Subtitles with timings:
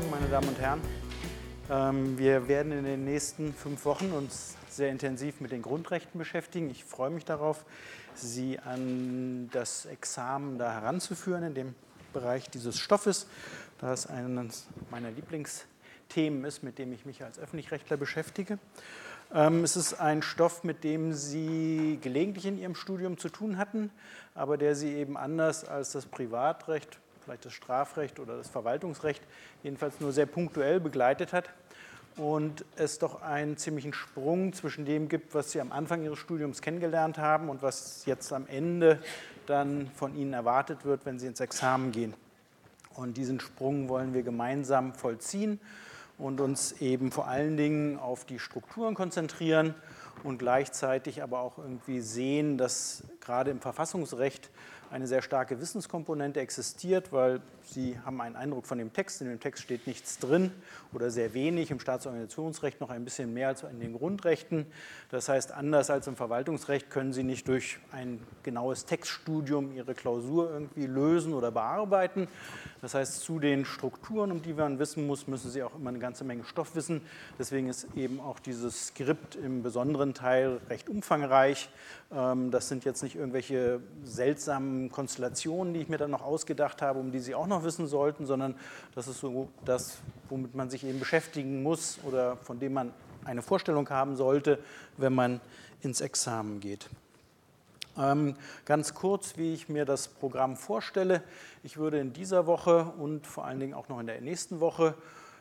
[0.00, 0.80] Morgen, meine Damen und Herren.
[1.68, 6.70] Ähm, wir werden in den nächsten fünf Wochen uns sehr intensiv mit den Grundrechten beschäftigen.
[6.70, 7.66] Ich freue mich darauf,
[8.14, 11.74] Sie an das Examen da heranzuführen in dem
[12.14, 13.26] Bereich dieses Stoffes,
[13.78, 18.58] da es eines meiner Lieblingsthemen ist, mit dem ich mich als Öffentlichrechtler beschäftige.
[19.34, 23.90] Ähm, es ist ein Stoff, mit dem Sie gelegentlich in Ihrem Studium zu tun hatten,
[24.34, 29.22] aber der Sie eben anders als das Privatrecht vielleicht das Strafrecht oder das Verwaltungsrecht
[29.62, 31.48] jedenfalls nur sehr punktuell begleitet hat
[32.16, 36.60] und es doch einen ziemlichen Sprung zwischen dem gibt, was Sie am Anfang Ihres Studiums
[36.60, 38.98] kennengelernt haben und was jetzt am Ende
[39.46, 42.14] dann von Ihnen erwartet wird, wenn Sie ins Examen gehen.
[42.94, 45.60] Und diesen Sprung wollen wir gemeinsam vollziehen
[46.18, 49.76] und uns eben vor allen Dingen auf die Strukturen konzentrieren
[50.24, 54.50] und gleichzeitig aber auch irgendwie sehen, dass gerade im Verfassungsrecht
[54.90, 59.20] eine sehr starke Wissenskomponente existiert, weil Sie haben einen Eindruck von dem Text.
[59.20, 60.50] In dem Text steht nichts drin
[60.92, 64.66] oder sehr wenig, im Staatsorganisationsrecht noch ein bisschen mehr als in den Grundrechten.
[65.10, 70.50] Das heißt, anders als im Verwaltungsrecht können Sie nicht durch ein genaues Textstudium Ihre Klausur
[70.50, 72.28] irgendwie lösen oder bearbeiten.
[72.80, 75.98] Das heißt, zu den Strukturen, um die man wissen muss, müssen Sie auch immer eine
[75.98, 77.02] ganze Menge Stoff wissen.
[77.38, 81.68] Deswegen ist eben auch dieses Skript im besonderen Teil recht umfangreich.
[82.12, 86.98] Ähm, das sind jetzt nicht irgendwelche seltsamen Konstellationen, die ich mir dann noch ausgedacht habe,
[86.98, 88.54] um die Sie auch noch wissen sollten, sondern
[88.94, 92.92] das ist so das, womit man sich eben beschäftigen muss oder von dem man
[93.24, 94.58] eine Vorstellung haben sollte,
[94.96, 95.40] wenn man
[95.82, 96.88] ins Examen geht.
[97.98, 101.22] Ähm, ganz kurz, wie ich mir das Programm vorstelle.
[101.62, 104.94] Ich würde in dieser Woche und vor allen Dingen auch noch in der nächsten Woche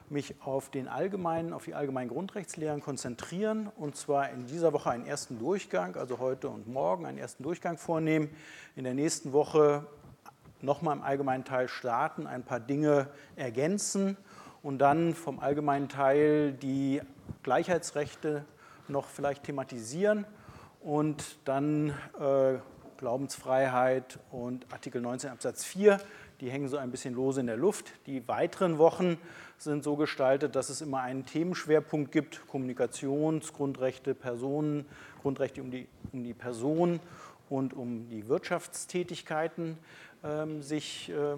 [0.10, 5.06] mich auf den allgemeinen, auf die allgemeinen Grundrechtslehren konzentrieren und zwar in dieser Woche einen
[5.06, 8.30] ersten Durchgang, also heute und morgen einen ersten Durchgang vornehmen.
[8.76, 9.86] In der nächsten Woche
[10.62, 14.18] nochmal im allgemeinen Teil starten, ein paar Dinge ergänzen
[14.62, 17.02] und dann vom allgemeinen Teil die
[17.44, 18.46] Gleichheitsrechte
[18.88, 20.26] noch vielleicht thematisieren
[20.82, 22.58] und dann äh,
[22.98, 26.00] Glaubensfreiheit und Artikel 19 Absatz 4,
[26.42, 27.94] die hängen so ein bisschen lose in der Luft.
[28.08, 29.18] Die weiteren Wochen
[29.58, 34.86] sind so gestaltet, dass es immer einen Themenschwerpunkt gibt, Kommunikationsgrundrechte, Personen,
[35.22, 37.00] Grundrechte um die, um die Person
[37.50, 39.78] und um die Wirtschaftstätigkeiten
[40.62, 41.36] sich äh,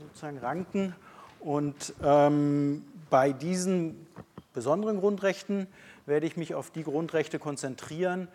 [0.00, 0.94] sozusagen ranken.
[1.40, 4.06] Und ähm, bei diesen
[4.52, 5.66] besonderen Grundrechten
[6.06, 8.28] werde ich mich auf die Grundrechte konzentrieren,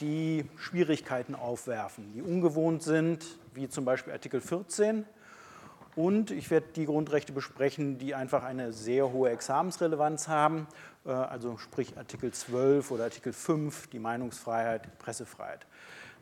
[0.00, 5.04] die Schwierigkeiten aufwerfen, die ungewohnt sind, wie zum Beispiel Artikel 14.
[5.96, 10.66] Und ich werde die Grundrechte besprechen, die einfach eine sehr hohe Examensrelevanz haben,
[11.04, 15.66] äh, also sprich Artikel 12 oder Artikel 5, die Meinungsfreiheit, Pressefreiheit.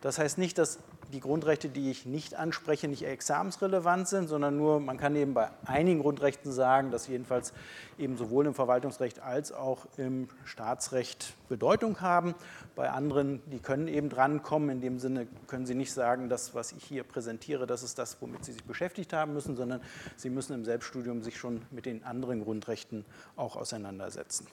[0.01, 0.79] Das heißt nicht, dass
[1.13, 5.51] die Grundrechte, die ich nicht anspreche, nicht examensrelevant sind, sondern nur, man kann eben bei
[5.65, 7.53] einigen Grundrechten sagen, dass jedenfalls
[7.99, 12.35] eben sowohl im Verwaltungsrecht als auch im Staatsrecht Bedeutung haben.
[12.77, 14.69] Bei anderen, die können eben drankommen.
[14.69, 18.19] In dem Sinne können Sie nicht sagen, das, was ich hier präsentiere, das ist das,
[18.21, 19.81] womit Sie sich beschäftigt haben müssen, sondern
[20.17, 23.05] Sie müssen im Selbststudium sich schon mit den anderen Grundrechten
[23.35, 24.47] auch auseinandersetzen.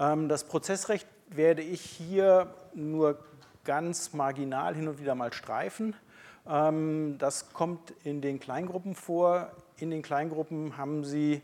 [0.00, 3.18] Ähm, das Prozessrecht werde ich hier nur
[3.64, 5.94] ganz marginal hin und wieder mal streifen.
[6.48, 9.50] Ähm, das kommt in den Kleingruppen vor.
[9.78, 11.42] In den Kleingruppen haben Sie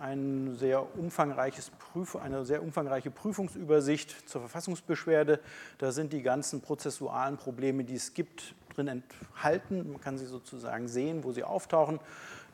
[0.00, 5.38] ein sehr umfangreiches Prüf eine sehr umfangreiche Prüfungsübersicht zur Verfassungsbeschwerde.
[5.78, 9.92] Da sind die ganzen prozessualen Probleme, die es gibt, drin enthalten.
[9.92, 12.00] Man kann sie sozusagen sehen, wo sie auftauchen.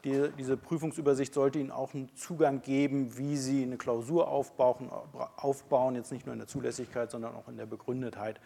[0.05, 4.91] Die, diese Prüfungsübersicht sollte Ihnen auch einen Zugang geben, wie Sie eine Klausur aufbauen,
[5.37, 8.41] aufbauen, jetzt nicht nur in der Zulässigkeit, sondern auch in der Begründetheit.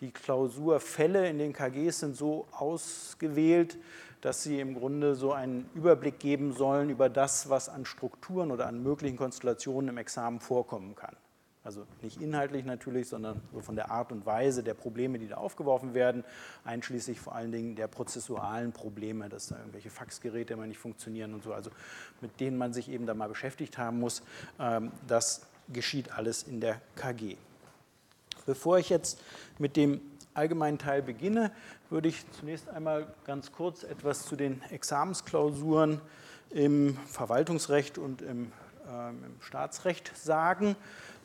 [0.00, 3.78] Die Klausurfälle in den KGs sind so ausgewählt,
[4.20, 8.66] dass sie im Grunde so einen Überblick geben sollen über das, was an Strukturen oder
[8.66, 11.14] an möglichen Konstellationen im Examen vorkommen kann.
[11.64, 15.36] Also nicht inhaltlich natürlich, sondern so von der Art und Weise der Probleme, die da
[15.36, 16.22] aufgeworfen werden,
[16.64, 21.42] einschließlich vor allen Dingen der prozessualen Probleme, dass da irgendwelche Faxgeräte immer nicht funktionieren und
[21.42, 21.70] so, also
[22.20, 24.22] mit denen man sich eben da mal beschäftigt haben muss.
[24.60, 27.36] Ähm, das geschieht alles in der KG.
[28.44, 29.22] Bevor ich jetzt
[29.58, 30.00] mit dem
[30.34, 31.52] allgemeinen Teil beginne,
[31.90, 36.00] würde ich zunächst einmal ganz kurz etwas zu den Examensklausuren
[36.50, 38.52] im Verwaltungsrecht und im,
[38.88, 40.76] äh, im Staatsrecht sagen.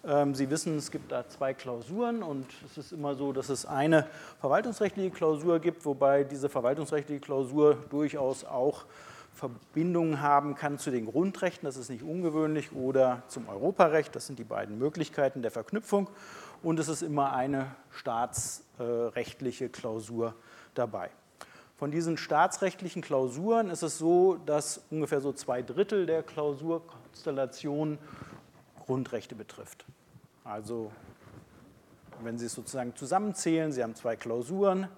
[0.08, 3.66] Ähm, Sie wissen, es gibt da zwei Klausuren und es ist immer so, dass es
[3.66, 4.08] eine
[4.40, 8.86] verwaltungsrechtliche Klausur gibt, wobei diese verwaltungsrechtliche Klausur durchaus auch
[9.34, 14.38] Verbindungen haben kann zu den Grundrechten, das ist nicht ungewöhnlich, oder zum Europarecht, das sind
[14.38, 16.10] die beiden Möglichkeiten der Verknüpfung
[16.64, 20.36] und es ist immer eine staatsrechtliche Klausur
[20.74, 21.10] dabei.
[21.78, 27.98] Von diesen staatsrechtlichen Klausuren ist es so, dass ungefähr so zwei Drittel der Klausurkonstellation
[28.86, 29.86] Grundrechte betrifft.
[30.44, 30.92] Also
[32.22, 34.90] wenn Sie es sozusagen zusammenzählen, Sie haben zwei Klausuren,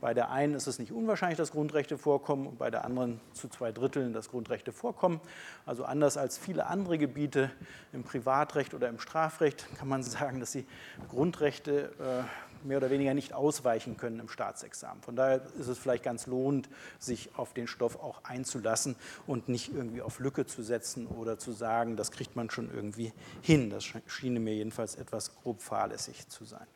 [0.00, 3.48] bei der einen ist es nicht unwahrscheinlich, dass Grundrechte vorkommen und bei der anderen zu
[3.48, 5.20] zwei Dritteln, dass Grundrechte vorkommen.
[5.64, 7.50] Also anders als viele andere Gebiete
[7.92, 10.66] im Privatrecht oder im Strafrecht kann man sagen, dass die
[11.08, 15.02] Grundrechte äh, mehr oder weniger nicht ausweichen können im Staatsexamen.
[15.02, 16.68] Von daher ist es vielleicht ganz lohnend,
[16.98, 18.96] sich auf den Stoff auch einzulassen
[19.26, 23.12] und nicht irgendwie auf Lücke zu setzen oder zu sagen, das kriegt man schon irgendwie
[23.42, 23.70] hin.
[23.70, 26.66] Das schien mir jedenfalls etwas grob fahrlässig zu sein.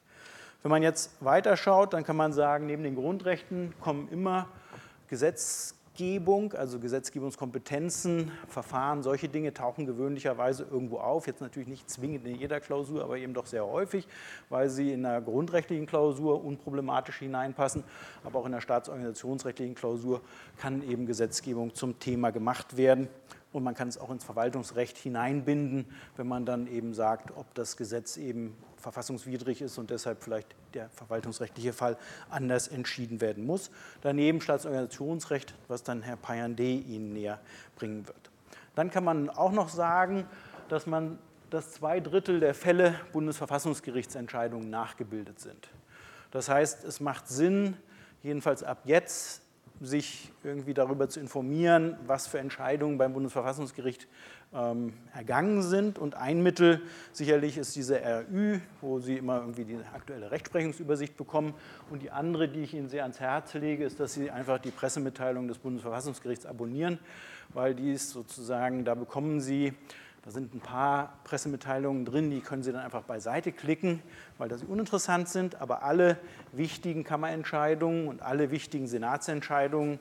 [0.62, 4.46] Wenn man jetzt weiterschaut, dann kann man sagen, neben den Grundrechten kommen immer
[5.08, 11.26] Gesetzgebung, also Gesetzgebungskompetenzen, Verfahren, solche Dinge tauchen gewöhnlicherweise irgendwo auf.
[11.26, 14.06] Jetzt natürlich nicht zwingend in jeder Klausur, aber eben doch sehr häufig,
[14.50, 17.82] weil sie in einer grundrechtlichen Klausur unproblematisch hineinpassen.
[18.22, 20.20] Aber auch in der staatsorganisationsrechtlichen Klausur
[20.58, 23.08] kann eben Gesetzgebung zum Thema gemacht werden.
[23.52, 25.86] Und man kann es auch ins Verwaltungsrecht hineinbinden,
[26.16, 30.90] wenn man dann eben sagt, ob das Gesetz eben verfassungswidrig ist und deshalb vielleicht der
[30.90, 31.96] verwaltungsrechtliche Fall
[32.28, 33.70] anders entschieden werden muss.
[34.02, 37.40] Daneben Staatsorganisationsrecht, was dann Herr Payande Ihnen näher
[37.76, 38.30] bringen wird.
[38.74, 40.26] Dann kann man auch noch sagen,
[40.68, 41.18] dass man
[41.52, 45.68] dass zwei Drittel der Fälle Bundesverfassungsgerichtsentscheidungen nachgebildet sind.
[46.30, 47.76] Das heißt, es macht Sinn,
[48.22, 49.42] jedenfalls ab jetzt,
[49.82, 54.08] sich irgendwie darüber zu informieren, was für Entscheidungen beim Bundesverfassungsgericht
[54.54, 55.98] ähm, ergangen sind.
[55.98, 56.80] Und ein Mittel
[57.12, 58.00] sicherlich ist diese
[58.30, 61.54] RÜ, wo Sie immer irgendwie die aktuelle Rechtsprechungsübersicht bekommen.
[61.90, 64.70] Und die andere, die ich Ihnen sehr ans Herz lege, ist, dass Sie einfach die
[64.70, 66.98] Pressemitteilung des Bundesverfassungsgerichts abonnieren,
[67.54, 69.72] weil die ist sozusagen, da bekommen Sie
[70.24, 74.00] da sind ein paar Pressemitteilungen drin, die können Sie dann einfach beiseite klicken,
[74.38, 75.60] weil das uninteressant sind.
[75.60, 76.16] Aber alle
[76.52, 79.98] wichtigen Kammerentscheidungen und alle wichtigen Senatsentscheidungen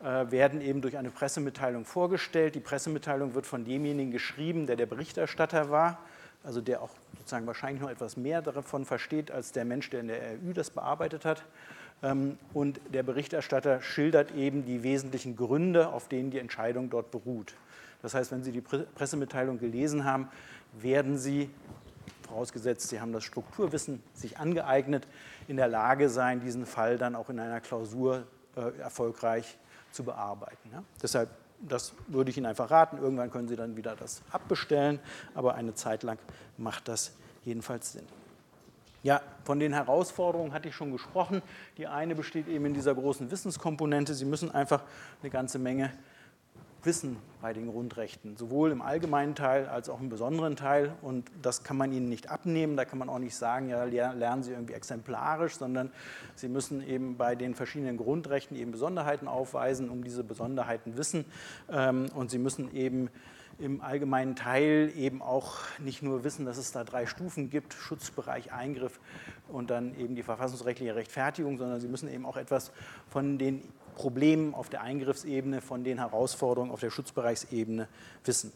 [0.00, 2.54] werden eben durch eine Pressemitteilung vorgestellt.
[2.54, 5.98] Die Pressemitteilung wird von demjenigen geschrieben, der der Berichterstatter war,
[6.42, 10.08] also der auch sozusagen wahrscheinlich noch etwas mehr davon versteht als der Mensch, der in
[10.08, 11.42] der RÜ das bearbeitet hat.
[12.02, 17.54] Ähm, und der Berichterstatter schildert eben die wesentlichen Gründe, auf denen die Entscheidung dort beruht.
[18.02, 20.28] Das heißt, wenn Sie die Pressemitteilung gelesen haben,
[20.78, 21.48] werden Sie,
[22.28, 25.06] vorausgesetzt Sie haben das Strukturwissen sich angeeignet,
[25.48, 28.26] in der Lage sein, diesen Fall dann auch in einer Klausur
[28.56, 29.56] äh, erfolgreich
[29.94, 30.70] zu bearbeiten.
[30.72, 30.82] Ja?
[31.02, 31.30] Deshalb,
[31.60, 32.98] das würde ich Ihnen einfach raten.
[32.98, 34.98] Irgendwann können Sie dann wieder das abbestellen,
[35.34, 36.18] aber eine Zeit lang
[36.58, 37.12] macht das
[37.44, 38.06] jedenfalls Sinn.
[39.02, 41.42] Ja, von den Herausforderungen hatte ich schon gesprochen.
[41.76, 44.14] Die eine besteht eben in dieser großen Wissenskomponente.
[44.14, 44.82] Sie müssen einfach
[45.20, 45.92] eine ganze Menge
[46.84, 50.92] Wissen bei den Grundrechten, sowohl im allgemeinen Teil als auch im besonderen Teil.
[51.02, 52.76] Und das kann man ihnen nicht abnehmen.
[52.76, 55.90] Da kann man auch nicht sagen, ja, lernen Sie irgendwie exemplarisch, sondern
[56.34, 61.24] Sie müssen eben bei den verschiedenen Grundrechten eben Besonderheiten aufweisen, um diese Besonderheiten wissen.
[61.70, 63.10] Ähm, und Sie müssen eben
[63.58, 68.52] im allgemeinen Teil eben auch nicht nur wissen, dass es da drei Stufen gibt, Schutzbereich,
[68.52, 69.00] Eingriff
[69.48, 72.72] und dann eben die verfassungsrechtliche Rechtfertigung, sondern Sie müssen eben auch etwas
[73.08, 73.62] von den
[73.94, 77.88] Problemen auf der Eingriffsebene, von den Herausforderungen auf der Schutzbereichsebene
[78.24, 78.52] wissen.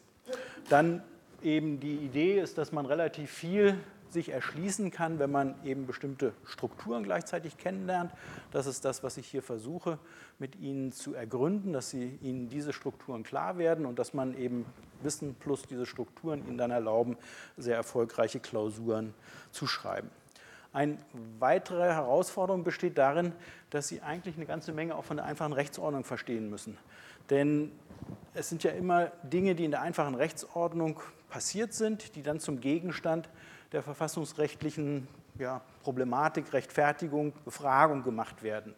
[0.69, 1.03] Dann
[1.43, 3.79] eben die Idee ist, dass man relativ viel
[4.11, 8.13] sich erschließen kann, wenn man eben bestimmte Strukturen gleichzeitig kennenlernt.
[8.51, 9.99] Das ist das, was ich hier versuche,
[10.39, 14.65] mit Ihnen zu ergründen, dass Sie Ihnen diese Strukturen klar werden und dass man eben
[15.03, 17.17] Wissen plus diese Strukturen Ihnen dann erlauben,
[17.57, 19.15] sehr erfolgreiche Klausuren
[19.53, 20.11] zu schreiben.
[20.73, 20.99] Eine
[21.39, 23.33] weitere Herausforderung besteht darin,
[23.71, 26.77] dass Sie eigentlich eine ganze Menge auch von der einfachen Rechtsordnung verstehen müssen.
[27.31, 27.73] Denn
[28.35, 32.61] es sind ja immer Dinge, die in der einfachen Rechtsordnung passiert sind, die dann zum
[32.61, 33.29] Gegenstand
[33.73, 35.09] der verfassungsrechtlichen
[35.39, 38.75] ja, Problematik, Rechtfertigung, Befragung gemacht werden.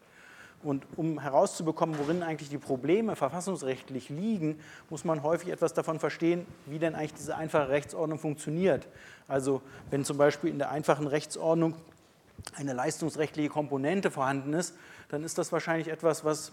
[0.63, 6.45] Und um herauszubekommen, worin eigentlich die Probleme verfassungsrechtlich liegen, muss man häufig etwas davon verstehen,
[6.67, 8.87] wie denn eigentlich diese einfache Rechtsordnung funktioniert.
[9.27, 11.75] Also wenn zum Beispiel in der einfachen Rechtsordnung
[12.55, 14.75] eine leistungsrechtliche Komponente vorhanden ist,
[15.09, 16.51] dann ist das wahrscheinlich etwas, was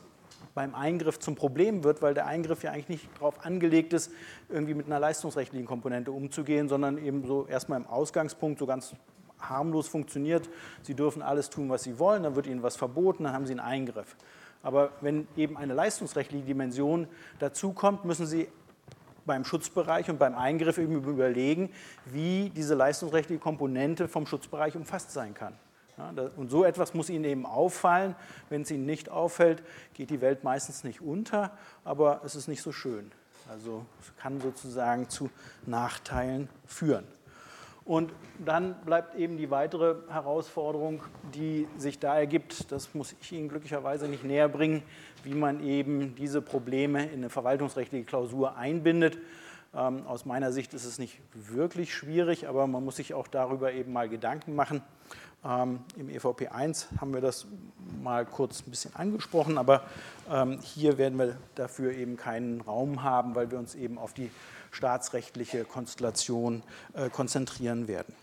[0.55, 4.11] beim Eingriff zum Problem wird, weil der Eingriff ja eigentlich nicht darauf angelegt ist,
[4.49, 8.95] irgendwie mit einer leistungsrechtlichen Komponente umzugehen, sondern eben so erstmal im Ausgangspunkt so ganz
[9.41, 10.49] harmlos funktioniert.
[10.83, 13.53] Sie dürfen alles tun, was Sie wollen, dann wird Ihnen was verboten, dann haben Sie
[13.53, 14.17] einen Eingriff.
[14.63, 17.07] Aber wenn eben eine leistungsrechtliche Dimension
[17.39, 18.49] dazukommt, müssen Sie
[19.25, 21.71] beim Schutzbereich und beim Eingriff eben überlegen,
[22.07, 25.55] wie diese leistungsrechtliche Komponente vom Schutzbereich umfasst sein kann.
[25.99, 28.15] Ja, und so etwas muss Ihnen eben auffallen.
[28.49, 29.63] Wenn es Ihnen nicht auffällt,
[29.95, 31.51] geht die Welt meistens nicht unter,
[31.85, 33.11] aber es ist nicht so schön.
[33.51, 35.31] Also es kann sozusagen zu
[35.67, 37.05] Nachteilen führen.
[37.89, 38.13] Und
[38.45, 41.03] dann bleibt eben die weitere Herausforderung,
[41.35, 44.83] die sich da ergibt, das muss ich Ihnen glücklicherweise nicht näher bringen,
[45.25, 49.17] wie man eben diese Probleme in eine verwaltungsrechtliche Klausur einbindet.
[49.75, 53.73] Ähm, aus meiner Sicht ist es nicht wirklich schwierig, aber man muss sich auch darüber
[53.73, 54.83] eben mal Gedanken machen.
[55.43, 57.47] Ähm, Im EVP 1 haben wir das
[58.03, 59.85] mal kurz ein bisschen angesprochen, aber
[60.31, 64.31] ähm, hier werden wir dafür eben keinen Raum haben, weil wir uns eben auf die
[64.71, 66.63] staatsrechtliche Konstellation
[66.95, 68.15] äh, konzentrieren werden.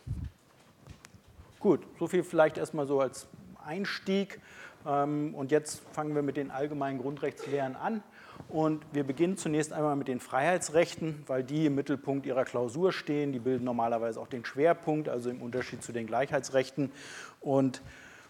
[1.59, 3.27] Gut, soviel vielleicht erstmal so als
[3.65, 4.39] Einstieg.
[4.85, 8.03] Ähm, und jetzt fangen wir mit den allgemeinen Grundrechtslehren an.
[8.49, 13.31] Und wir beginnen zunächst einmal mit den Freiheitsrechten, weil die im Mittelpunkt ihrer Klausur stehen.
[13.31, 16.91] Die bilden normalerweise auch den Schwerpunkt, also im Unterschied zu den Gleichheitsrechten.
[17.39, 17.81] Und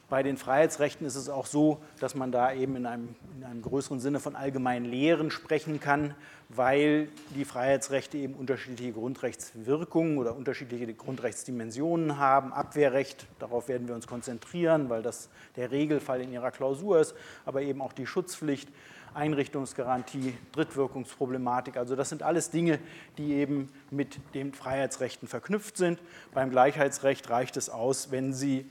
[0.08, 3.62] bei den Freiheitsrechten ist es auch so, dass man da eben in einem, in einem
[3.64, 6.14] größeren Sinne von allgemeinen Lehren sprechen kann,
[6.50, 12.54] weil die Freiheitsrechte eben unterschiedliche Grundrechtswirkungen oder unterschiedliche Grundrechtsdimensionen haben.
[12.54, 17.64] Abwehrrecht, darauf werden wir uns konzentrieren, weil das der Regelfall in ihrer Klausur ist, aber
[17.64, 18.70] eben auch die Schutzpflicht,
[19.16, 21.78] Einrichtungsgarantie, Drittwirkungsproblematik.
[21.78, 22.80] Also das sind alles Dinge,
[23.18, 26.00] die eben mit den Freiheitsrechten verknüpft sind.
[26.34, 28.70] Beim Gleichheitsrecht reicht es aus, wenn Sie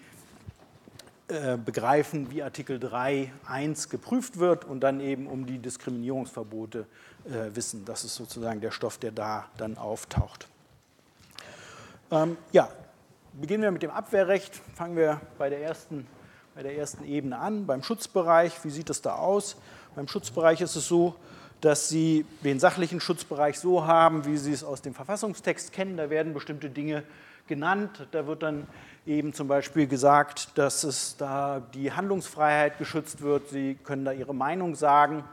[1.26, 6.86] begreifen, wie Artikel 3.1 geprüft wird und dann eben um die Diskriminierungsverbote
[7.24, 7.84] äh, wissen.
[7.86, 10.48] Das ist sozusagen der Stoff, der da dann auftaucht.
[12.10, 12.68] Ähm, ja,
[13.32, 14.54] beginnen wir mit dem Abwehrrecht.
[14.74, 16.06] Fangen wir bei der, ersten,
[16.54, 18.62] bei der ersten Ebene an, beim Schutzbereich.
[18.62, 19.56] Wie sieht es da aus?
[19.94, 21.14] Beim Schutzbereich ist es so,
[21.62, 25.96] dass Sie den sachlichen Schutzbereich so haben, wie Sie es aus dem Verfassungstext kennen.
[25.96, 27.04] Da werden bestimmte Dinge
[27.46, 28.08] genannt.
[28.10, 28.66] Da wird dann
[29.06, 33.48] eben zum Beispiel gesagt, dass es da die Handlungsfreiheit geschützt wird.
[33.48, 35.24] Sie können da Ihre Meinung sagen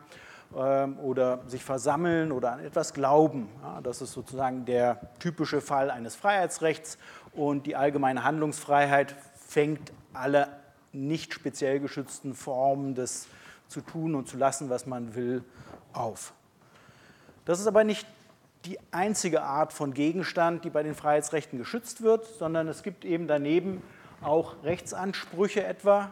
[0.55, 3.49] ähm, oder sich versammeln oder an etwas glauben.
[3.83, 6.97] Das ist sozusagen der typische Fall eines Freiheitsrechts
[7.33, 9.15] und die allgemeine Handlungsfreiheit
[9.47, 10.47] fängt alle
[10.93, 13.27] nicht speziell geschützten Formen des
[13.69, 15.43] zu tun und zu lassen, was man will,
[15.93, 16.33] auf.
[17.45, 18.05] Das ist aber nicht
[18.65, 23.27] die einzige Art von Gegenstand, die bei den Freiheitsrechten geschützt wird, sondern es gibt eben
[23.27, 23.81] daneben
[24.21, 26.11] auch Rechtsansprüche etwa,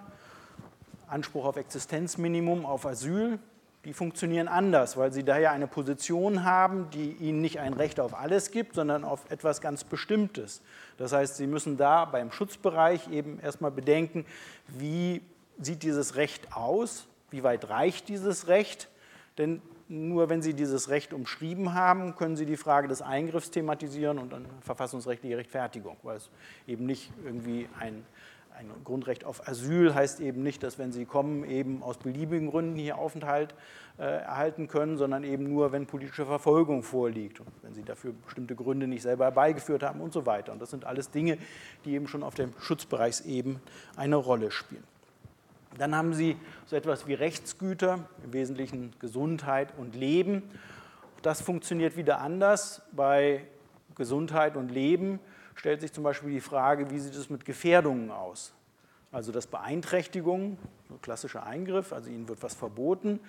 [1.08, 3.40] Anspruch auf Existenzminimum, auf Asyl,
[3.86, 8.14] die funktionieren anders, weil sie daher eine Position haben, die ihnen nicht ein Recht auf
[8.14, 10.62] alles gibt, sondern auf etwas ganz Bestimmtes.
[10.98, 14.26] Das heißt, sie müssen da beim Schutzbereich eben erstmal bedenken,
[14.68, 15.22] wie
[15.62, 18.90] sieht dieses Recht aus, wie weit reicht dieses Recht,
[19.38, 24.20] denn nur wenn Sie dieses Recht umschrieben haben, können Sie die Frage des Eingriffs thematisieren
[24.20, 26.30] und eine verfassungsrechtliche Rechtfertigung, weil es
[26.68, 28.06] eben nicht irgendwie ein,
[28.56, 32.78] ein Grundrecht auf Asyl heißt eben nicht, dass wenn Sie kommen, eben aus beliebigen Gründen
[32.78, 33.56] hier Aufenthalt
[33.98, 38.54] äh, erhalten können, sondern eben nur, wenn politische Verfolgung vorliegt und wenn Sie dafür bestimmte
[38.56, 40.52] Gründe nicht selber herbeigeführt haben und so weiter.
[40.52, 41.40] Und das sind alles Dinge,
[41.84, 43.60] die eben schon auf dem Schutzbereichseben
[43.96, 44.84] eine Rolle spielen.
[45.78, 46.36] Dann haben Sie
[46.66, 50.44] so etwas wie Rechtsgüter, im Wesentlichen Gesundheit und Leben.
[51.22, 52.82] Das funktioniert wieder anders.
[52.92, 53.46] Bei
[53.96, 55.20] Gesundheit und Leben
[55.56, 58.54] stellt sich zum Beispiel die Frage, wie sieht es mit Gefährdungen aus?
[59.12, 60.58] Also das Beeinträchtigungen,
[60.90, 63.20] ein klassischer Eingriff, also Ihnen wird was verboten,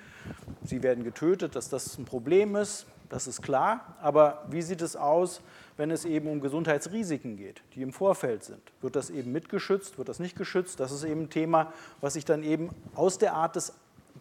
[0.63, 3.97] Sie werden getötet, dass das ein Problem ist, das ist klar.
[4.01, 5.41] Aber wie sieht es aus,
[5.81, 8.61] wenn es eben um Gesundheitsrisiken geht, die im Vorfeld sind?
[8.83, 10.79] Wird das eben mitgeschützt, wird das nicht geschützt?
[10.79, 11.73] Das ist eben ein Thema,
[12.03, 13.73] was sich dann eben aus der Art des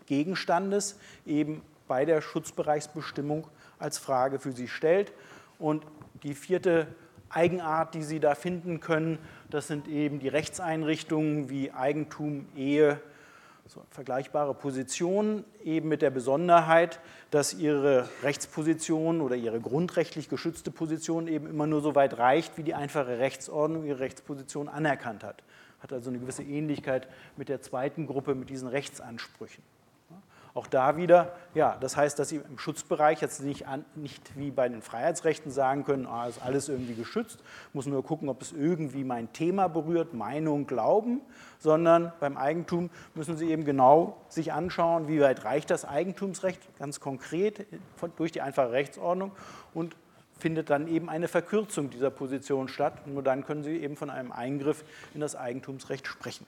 [0.06, 3.46] Gegenstandes eben bei der Schutzbereichsbestimmung
[3.78, 5.12] als Frage für Sie stellt.
[5.60, 5.86] Und
[6.24, 6.88] die vierte
[7.28, 9.18] Eigenart, die Sie da finden können,
[9.50, 13.02] das sind eben die Rechtseinrichtungen wie Eigentum, Ehe,
[13.70, 17.00] so vergleichbare Positionen, eben mit der Besonderheit,
[17.30, 22.64] dass ihre Rechtsposition oder ihre grundrechtlich geschützte Position eben immer nur so weit reicht, wie
[22.64, 25.44] die einfache Rechtsordnung ihre Rechtsposition anerkannt hat.
[25.82, 27.08] Hat also eine gewisse Ähnlichkeit
[27.38, 29.64] mit der zweiten Gruppe, mit diesen Rechtsansprüchen.
[30.54, 34.50] Auch da wieder, ja, das heißt, dass Sie im Schutzbereich jetzt nicht, an, nicht wie
[34.50, 37.40] bei den Freiheitsrechten sagen können, ah, ist alles irgendwie geschützt,
[37.72, 41.22] muss nur gucken, ob es irgendwie mein Thema berührt, Meinung, Glauben,
[41.60, 47.00] sondern beim Eigentum müssen Sie eben genau sich anschauen, wie weit reicht das Eigentumsrecht ganz
[47.00, 47.68] konkret
[48.18, 49.32] durch die einfache Rechtsordnung
[49.74, 49.96] und
[50.40, 53.06] findet dann eben eine Verkürzung dieser Position statt.
[53.06, 56.48] Nur dann können Sie eben von einem Eingriff in das Eigentumsrecht sprechen.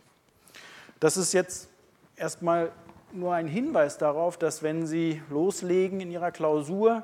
[1.00, 1.70] Das ist jetzt
[2.16, 2.72] erstmal
[3.14, 7.04] nur ein Hinweis darauf, dass wenn Sie loslegen in Ihrer Klausur,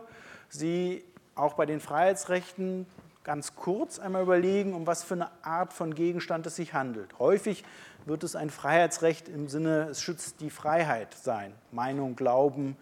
[0.49, 1.03] Sie
[1.35, 2.85] auch bei den Freiheitsrechten
[3.23, 7.19] ganz kurz einmal überlegen, um was für eine Art von Gegenstand es sich handelt.
[7.19, 7.63] Häufig
[8.05, 12.77] wird es ein Freiheitsrecht im Sinne, es schützt die Freiheit sein, Meinung, Glauben,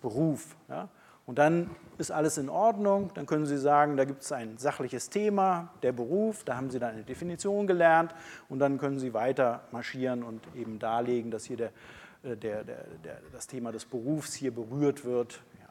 [0.00, 0.54] Beruf.
[0.68, 0.88] Ja?
[1.26, 5.10] Und dann ist alles in Ordnung, dann können Sie sagen, da gibt es ein sachliches
[5.10, 8.14] Thema, der Beruf, da haben Sie dann eine Definition gelernt
[8.48, 11.70] und dann können Sie weiter marschieren und eben darlegen, dass hier der,
[12.22, 15.42] der, der, der das Thema des Berufs hier berührt wird.
[15.60, 15.68] Ja.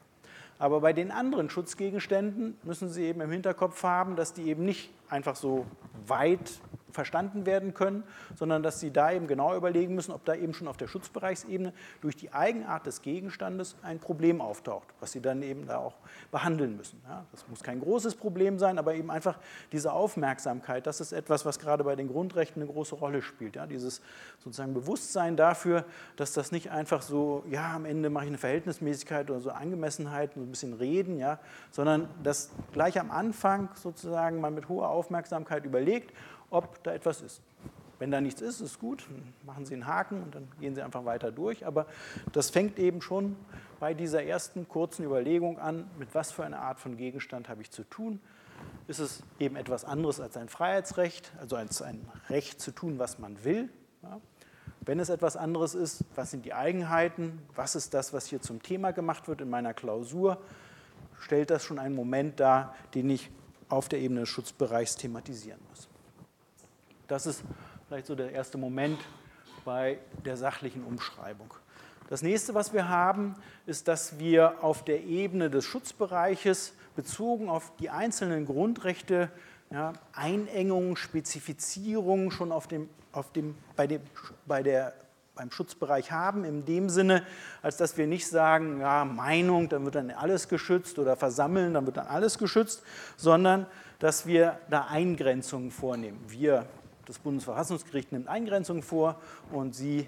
[0.60, 4.91] Aber bei den anderen Schutzgegenständen müssen Sie eben im Hinterkopf haben, dass die eben nicht
[5.10, 5.65] einfach so
[6.08, 6.60] weit
[6.91, 8.03] verstanden werden können,
[8.36, 11.74] sondern dass Sie da eben genau überlegen müssen, ob da eben schon auf der Schutzbereichsebene
[12.01, 15.95] durch die Eigenart des Gegenstandes ein Problem auftaucht, was Sie dann eben da auch
[16.31, 17.01] behandeln müssen.
[17.07, 19.39] Ja, das muss kein großes Problem sein, aber eben einfach
[19.71, 23.55] diese Aufmerksamkeit, das ist etwas, was gerade bei den Grundrechten eine große Rolle spielt.
[23.55, 24.01] Ja, dieses
[24.39, 29.29] sozusagen Bewusstsein dafür, dass das nicht einfach so, ja, am Ende mache ich eine Verhältnismäßigkeit
[29.29, 31.39] oder so Angemessenheit, ein bisschen reden, ja,
[31.71, 36.13] sondern dass gleich am Anfang sozusagen man mit hoher Aufmerksamkeit überlegt,
[36.51, 37.41] ob da etwas ist.
[37.98, 40.81] Wenn da nichts ist, ist gut, dann machen Sie einen Haken und dann gehen Sie
[40.81, 41.65] einfach weiter durch.
[41.67, 41.86] Aber
[42.31, 43.36] das fängt eben schon
[43.79, 47.70] bei dieser ersten kurzen Überlegung an, mit was für einer Art von Gegenstand habe ich
[47.70, 48.20] zu tun.
[48.88, 53.20] Ist es eben etwas anderes als ein Freiheitsrecht, also als ein Recht zu tun, was
[53.20, 53.70] man will?
[54.01, 54.20] Ja.
[54.84, 57.39] Wenn es etwas anderes ist, was sind die Eigenheiten?
[57.55, 60.41] Was ist das, was hier zum Thema gemacht wird in meiner Klausur?
[61.20, 63.29] Stellt das schon einen Moment dar, den ich
[63.70, 65.90] auf der Ebene des Schutzbereichs thematisieren muss?
[67.12, 67.44] Das ist
[67.89, 68.98] vielleicht so der erste Moment
[69.65, 71.53] bei der sachlichen Umschreibung.
[72.10, 77.74] Das nächste, was wir haben, ist, dass wir auf der Ebene des Schutzbereiches bezogen auf
[77.82, 79.30] die einzelnen Grundrechte
[79.72, 84.00] ja, Einengungen, Spezifizierungen schon auf dem, auf dem, bei dem,
[84.46, 84.94] bei der,
[85.36, 87.25] beim Schutzbereich haben, in dem Sinne,
[87.62, 91.86] als dass wir nicht sagen, ja, Meinung, dann wird dann alles geschützt oder Versammeln, dann
[91.86, 92.84] wird dann alles geschützt,
[93.18, 93.65] sondern
[94.00, 96.24] dass wir da Eingrenzungen vornehmen.
[96.30, 96.68] Wir
[97.12, 99.18] das Bundesverfassungsgericht nimmt Eingrenzungen vor
[99.51, 100.08] und Sie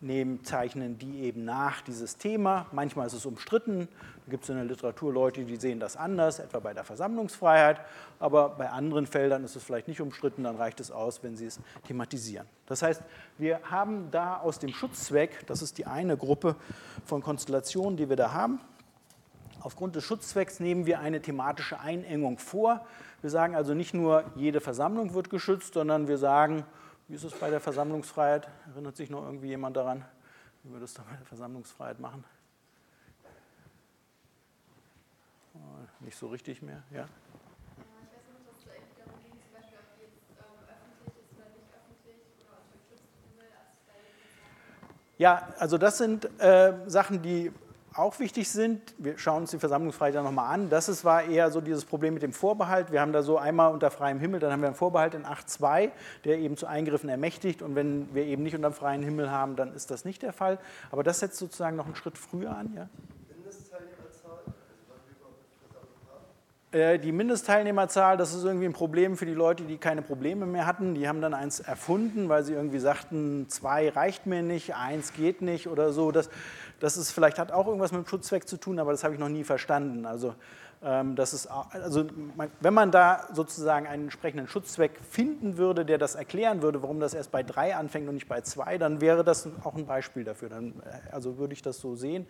[0.00, 2.66] nehmen, zeichnen die eben nach, dieses Thema.
[2.70, 3.88] Manchmal ist es umstritten.
[4.26, 7.80] Da gibt es in der Literatur Leute, die sehen das anders, etwa bei der Versammlungsfreiheit.
[8.20, 11.46] Aber bei anderen Feldern ist es vielleicht nicht umstritten, dann reicht es aus, wenn Sie
[11.46, 11.58] es
[11.88, 12.46] thematisieren.
[12.66, 13.02] Das heißt,
[13.36, 16.54] wir haben da aus dem Schutzzweck, das ist die eine Gruppe
[17.04, 18.60] von Konstellationen, die wir da haben,
[19.60, 22.86] aufgrund des Schutzzwecks nehmen wir eine thematische Einengung vor.
[23.24, 26.62] Wir sagen also nicht nur, jede Versammlung wird geschützt, sondern wir sagen,
[27.08, 28.50] wie ist es bei der Versammlungsfreiheit?
[28.66, 30.04] Erinnert sich noch irgendwie jemand daran,
[30.62, 32.22] wie wir das da bei der Versammlungsfreiheit machen?
[35.54, 35.58] Oh,
[36.00, 37.06] nicht so richtig mehr, ja?
[45.16, 47.50] Ja, also das sind äh, Sachen, die
[47.96, 48.94] auch wichtig sind.
[48.98, 50.68] Wir schauen uns die Versammlungsfreiheit nochmal an.
[50.68, 52.90] Das ist, war eher so dieses Problem mit dem Vorbehalt.
[52.92, 55.90] Wir haben da so einmal unter freiem Himmel, dann haben wir einen Vorbehalt in 8.2,
[56.24, 57.62] der eben zu Eingriffen ermächtigt.
[57.62, 60.58] Und wenn wir eben nicht unter freiem Himmel haben, dann ist das nicht der Fall.
[60.90, 62.72] Aber das setzt sozusagen noch einen Schritt früher an.
[62.74, 62.88] Ja?
[66.74, 70.66] Äh, die Mindestteilnehmerzahl, das ist irgendwie ein Problem für die Leute, die keine Probleme mehr
[70.66, 70.94] hatten.
[70.96, 75.40] Die haben dann eins erfunden, weil sie irgendwie sagten, zwei reicht mir nicht, eins geht
[75.40, 76.10] nicht oder so.
[76.10, 76.28] Das,
[76.84, 79.20] das ist vielleicht hat auch irgendwas mit dem Schutzzweck zu tun, aber das habe ich
[79.20, 80.04] noch nie verstanden.
[80.04, 80.34] Also,
[80.82, 82.04] ähm, das ist, also
[82.60, 87.14] wenn man da sozusagen einen entsprechenden Schutzzweck finden würde, der das erklären würde, warum das
[87.14, 90.50] erst bei drei anfängt und nicht bei zwei, dann wäre das auch ein Beispiel dafür.
[90.50, 92.26] Dann, äh, also würde ich das so sehen,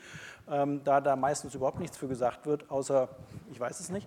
[0.48, 3.08] ähm, da da meistens überhaupt nichts für gesagt wird, außer
[3.50, 4.06] ich weiß es nicht,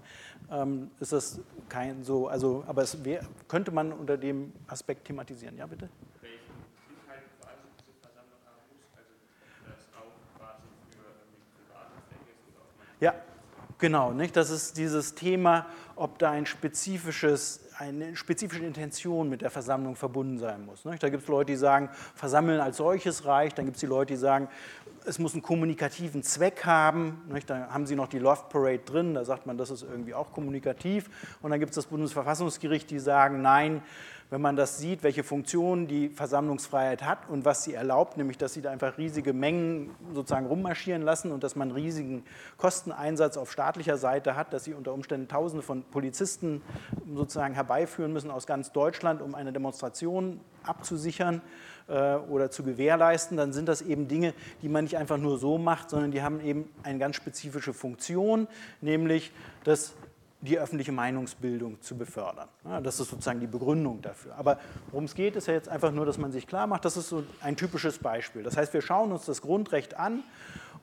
[0.50, 5.58] ähm, ist das kein so, also aber es wär, könnte man unter dem Aspekt thematisieren.
[5.58, 5.90] Ja, bitte.
[13.00, 13.14] Ja,
[13.78, 14.12] genau.
[14.12, 14.36] Nicht?
[14.36, 20.40] Das ist dieses Thema, ob da ein spezifisches, eine spezifische Intention mit der Versammlung verbunden
[20.40, 20.86] sein muss.
[20.86, 21.04] Nicht?
[21.04, 23.58] Da gibt es Leute, die sagen, Versammeln als solches reicht.
[23.58, 24.48] Dann gibt es die Leute, die sagen,
[25.06, 27.22] es muss einen kommunikativen Zweck haben.
[27.46, 30.34] Da haben Sie noch die Love Parade drin, da sagt man, das ist irgendwie auch
[30.34, 31.10] kommunikativ.
[31.42, 33.82] Und dann gibt es das Bundesverfassungsgericht, die sagen, nein,
[34.30, 38.54] wenn man das sieht, welche Funktion die Versammlungsfreiheit hat und was sie erlaubt, nämlich dass
[38.54, 42.24] sie da einfach riesige Mengen sozusagen rummarschieren lassen und dass man riesigen
[42.58, 46.62] Kosteneinsatz auf staatlicher Seite hat, dass sie unter Umständen Tausende von Polizisten
[47.14, 51.42] sozusagen herbeiführen müssen aus ganz Deutschland, um eine Demonstration abzusichern
[51.88, 55.58] äh, oder zu gewährleisten, dann sind das eben Dinge, die man nicht einfach nur so
[55.58, 58.50] macht, sondern die haben eben eine ganz spezifische Funktion,
[58.82, 59.32] nämlich
[59.64, 59.94] das
[60.42, 62.48] die öffentliche Meinungsbildung zu befördern.
[62.64, 64.36] Ja, das ist sozusagen die Begründung dafür.
[64.36, 64.60] Aber
[64.92, 67.10] worum es geht, ist ja jetzt einfach nur, dass man sich klar macht, das ist
[67.10, 68.44] so ein typisches Beispiel.
[68.44, 70.24] Das heißt, wir schauen uns das Grundrecht an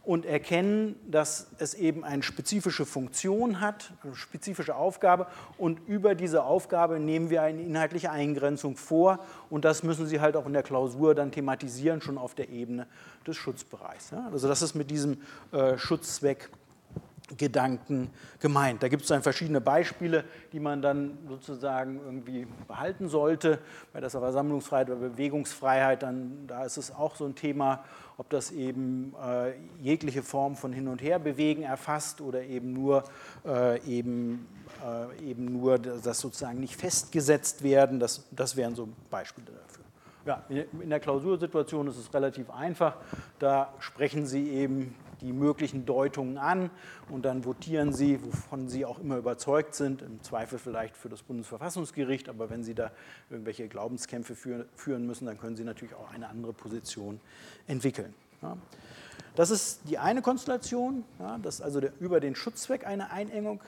[0.04, 6.42] und erkennen, dass es eben eine spezifische Funktion hat, eine spezifische Aufgabe und über diese
[6.42, 10.62] Aufgabe nehmen wir eine inhaltliche Eingrenzung vor und das müssen Sie halt auch in der
[10.62, 12.86] Klausur dann thematisieren, schon auf der Ebene
[13.26, 14.12] des Schutzbereichs.
[14.32, 16.50] Also das ist mit diesem äh, Schutzzweck
[17.38, 18.82] Gedanken gemeint.
[18.82, 23.60] Da gibt es dann verschiedene Beispiele, die man dann sozusagen irgendwie behalten sollte.
[23.94, 27.82] Bei der Versammlungsfreiheit oder Bewegungsfreiheit, dann, da ist es auch so ein Thema,
[28.18, 33.04] ob das eben äh, jegliche Form von Hin- und Herbewegen erfasst oder eben nur,
[33.46, 34.46] äh, eben,
[34.84, 38.00] äh, eben nur das sozusagen nicht festgesetzt werden.
[38.00, 39.84] Das, das wären so Beispiele dafür.
[40.26, 42.96] Ja, in der Klausursituation ist es relativ einfach.
[43.38, 46.70] Da sprechen Sie eben die möglichen Deutungen an
[47.08, 51.22] und dann votieren Sie, wovon Sie auch immer überzeugt sind, im Zweifel vielleicht für das
[51.22, 52.92] Bundesverfassungsgericht, aber wenn Sie da
[53.30, 57.20] irgendwelche Glaubenskämpfe führen müssen, dann können Sie natürlich auch eine andere Position
[57.66, 58.14] entwickeln.
[59.34, 61.04] Das ist die eine Konstellation,
[61.42, 63.60] dass also über den Schutzzweck eine Einengung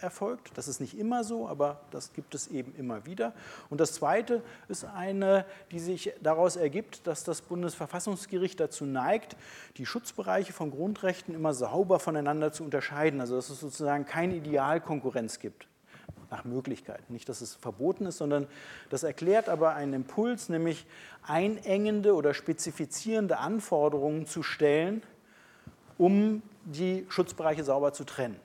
[0.00, 0.50] erfolgt.
[0.54, 3.32] Das ist nicht immer so, aber das gibt es eben immer wieder.
[3.70, 9.36] Und das Zweite ist eine, die sich daraus ergibt, dass das Bundesverfassungsgericht dazu neigt,
[9.76, 13.20] die Schutzbereiche von Grundrechten immer sauber voneinander zu unterscheiden.
[13.20, 15.66] Also dass es sozusagen keine Idealkonkurrenz gibt
[16.30, 17.08] nach Möglichkeit.
[17.10, 18.46] Nicht, dass es verboten ist, sondern
[18.90, 20.86] das erklärt aber einen Impuls, nämlich
[21.22, 25.02] einengende oder spezifizierende Anforderungen zu stellen,
[25.98, 28.36] um die Schutzbereiche sauber zu trennen.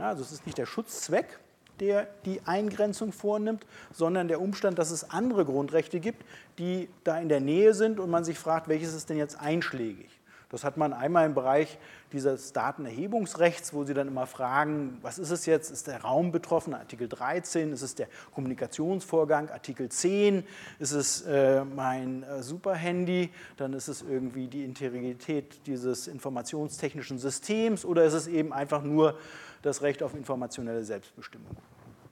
[0.00, 1.38] Also es ist nicht der Schutzzweck,
[1.80, 6.24] der die Eingrenzung vornimmt, sondern der Umstand, dass es andere Grundrechte gibt,
[6.58, 10.08] die da in der Nähe sind und man sich fragt, welches ist denn jetzt einschlägig.
[10.50, 11.78] Das hat man einmal im Bereich
[12.10, 15.70] dieses Datenerhebungsrechts, wo Sie dann immer fragen, was ist es jetzt?
[15.70, 16.72] Ist der Raum betroffen?
[16.72, 17.70] Artikel 13.
[17.70, 19.50] Ist es der Kommunikationsvorgang?
[19.50, 20.44] Artikel 10.
[20.78, 23.28] Ist es äh, mein äh, Superhandy?
[23.58, 29.18] Dann ist es irgendwie die Integrität dieses informationstechnischen Systems oder ist es eben einfach nur
[29.62, 31.56] das Recht auf informationelle Selbstbestimmung.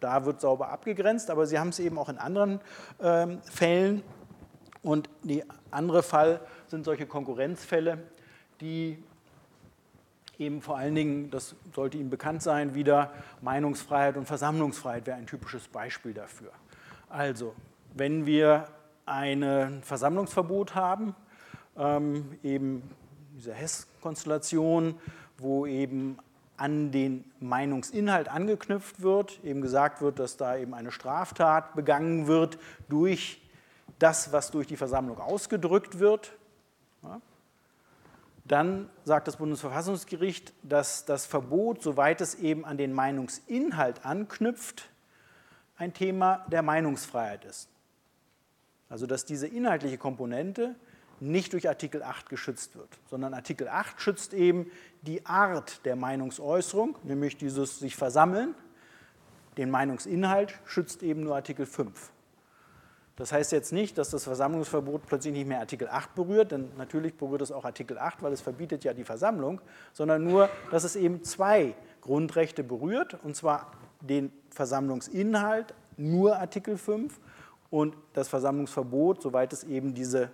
[0.01, 2.61] Da wird sauber abgegrenzt, aber Sie haben es eben auch in anderen
[3.01, 4.03] ähm, Fällen.
[4.83, 7.99] Und der andere Fall sind solche Konkurrenzfälle,
[8.61, 9.03] die
[10.39, 15.27] eben vor allen Dingen, das sollte Ihnen bekannt sein, wieder Meinungsfreiheit und Versammlungsfreiheit wäre ein
[15.27, 16.51] typisches Beispiel dafür.
[17.09, 17.55] Also,
[17.95, 18.69] wenn wir
[19.07, 21.15] ein Versammlungsverbot haben,
[21.79, 22.83] ähm, eben
[23.35, 24.99] diese Hess-Konstellation,
[25.39, 26.19] wo eben
[26.57, 32.59] an den Meinungsinhalt angeknüpft wird, eben gesagt wird, dass da eben eine Straftat begangen wird
[32.89, 33.43] durch
[33.99, 36.33] das, was durch die Versammlung ausgedrückt wird.
[37.03, 37.21] Ja.
[38.45, 44.89] Dann sagt das Bundesverfassungsgericht, dass das Verbot, soweit es eben an den Meinungsinhalt anknüpft,
[45.77, 47.69] ein Thema der Meinungsfreiheit ist.
[48.89, 50.77] Also dass diese inhaltliche Komponente
[51.21, 54.71] nicht durch Artikel 8 geschützt wird, sondern Artikel 8 schützt eben
[55.03, 58.55] die Art der Meinungsäußerung, nämlich dieses sich versammeln.
[59.57, 62.11] Den Meinungsinhalt schützt eben nur Artikel 5.
[63.17, 67.15] Das heißt jetzt nicht, dass das Versammlungsverbot plötzlich nicht mehr Artikel 8 berührt, denn natürlich
[67.15, 69.63] berührt es auch Artikel 8, weil es verbietet ja die Versammlung,
[69.95, 77.19] sondern nur, dass es eben zwei Grundrechte berührt, und zwar den Versammlungsinhalt, nur Artikel 5,
[77.71, 80.31] und das Versammlungsverbot, soweit es eben diese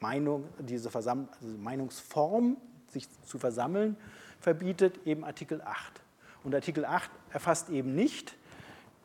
[0.00, 2.56] Meinung, diese, Versam also Meinungsform,
[2.88, 3.96] sich zu versammeln,
[4.40, 6.00] verbietet, eben Artikel 8.
[6.44, 8.36] Und Artikel 8 erfasst eben nicht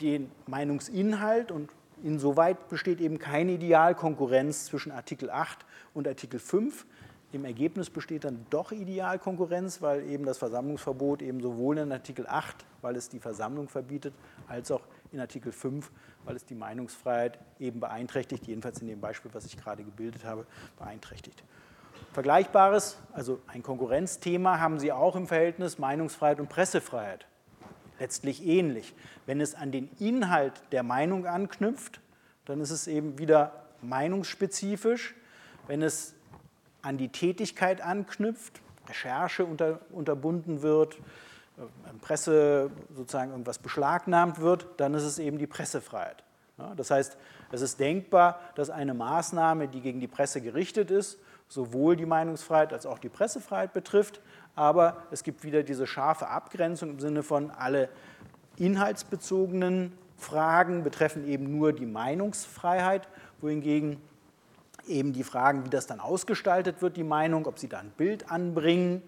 [0.01, 1.69] den Meinungsinhalt und
[2.03, 6.85] insoweit besteht eben keine Idealkonkurrenz zwischen Artikel 8 und Artikel 5.
[7.33, 12.65] Im Ergebnis besteht dann doch Idealkonkurrenz, weil eben das Versammlungsverbot eben sowohl in Artikel 8,
[12.81, 14.13] weil es die Versammlung verbietet,
[14.47, 14.81] als auch
[15.13, 15.89] in Artikel 5,
[16.25, 20.45] weil es die Meinungsfreiheit eben beeinträchtigt, jedenfalls in dem Beispiel, was ich gerade gebildet habe,
[20.77, 21.43] beeinträchtigt.
[22.13, 27.25] Vergleichbares, also ein Konkurrenzthema, haben Sie auch im Verhältnis Meinungsfreiheit und Pressefreiheit.
[27.99, 28.93] Letztlich ähnlich.
[29.25, 32.01] Wenn es an den Inhalt der Meinung anknüpft,
[32.45, 35.15] dann ist es eben wieder meinungsspezifisch.
[35.67, 36.15] Wenn es
[36.81, 40.97] an die Tätigkeit anknüpft, Recherche unter, unterbunden wird,
[42.01, 46.23] Presse sozusagen irgendwas beschlagnahmt wird, dann ist es eben die Pressefreiheit.
[46.75, 47.17] Das heißt,
[47.51, 52.71] es ist denkbar, dass eine Maßnahme, die gegen die Presse gerichtet ist, sowohl die Meinungsfreiheit
[52.71, 54.21] als auch die Pressefreiheit betrifft,
[54.55, 57.89] aber es gibt wieder diese scharfe Abgrenzung im Sinne von alle
[58.57, 63.07] inhaltsbezogenen Fragen betreffen eben nur die Meinungsfreiheit,
[63.41, 63.97] wohingegen
[64.87, 68.31] eben die Fragen, wie das dann ausgestaltet wird, die Meinung, ob Sie da ein Bild
[68.31, 69.01] anbringen,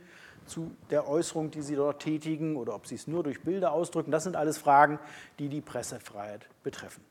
[0.46, 4.12] zu der Äußerung, die Sie dort tätigen oder ob Sie es nur durch Bilder ausdrücken.
[4.12, 5.00] Das sind alles Fragen,
[5.40, 7.04] die die Pressefreiheit betreffen.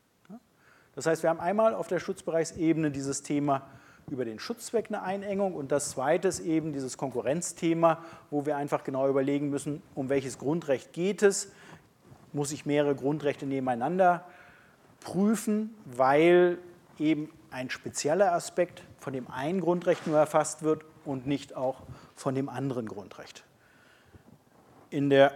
[0.94, 3.62] Das heißt, wir haben einmal auf der Schutzbereichsebene dieses Thema
[4.10, 8.84] über den Schutzzweck eine Einengung und das zweite ist eben dieses Konkurrenzthema, wo wir einfach
[8.84, 11.50] genau überlegen müssen, um welches Grundrecht geht es.
[12.32, 14.24] Muss ich mehrere Grundrechte nebeneinander
[15.00, 16.58] prüfen, weil
[16.98, 21.82] eben ein spezieller Aspekt von dem einen Grundrecht nur erfasst wird und nicht auch
[22.22, 23.44] von dem anderen Grundrecht.
[24.90, 25.32] In der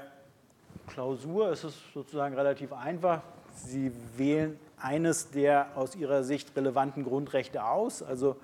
[0.87, 3.23] Klausur ist es sozusagen relativ einfach.
[3.55, 8.03] Sie wählen eines der aus Ihrer Sicht relevanten Grundrechte aus.
[8.03, 8.37] Also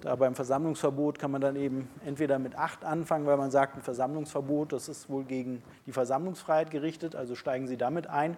[0.00, 3.82] da beim Versammlungsverbot kann man dann eben entweder mit 8 anfangen, weil man sagt, ein
[3.82, 8.36] Versammlungsverbot, das ist wohl gegen die Versammlungsfreiheit gerichtet, also steigen Sie damit ein.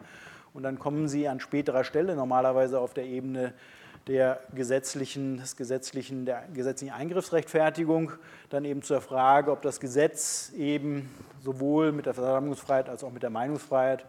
[0.55, 3.53] Und dann kommen Sie an späterer Stelle, normalerweise auf der Ebene
[4.07, 8.13] der gesetzlichen, des gesetzlichen, der gesetzlichen Eingriffsrechtfertigung,
[8.49, 11.11] dann eben zur Frage, ob das Gesetz eben
[11.43, 14.07] sowohl mit der Versammlungsfreiheit als auch mit der Meinungsfreiheit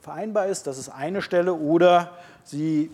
[0.00, 0.66] vereinbar ist.
[0.66, 1.54] Das ist eine Stelle.
[1.54, 2.12] Oder
[2.44, 2.90] Sie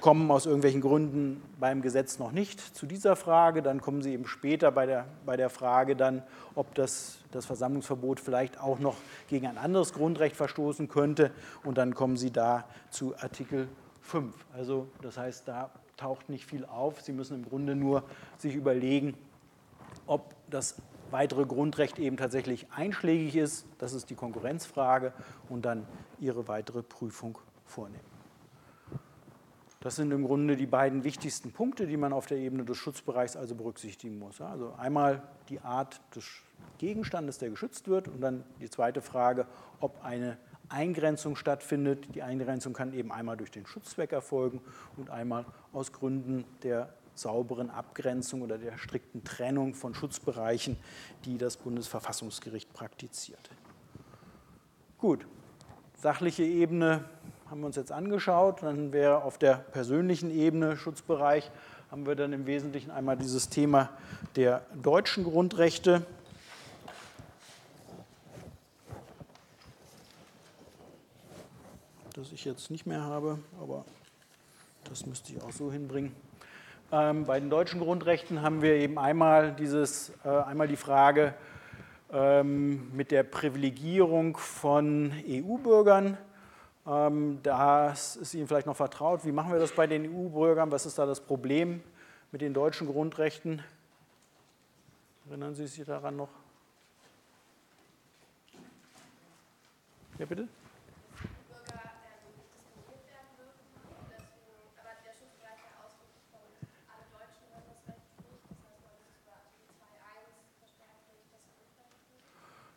[0.00, 3.62] kommen aus irgendwelchen Gründen beim Gesetz noch nicht zu dieser Frage.
[3.62, 6.22] Dann kommen Sie eben später bei der, bei der Frage dann,
[6.54, 8.96] ob das, das Versammlungsverbot vielleicht auch noch
[9.28, 11.30] gegen ein anderes Grundrecht verstoßen könnte.
[11.64, 13.68] Und dann kommen Sie da zu Artikel
[14.08, 14.34] 5.
[14.52, 17.02] Also das heißt, da taucht nicht viel auf.
[17.02, 18.04] Sie müssen im Grunde nur
[18.38, 19.14] sich überlegen,
[20.06, 23.66] ob das weitere Grundrecht eben tatsächlich einschlägig ist.
[23.78, 25.12] Das ist die Konkurrenzfrage
[25.48, 25.86] und dann
[26.18, 28.04] Ihre weitere Prüfung vornehmen.
[29.80, 33.36] Das sind im Grunde die beiden wichtigsten Punkte, die man auf der Ebene des Schutzbereichs
[33.36, 34.40] also berücksichtigen muss.
[34.40, 36.24] Also einmal die Art des
[36.78, 39.46] Gegenstandes, der geschützt wird, und dann die zweite Frage,
[39.80, 40.36] ob eine
[40.68, 42.14] Eingrenzung stattfindet.
[42.14, 44.60] Die Eingrenzung kann eben einmal durch den Schutzzweck erfolgen
[44.96, 50.76] und einmal aus Gründen der sauberen Abgrenzung oder der strikten Trennung von Schutzbereichen,
[51.24, 53.50] die das Bundesverfassungsgericht praktiziert.
[54.98, 55.26] Gut,
[55.96, 57.04] sachliche Ebene
[57.50, 58.62] haben wir uns jetzt angeschaut.
[58.62, 61.50] Dann wäre auf der persönlichen Ebene Schutzbereich,
[61.90, 63.90] haben wir dann im Wesentlichen einmal dieses Thema
[64.36, 66.04] der deutschen Grundrechte.
[72.18, 73.84] Das ich jetzt nicht mehr habe, aber
[74.82, 76.16] das müsste ich auch so hinbringen.
[76.90, 81.32] Ähm, bei den deutschen Grundrechten haben wir eben einmal, dieses, äh, einmal die Frage
[82.12, 86.18] ähm, mit der Privilegierung von EU-Bürgern.
[86.88, 89.24] Ähm, das ist Ihnen vielleicht noch vertraut.
[89.24, 90.72] Wie machen wir das bei den EU-Bürgern?
[90.72, 91.84] Was ist da das Problem
[92.32, 93.62] mit den deutschen Grundrechten?
[95.28, 96.30] Erinnern Sie sich daran noch?
[100.18, 100.48] Ja, bitte?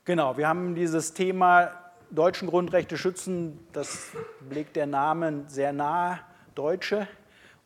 [0.04, 1.70] Genau, wir haben dieses Thema
[2.10, 4.10] deutschen Grundrechte schützen, das
[4.50, 6.18] legt der Name sehr nahe,
[6.56, 7.08] Deutsche.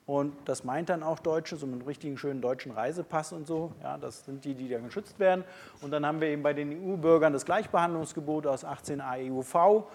[0.05, 3.71] Und das meint dann auch Deutsche, so mit einem richtigen schönen deutschen Reisepass und so.
[3.81, 5.45] Ja, das sind die, die dann geschützt werden.
[5.79, 9.85] Und dann haben wir eben bei den EU-Bürgern das Gleichbehandlungsgebot aus 18a EUV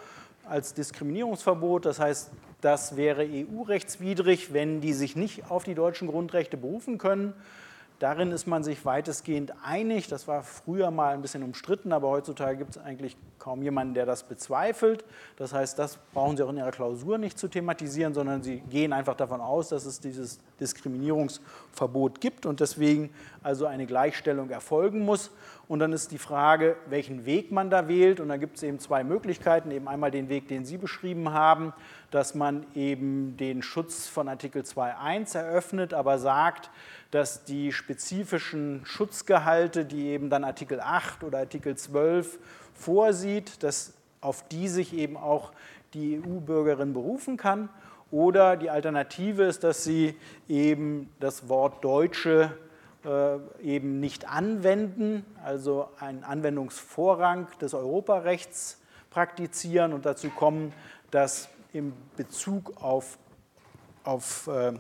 [0.49, 1.85] als Diskriminierungsverbot.
[1.85, 2.31] Das heißt,
[2.63, 7.35] das wäre EU-rechtswidrig, wenn die sich nicht auf die deutschen Grundrechte berufen können.
[8.01, 10.09] Darin ist man sich weitestgehend einig.
[10.09, 14.07] Das war früher mal ein bisschen umstritten, aber heutzutage gibt es eigentlich kaum jemanden, der
[14.07, 15.05] das bezweifelt.
[15.37, 18.95] Das heißt, das brauchen Sie auch in Ihrer Klausur nicht zu thematisieren, sondern Sie gehen
[18.95, 23.11] einfach davon aus, dass es dieses Diskriminierungsverbot gibt und deswegen
[23.43, 25.31] also eine Gleichstellung erfolgen muss.
[25.69, 28.19] Und dann ist die Frage, welchen Weg man da wählt.
[28.19, 29.71] Und da gibt es eben zwei Möglichkeiten.
[29.71, 31.75] Eben einmal den Weg, den Sie beschrieben haben,
[32.11, 36.71] dass man eben den Schutz von Artikel 2.1 eröffnet, aber sagt,
[37.11, 42.39] dass die spezifischen Schutzgehalte, die eben dann Artikel 8 oder Artikel 12
[42.75, 45.53] vorsieht, dass auf die sich eben auch
[45.95, 47.69] die EU-Bürgerin berufen kann.
[48.11, 50.17] Oder die Alternative ist, dass sie
[50.49, 52.57] eben das Wort Deutsche
[53.05, 60.73] äh, eben nicht anwenden, also einen Anwendungsvorrang des Europarechts praktizieren und dazu kommen,
[61.11, 63.19] dass im Bezug auf,
[64.05, 64.73] auf äh,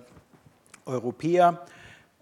[0.86, 1.64] Europäer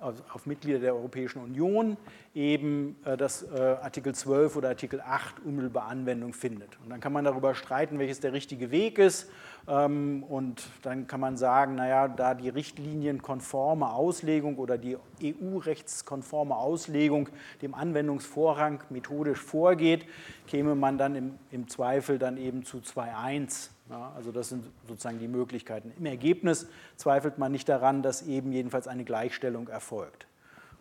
[0.01, 1.97] auf Mitglieder der Europäischen Union
[2.33, 6.79] eben äh, das äh, Artikel 12 oder Artikel 8 unmittelbar Anwendung findet.
[6.85, 9.29] Und dann kann man darüber streiten, welches der richtige Weg ist.
[9.67, 17.29] Ähm, und dann kann man sagen, naja, da die richtlinienkonforme Auslegung oder die EU-rechtskonforme Auslegung
[17.61, 20.07] dem Anwendungsvorrang methodisch vorgeht,
[20.47, 25.19] käme man dann im, im Zweifel dann eben zu 2.1 ja, also das sind sozusagen
[25.19, 25.93] die Möglichkeiten.
[25.99, 30.27] Im Ergebnis zweifelt man nicht daran, dass eben jedenfalls eine Gleichstellung erfolgt.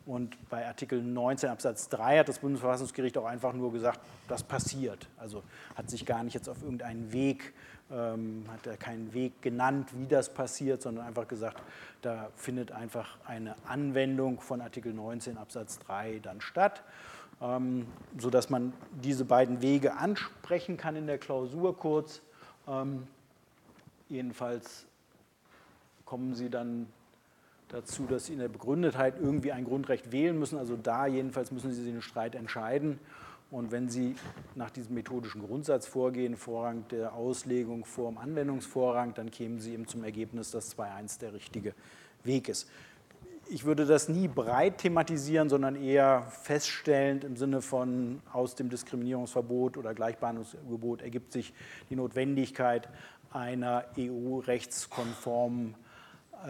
[0.05, 5.07] Und bei Artikel 19 Absatz 3 hat das Bundesverfassungsgericht auch einfach nur gesagt, das passiert.
[5.17, 5.43] Also
[5.75, 7.53] hat sich gar nicht jetzt auf irgendeinen Weg,
[7.91, 11.61] ähm, hat er keinen Weg genannt, wie das passiert, sondern einfach gesagt,
[12.01, 16.83] da findet einfach eine Anwendung von Artikel 19 Absatz 3 dann statt,
[17.41, 17.85] ähm,
[18.17, 22.21] sodass man diese beiden Wege ansprechen kann in der Klausur kurz
[22.67, 23.07] ähm,
[24.09, 24.85] jedenfalls
[26.05, 26.87] kommen Sie dann
[27.69, 30.57] dazu, dass Sie in der Begründetheit irgendwie ein Grundrecht wählen müssen.
[30.57, 32.99] Also da jedenfalls müssen Sie den Streit entscheiden.
[33.49, 34.15] Und wenn Sie
[34.55, 39.87] nach diesem methodischen Grundsatz vorgehen, Vorrang der Auslegung vor dem Anwendungsvorrang, dann kämen Sie eben
[39.87, 41.73] zum Ergebnis, dass 2.1 der richtige
[42.23, 42.69] Weg ist.
[43.49, 49.77] Ich würde das nie breit thematisieren, sondern eher feststellend im Sinne von aus dem Diskriminierungsverbot
[49.77, 51.53] oder Gleichbehandlungsgebot ergibt sich
[51.89, 52.89] die Notwendigkeit
[53.31, 55.75] einer EU-rechtskonformen
[56.45, 56.47] äh,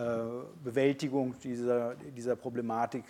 [0.63, 3.03] Bewältigung dieser, dieser Problematik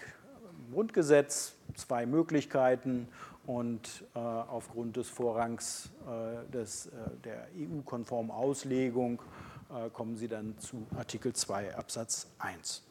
[0.68, 1.56] im Grundgesetz.
[1.76, 3.08] Zwei Möglichkeiten
[3.46, 6.92] und äh, aufgrund des Vorrangs äh, des, äh,
[7.24, 9.22] der EU-konformen Auslegung
[9.70, 12.87] äh, kommen Sie dann zu Artikel 2 Absatz 1.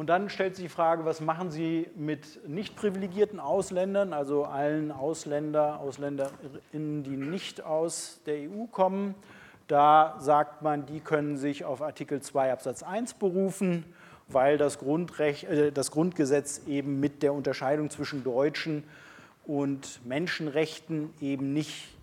[0.00, 4.92] Und dann stellt sich die Frage, was machen Sie mit nicht privilegierten Ausländern, also allen
[4.92, 9.14] Ausländer, Ausländerinnen, die nicht aus der EU kommen.
[9.68, 13.84] Da sagt man, die können sich auf Artikel 2 Absatz 1 berufen
[14.28, 18.84] weil das, Grundrecht, äh, das Grundgesetz eben mit der Unterscheidung zwischen Deutschen
[19.44, 21.94] und Menschenrechten eben nicht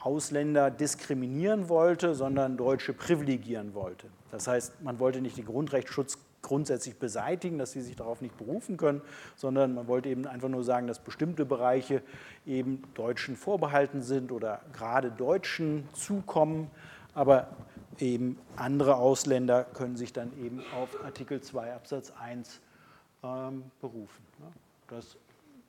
[0.00, 4.08] Ausländer diskriminieren wollte, sondern Deutsche privilegieren wollte.
[4.32, 8.76] Das heißt, man wollte nicht den Grundrechtsschutz grundsätzlich beseitigen, dass sie sich darauf nicht berufen
[8.76, 9.00] können,
[9.36, 12.02] sondern man wollte eben einfach nur sagen, dass bestimmte Bereiche
[12.46, 16.70] eben Deutschen vorbehalten sind oder gerade Deutschen zukommen.
[17.14, 17.48] Aber
[17.98, 22.60] eben andere Ausländer können sich dann eben auf Artikel 2 Absatz 1
[23.22, 24.22] ähm, berufen.
[24.88, 25.16] Das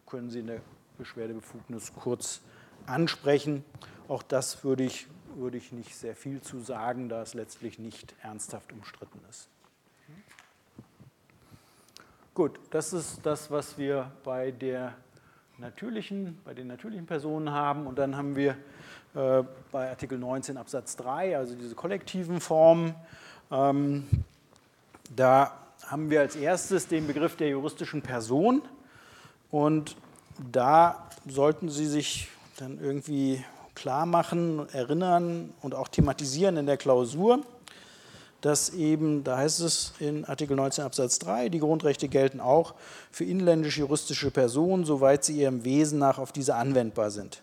[0.05, 0.61] können Sie in der
[0.97, 2.41] Beschwerdebefugnis kurz
[2.85, 3.63] ansprechen.
[4.07, 8.15] Auch das würde ich, würde ich nicht sehr viel zu sagen, da es letztlich nicht
[8.21, 9.49] ernsthaft umstritten ist.
[12.35, 14.95] Gut, das ist das, was wir bei, der
[15.59, 17.85] natürlichen, bei den natürlichen Personen haben.
[17.85, 18.57] Und dann haben wir
[19.13, 22.95] äh, bei Artikel 19 Absatz 3, also diese kollektiven Formen.
[23.51, 24.07] Ähm,
[25.15, 25.51] da
[25.85, 28.63] haben wir als erstes den Begriff der juristischen Person
[29.51, 29.95] und
[30.51, 37.41] da sollten Sie sich dann irgendwie klar machen, erinnern und auch thematisieren in der Klausur,
[38.43, 42.75] dass eben, da heißt es in Artikel 19 Absatz 3, die Grundrechte gelten auch
[43.09, 47.41] für inländische juristische Personen, soweit sie ihrem Wesen nach auf diese anwendbar sind.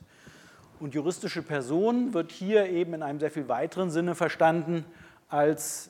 [0.79, 4.85] Und juristische Person wird hier eben in einem sehr viel weiteren Sinne verstanden
[5.31, 5.89] als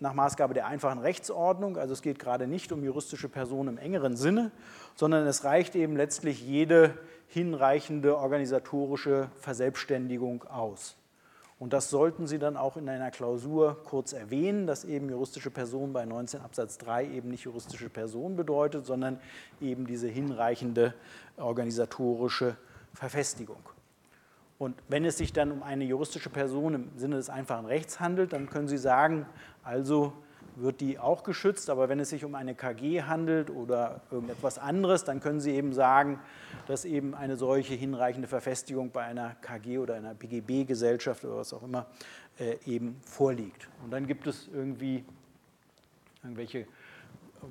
[0.00, 1.76] nach Maßgabe der einfachen Rechtsordnung.
[1.76, 4.50] Also es geht gerade nicht um juristische Person im engeren Sinne,
[4.96, 10.96] sondern es reicht eben letztlich jede hinreichende organisatorische Verselbstständigung aus.
[11.60, 15.92] Und das sollten Sie dann auch in einer Klausur kurz erwähnen, dass eben juristische Person
[15.92, 19.20] bei 19 Absatz 3 eben nicht juristische Person bedeutet, sondern
[19.60, 20.94] eben diese hinreichende
[21.36, 22.56] organisatorische
[22.94, 23.60] Verfestigung.
[24.58, 28.32] Und wenn es sich dann um eine juristische Person im Sinne des einfachen Rechts handelt,
[28.32, 29.26] dann können Sie sagen,
[29.62, 30.14] also
[30.56, 35.04] wird die auch geschützt, aber wenn es sich um eine KG handelt oder irgendetwas anderes,
[35.04, 36.18] dann können Sie eben sagen,
[36.66, 41.62] dass eben eine solche hinreichende Verfestigung bei einer KG oder einer BGB-Gesellschaft oder was auch
[41.62, 41.86] immer
[42.38, 43.68] äh, eben vorliegt.
[43.84, 45.04] Und dann gibt es irgendwie
[46.22, 46.66] irgendwelche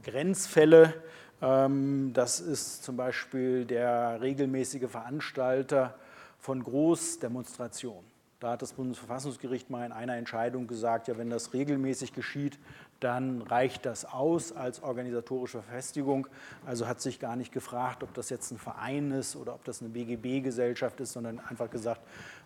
[0.04, 0.94] Grenzfälle.
[1.42, 5.96] Ähm, das ist zum Beispiel der regelmäßige Veranstalter
[6.40, 8.10] von Großdemonstrationen.
[8.40, 12.58] Da hat das Bundesverfassungsgericht mal in einer Entscheidung gesagt, ja, wenn das regelmäßig geschieht,
[13.00, 16.28] dann reicht das aus als organisatorische Verfestigung.
[16.66, 19.82] Also hat sich gar nicht gefragt, ob das jetzt ein Verein ist oder ob das
[19.82, 22.02] eine BGB-Gesellschaft ist, sondern einfach gesagt,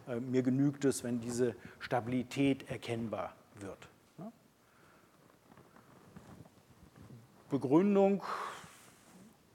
[0.08, 3.90] äh, mir genügt es, wenn diese Stabilität erkennbar wird.
[7.50, 8.24] Begründung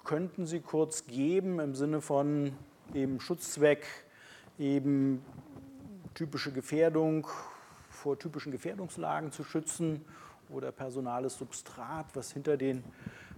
[0.05, 2.53] könnten Sie kurz geben im Sinne von
[2.95, 3.85] eben Schutzzweck,
[4.57, 5.21] eben
[6.15, 7.27] typische Gefährdung
[7.91, 10.05] vor typischen Gefährdungslagen zu schützen
[10.51, 12.85] oder personales Substrat, was hinter, den,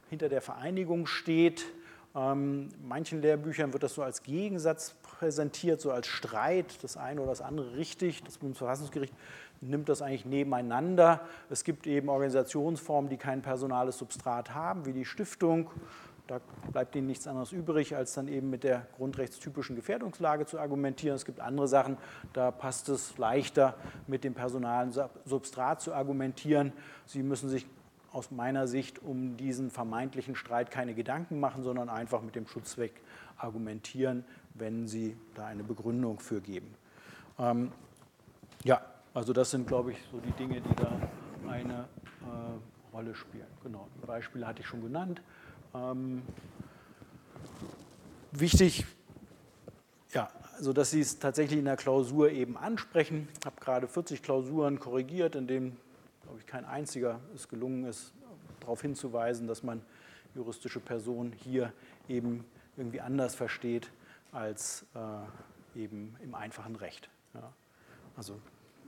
[0.08, 1.64] hinter der Vereinigung steht.
[2.14, 7.30] Ähm, manchen Lehrbüchern wird das so als Gegensatz präsentiert, so als Streit, das eine oder
[7.30, 8.24] das andere richtig.
[8.24, 9.14] Das Bundesverfassungsgericht
[9.60, 11.20] nimmt das eigentlich nebeneinander.
[11.50, 15.70] Es gibt eben Organisationsformen, die kein personales Substrat haben, wie die Stiftung
[16.30, 16.40] da
[16.70, 21.16] bleibt ihnen nichts anderes übrig, als dann eben mit der grundrechtstypischen Gefährdungslage zu argumentieren.
[21.16, 21.96] Es gibt andere Sachen,
[22.32, 23.74] da passt es leichter,
[24.06, 24.92] mit dem personalen
[25.24, 26.72] Substrat zu argumentieren.
[27.04, 27.66] Sie müssen sich
[28.12, 32.92] aus meiner Sicht um diesen vermeintlichen Streit keine Gedanken machen, sondern einfach mit dem Schutzzweck
[33.36, 34.24] argumentieren,
[34.54, 36.72] wenn Sie da eine Begründung für geben.
[37.40, 37.72] Ähm,
[38.62, 38.80] ja,
[39.14, 40.92] also das sind, glaube ich, so die Dinge, die da
[41.48, 41.88] eine
[42.22, 43.46] äh, Rolle spielen.
[43.64, 45.20] Genau, die Beispiele hatte ich schon genannt.
[45.74, 46.22] Ähm,
[48.32, 48.86] wichtig,
[50.12, 53.28] ja, also dass Sie es tatsächlich in der Klausur eben ansprechen.
[53.38, 55.76] Ich habe gerade 40 Klausuren korrigiert, in denen,
[56.22, 58.12] glaube ich, kein einziger es gelungen ist,
[58.60, 59.82] darauf hinzuweisen, dass man
[60.34, 61.72] juristische Personen hier
[62.08, 62.44] eben
[62.76, 63.90] irgendwie anders versteht
[64.32, 67.08] als äh, eben im einfachen Recht.
[67.34, 67.52] Ja.
[68.16, 68.40] Also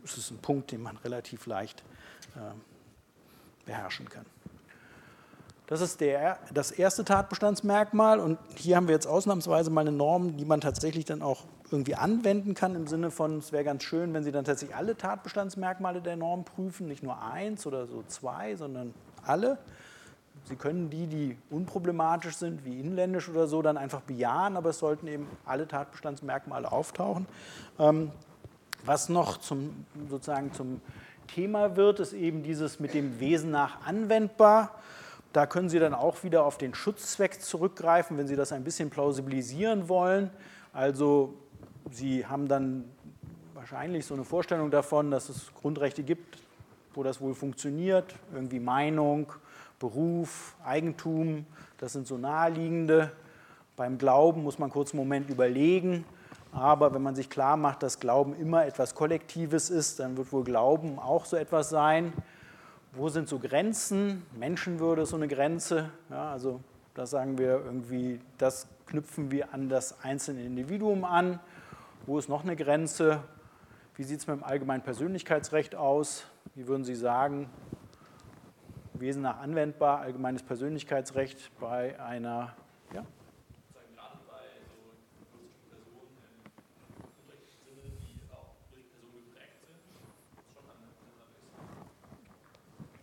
[0.04, 1.82] es ist ein Punkt, den man relativ leicht
[2.34, 2.54] äh,
[3.64, 4.26] beherrschen kann.
[5.72, 10.36] Das ist der, das erste Tatbestandsmerkmal und hier haben wir jetzt ausnahmsweise mal eine Norm,
[10.36, 14.12] die man tatsächlich dann auch irgendwie anwenden kann, im Sinne von, es wäre ganz schön,
[14.12, 18.54] wenn Sie dann tatsächlich alle Tatbestandsmerkmale der Norm prüfen, nicht nur eins oder so zwei,
[18.54, 18.92] sondern
[19.24, 19.56] alle.
[20.44, 24.78] Sie können die, die unproblematisch sind, wie inländisch oder so, dann einfach bejahen, aber es
[24.78, 27.24] sollten eben alle Tatbestandsmerkmale auftauchen.
[27.78, 28.10] Ähm,
[28.84, 30.82] was noch zum, sozusagen zum
[31.28, 34.72] Thema wird, ist eben dieses mit dem Wesen nach anwendbar.
[35.32, 38.90] Da können Sie dann auch wieder auf den Schutzzweck zurückgreifen, wenn Sie das ein bisschen
[38.90, 40.30] plausibilisieren wollen.
[40.72, 41.34] Also
[41.90, 42.84] Sie haben dann
[43.54, 46.38] wahrscheinlich so eine Vorstellung davon, dass es Grundrechte gibt,
[46.94, 49.32] wo das wohl funktioniert, irgendwie Meinung,
[49.78, 51.46] Beruf, Eigentum,
[51.78, 53.10] das sind so naheliegende.
[53.76, 56.04] Beim Glauben muss man kurz einen Moment überlegen,
[56.52, 60.44] aber wenn man sich klar macht, dass Glauben immer etwas Kollektives ist, dann wird wohl
[60.44, 62.12] Glauben auch so etwas sein.
[62.94, 64.26] Wo sind so Grenzen?
[64.38, 65.88] Menschenwürde ist so eine Grenze.
[66.10, 66.60] Ja, also
[66.92, 71.40] da sagen wir irgendwie, das knüpfen wir an das einzelne Individuum an.
[72.04, 73.22] Wo ist noch eine Grenze?
[73.96, 76.26] Wie sieht es mit dem allgemeinen Persönlichkeitsrecht aus?
[76.54, 77.48] Wie würden Sie sagen,
[78.92, 82.54] Wesen nach anwendbar, allgemeines Persönlichkeitsrecht bei einer,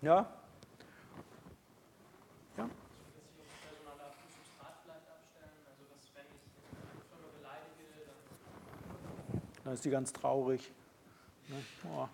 [0.02, 0.28] ja?
[2.58, 2.70] Ja.
[9.64, 10.72] Dann ist die ganz traurig.
[11.48, 11.58] Ne?
[11.92, 12.08] Oh,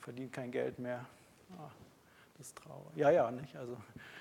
[0.00, 1.04] verdient kein Geld mehr.
[1.52, 1.70] Oh,
[2.38, 2.96] das ist traurig.
[2.96, 3.56] Ja, ja, nicht?
[3.56, 3.76] Also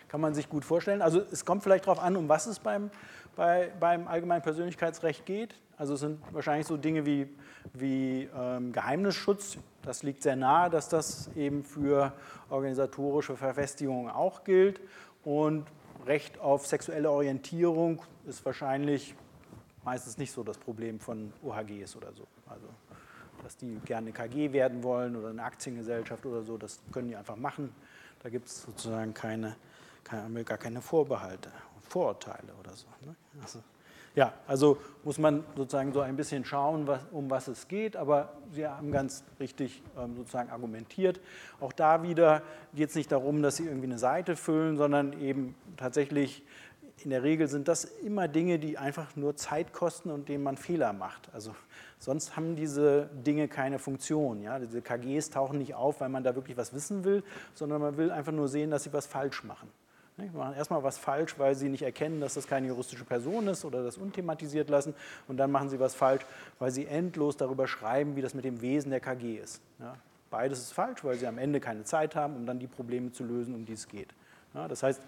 [0.07, 1.01] kann man sich gut vorstellen.
[1.01, 2.91] Also es kommt vielleicht darauf an, um was es beim,
[3.35, 5.55] bei, beim allgemeinen Persönlichkeitsrecht geht.
[5.81, 7.27] Also es sind wahrscheinlich so Dinge wie,
[7.73, 9.57] wie ähm, Geheimnisschutz.
[9.81, 12.13] Das liegt sehr nahe, dass das eben für
[12.51, 14.79] organisatorische Verfestigungen auch gilt.
[15.23, 15.65] Und
[16.05, 19.15] Recht auf sexuelle Orientierung ist wahrscheinlich
[19.83, 22.27] meistens nicht so das Problem von OHGs oder so.
[22.47, 22.67] Also
[23.41, 27.37] dass die gerne KG werden wollen oder eine Aktiengesellschaft oder so, das können die einfach
[27.37, 27.73] machen.
[28.21, 29.55] Da gibt es sozusagen keine,
[30.03, 31.51] keine, gar keine Vorbehalte,
[31.89, 32.85] Vorurteile oder so.
[33.03, 33.15] Ne?
[33.41, 33.63] Also,
[34.15, 38.33] ja, also muss man sozusagen so ein bisschen schauen, was, um was es geht, aber
[38.51, 41.21] Sie haben ganz richtig ähm, sozusagen argumentiert.
[41.59, 42.41] Auch da wieder
[42.73, 46.43] geht es nicht darum, dass Sie irgendwie eine Seite füllen, sondern eben tatsächlich
[47.03, 50.57] in der Regel sind das immer Dinge, die einfach nur Zeit kosten und denen man
[50.57, 51.29] Fehler macht.
[51.33, 51.55] Also
[51.99, 54.41] sonst haben diese Dinge keine Funktion.
[54.41, 54.59] Ja?
[54.59, 58.11] Diese KGs tauchen nicht auf, weil man da wirklich was wissen will, sondern man will
[58.11, 59.69] einfach nur sehen, dass sie was falsch machen.
[60.17, 63.65] Sie machen erstmal was falsch, weil sie nicht erkennen, dass das keine juristische Person ist
[63.65, 64.93] oder das unthematisiert lassen.
[65.27, 66.23] Und dann machen sie was falsch,
[66.59, 69.61] weil sie endlos darüber schreiben, wie das mit dem Wesen der KG ist.
[69.79, 69.95] Ja,
[70.29, 73.23] beides ist falsch, weil sie am Ende keine Zeit haben, um dann die Probleme zu
[73.23, 74.13] lösen, um die es geht.
[74.53, 75.01] Ja, das heißt,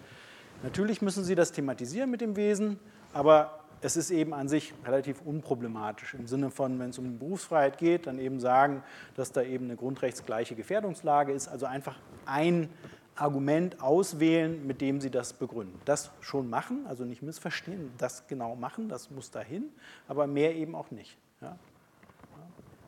[0.62, 2.80] natürlich müssen sie das thematisieren mit dem Wesen,
[3.12, 6.14] aber es ist eben an sich relativ unproblematisch.
[6.14, 8.82] Im Sinne von, wenn es um Berufsfreiheit geht, dann eben sagen,
[9.14, 11.48] dass da eben eine grundrechtsgleiche Gefährdungslage ist.
[11.48, 12.70] Also einfach ein
[13.16, 15.80] Argument auswählen, mit dem Sie das begründen.
[15.84, 19.70] Das schon machen, also nicht missverstehen, das genau machen, das muss dahin,
[20.08, 21.16] aber mehr eben auch nicht.
[21.40, 21.56] Ja?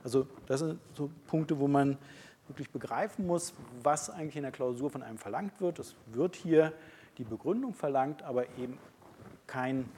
[0.02, 1.98] Also das sind so Punkte, wo man
[2.48, 5.78] wirklich begreifen muss, was eigentlich in der Klausur von einem verlangt wird.
[5.78, 6.72] Es wird hier
[7.18, 8.78] die Begründung verlangt, aber eben
[9.46, 9.88] kein,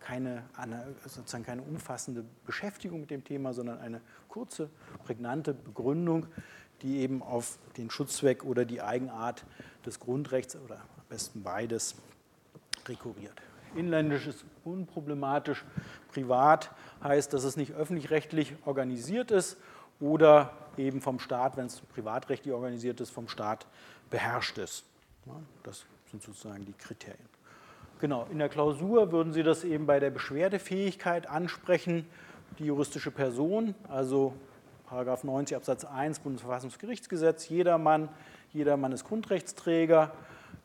[0.00, 4.70] keine, eine, sozusagen keine umfassende Beschäftigung mit dem Thema, sondern eine kurze,
[5.04, 6.26] prägnante Begründung,
[6.82, 9.44] die eben auf den Schutzzweck oder die Eigenart
[9.84, 11.94] des Grundrechts oder am besten beides
[12.86, 13.40] rekurriert.
[13.74, 15.64] Inländisch ist unproblematisch,
[16.12, 16.70] privat
[17.02, 19.58] heißt, dass es nicht öffentlich-rechtlich organisiert ist
[20.00, 23.66] oder eben vom Staat, wenn es privatrechtlich organisiert ist, vom Staat
[24.10, 24.84] beherrscht ist.
[25.62, 27.28] Das sind sozusagen die Kriterien.
[28.00, 32.06] Genau, in der Klausur würden Sie das eben bei der Beschwerdefähigkeit ansprechen,
[32.58, 34.34] die juristische Person, also
[34.90, 38.08] Paragraph 90 Absatz 1 Bundesverfassungsgerichtsgesetz, jedermann,
[38.52, 40.10] jedermann ist Grundrechtsträger.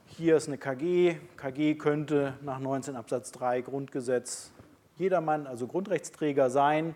[0.08, 1.18] Hier ist eine KG.
[1.38, 4.50] KG könnte nach 19 Absatz 3 Grundgesetz
[4.98, 6.96] jedermann, also Grundrechtsträger sein.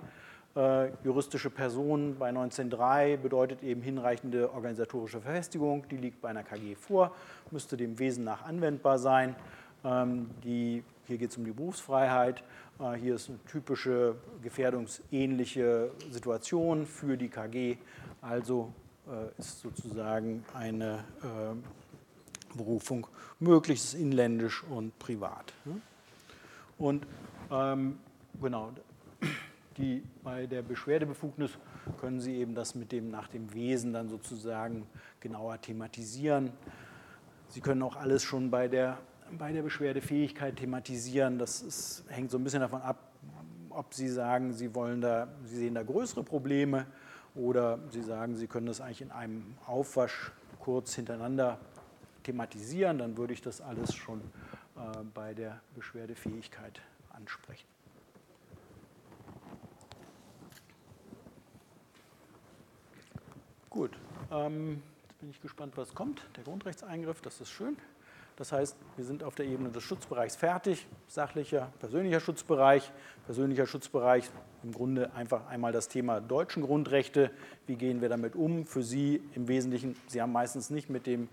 [0.55, 6.73] Äh, juristische Person bei 19.3 bedeutet eben hinreichende organisatorische Verfestigung, die liegt bei einer KG
[6.73, 7.11] vor,
[7.51, 9.35] müsste dem Wesen nach anwendbar sein.
[9.85, 12.43] Ähm, die, hier geht es um die Berufsfreiheit
[12.79, 17.77] äh, hier ist eine typische gefährdungsähnliche Situation für die KG.
[18.21, 18.73] Also
[19.07, 23.07] äh, ist sozusagen eine äh, Berufung
[23.39, 25.53] möglichst inländisch und privat.
[26.77, 27.05] Und
[27.51, 27.99] ähm,
[28.41, 28.71] genau,
[29.77, 31.51] die, bei der Beschwerdebefugnis
[31.99, 34.85] können Sie eben das mit dem nach dem Wesen dann sozusagen
[35.19, 36.51] genauer thematisieren.
[37.49, 38.99] Sie können auch alles schon bei der,
[39.37, 41.37] bei der Beschwerdefähigkeit thematisieren.
[41.37, 43.11] Das ist, hängt so ein bisschen davon ab,
[43.69, 46.85] ob Sie sagen, Sie, wollen da, Sie sehen da größere Probleme
[47.35, 51.59] oder Sie sagen, Sie können das eigentlich in einem Aufwasch kurz hintereinander
[52.23, 52.97] thematisieren.
[52.97, 54.19] Dann würde ich das alles schon
[54.75, 57.67] äh, bei der Beschwerdefähigkeit ansprechen.
[63.69, 63.91] Gut,
[64.31, 66.23] ähm, jetzt bin ich gespannt, was kommt.
[66.35, 67.77] Der Grundrechtseingriff, das ist schön.
[68.39, 70.87] Das heißt, wir sind auf der Ebene des Schutzbereichs fertig.
[71.07, 72.89] Sachlicher, persönlicher Schutzbereich.
[73.25, 74.29] Persönlicher Schutzbereich,
[74.63, 77.31] im Grunde einfach einmal das Thema deutschen Grundrechte.
[77.67, 78.65] Wie gehen wir damit um?
[78.65, 81.27] Für Sie im Wesentlichen, Sie haben meistens nicht mit dem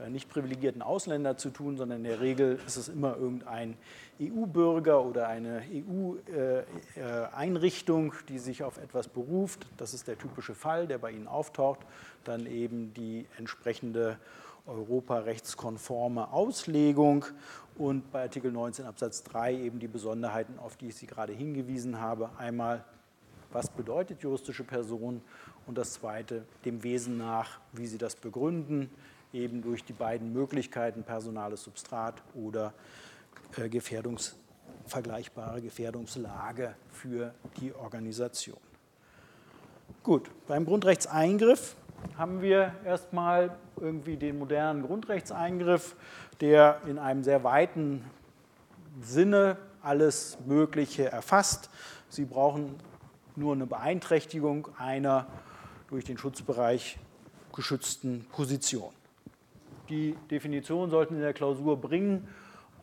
[0.00, 3.76] äh, nicht privilegierten Ausländer zu tun, sondern in der Regel ist es immer irgendein
[4.22, 5.60] EU-Bürger oder eine
[6.96, 9.66] EU-Einrichtung, äh, die sich auf etwas beruft.
[9.76, 11.80] Das ist der typische Fall, der bei Ihnen auftaucht.
[12.22, 14.18] Dann eben die entsprechende
[14.66, 17.24] europarechtskonforme Auslegung
[17.76, 22.00] und bei Artikel 19 Absatz 3 eben die Besonderheiten, auf die ich Sie gerade hingewiesen
[22.00, 22.30] habe.
[22.38, 22.84] Einmal,
[23.52, 25.20] was bedeutet juristische Person
[25.66, 28.90] und das Zweite, dem Wesen nach, wie Sie das begründen,
[29.32, 32.72] eben durch die beiden Möglichkeiten personales Substrat oder
[33.56, 34.36] äh, Gefährdungs,
[34.86, 38.58] vergleichbare Gefährdungslage für die Organisation.
[40.02, 41.76] Gut, beim Grundrechtseingriff
[42.16, 45.96] haben wir erstmal irgendwie den modernen Grundrechtseingriff,
[46.40, 48.04] der in einem sehr weiten
[49.00, 51.70] Sinne alles Mögliche erfasst.
[52.08, 52.76] Sie brauchen
[53.36, 55.26] nur eine Beeinträchtigung einer
[55.88, 56.98] durch den Schutzbereich
[57.52, 58.92] geschützten Position
[59.88, 62.28] die Definition sollten Sie in der Klausur bringen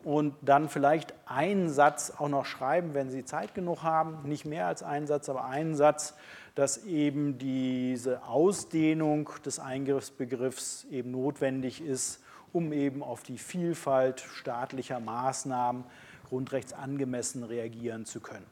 [0.04, 4.28] und dann vielleicht einen Satz auch noch schreiben, wenn Sie Zeit genug haben.
[4.28, 6.14] Nicht mehr als einen Satz, aber einen Satz,
[6.54, 12.20] dass eben diese Ausdehnung des Eingriffsbegriffs eben notwendig ist,
[12.52, 15.84] um eben auf die Vielfalt staatlicher Maßnahmen
[16.28, 18.46] grundrechtsangemessen reagieren zu können.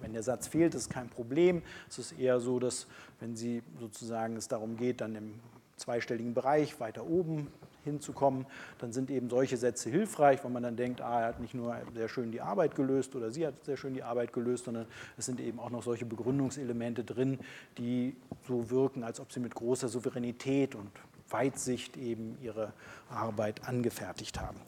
[0.00, 1.62] Wenn der Satz fehlt, ist kein Problem.
[1.88, 2.86] Es ist eher so, dass
[3.20, 5.40] wenn Sie sozusagen es darum geht, dann im
[5.76, 7.48] zweistelligen Bereich weiter oben
[7.84, 8.46] hinzukommen,
[8.78, 11.76] dann sind eben solche Sätze hilfreich, weil man dann denkt, ah, er hat nicht nur
[11.94, 15.26] sehr schön die Arbeit gelöst oder sie hat sehr schön die Arbeit gelöst, sondern es
[15.26, 17.38] sind eben auch noch solche Begründungselemente drin,
[17.78, 18.16] die
[18.46, 20.90] so wirken, als ob sie mit großer Souveränität und
[21.32, 22.72] Weitsicht eben ihre
[23.10, 24.58] Arbeit angefertigt haben.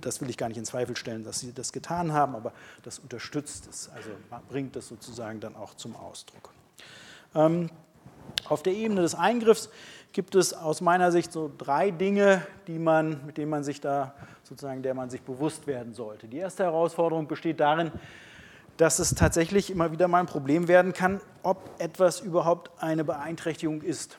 [0.00, 2.52] Das will ich gar nicht in Zweifel stellen, dass sie das getan haben, aber
[2.82, 4.10] das unterstützt es, also
[4.48, 6.52] bringt es sozusagen dann auch zum Ausdruck.
[7.34, 7.70] Ähm,
[8.48, 9.70] auf der Ebene des Eingriffs
[10.12, 14.14] gibt es aus meiner Sicht so drei Dinge, die man, mit denen man sich da
[14.42, 16.26] sozusagen, der man sich bewusst werden sollte.
[16.26, 17.92] Die erste Herausforderung besteht darin,
[18.78, 23.82] dass es tatsächlich immer wieder mal ein Problem werden kann, ob etwas überhaupt eine Beeinträchtigung
[23.82, 24.18] ist.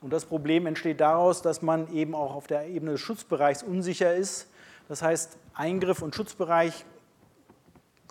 [0.00, 4.14] Und das Problem entsteht daraus, dass man eben auch auf der Ebene des Schutzbereichs unsicher
[4.14, 4.48] ist.
[4.86, 6.84] Das heißt, Eingriff und Schutzbereich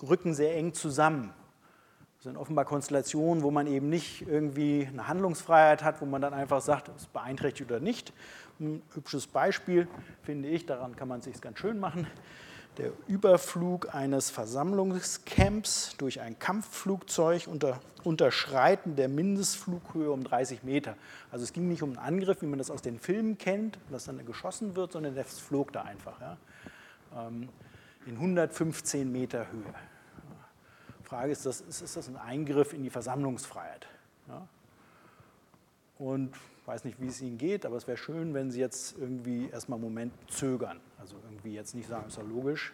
[0.02, 1.32] rücken sehr eng zusammen.
[2.24, 6.62] Sind offenbar Konstellationen, wo man eben nicht irgendwie eine Handlungsfreiheit hat, wo man dann einfach
[6.62, 8.14] sagt, es beeinträchtigt oder nicht.
[8.62, 9.90] Ein hübsches Beispiel
[10.22, 12.08] finde ich, daran kann man es sich ganz schön machen.
[12.78, 20.96] Der Überflug eines Versammlungscamps durch ein Kampfflugzeug unter Unterschreiten der Mindestflughöhe um 30 Meter.
[21.30, 24.06] Also es ging nicht um einen Angriff, wie man das aus den Filmen kennt, dass
[24.06, 26.22] dann geschossen wird, sondern das flog da einfach.
[26.22, 26.38] Ja.
[27.18, 27.50] Ähm,
[28.06, 29.93] in 115 Meter Höhe.
[31.14, 33.88] Frage ist, das, ist, ist das ein Eingriff in die Versammlungsfreiheit?
[34.28, 34.48] Ja?
[36.00, 38.98] Und ich weiß nicht, wie es Ihnen geht, aber es wäre schön, wenn Sie jetzt
[38.98, 40.80] irgendwie erstmal einen Moment zögern.
[40.98, 42.74] Also irgendwie jetzt nicht sagen, ist ja logisch,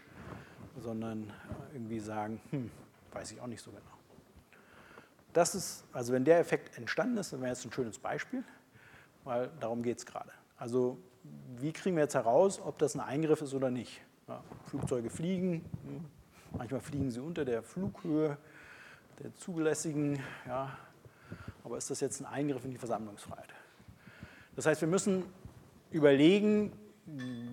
[0.79, 1.33] sondern
[1.73, 2.71] irgendwie sagen, hm,
[3.11, 3.83] weiß ich auch nicht so genau.
[5.33, 8.45] Das ist, also wenn der Effekt entstanden ist, dann wäre jetzt ein schönes Beispiel,
[9.25, 10.31] weil darum geht es gerade.
[10.55, 10.97] Also
[11.57, 13.99] wie kriegen wir jetzt heraus, ob das ein Eingriff ist oder nicht?
[14.29, 16.05] Ja, Flugzeuge fliegen, hm,
[16.57, 18.37] Manchmal fliegen sie unter der Flughöhe
[19.21, 20.77] der zulässigen, ja,
[21.63, 23.49] aber ist das jetzt ein Eingriff in die Versammlungsfreiheit?
[24.55, 25.23] Das heißt, wir müssen
[25.91, 26.71] überlegen,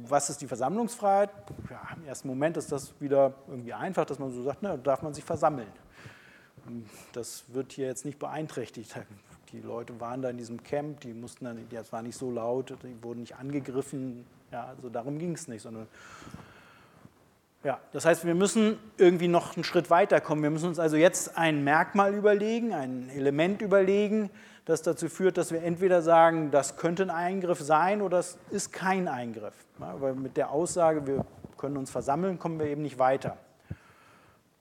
[0.07, 1.30] was ist die Versammlungsfreiheit?
[1.70, 5.03] Ja, Im ersten Moment ist das wieder irgendwie einfach, dass man so sagt, na, darf
[5.03, 5.68] man sich versammeln.
[7.12, 8.97] Das wird hier jetzt nicht beeinträchtigt.
[9.53, 12.76] Die Leute waren da in diesem Camp, die mussten dann, das war nicht so laut,
[12.82, 14.26] die wurden nicht angegriffen.
[14.51, 15.86] Ja, also darum ging es nicht, sondern
[17.67, 20.41] ja, das heißt, wir müssen irgendwie noch einen Schritt weiter kommen.
[20.41, 24.31] Wir müssen uns also jetzt ein Merkmal überlegen, ein Element überlegen,
[24.67, 28.73] das dazu führt, dass wir entweder sagen, das könnte ein Eingriff sein oder es ist
[28.73, 29.55] kein Eingriff.
[29.81, 33.37] Ja, weil mit der Aussage, wir können uns versammeln, kommen wir eben nicht weiter.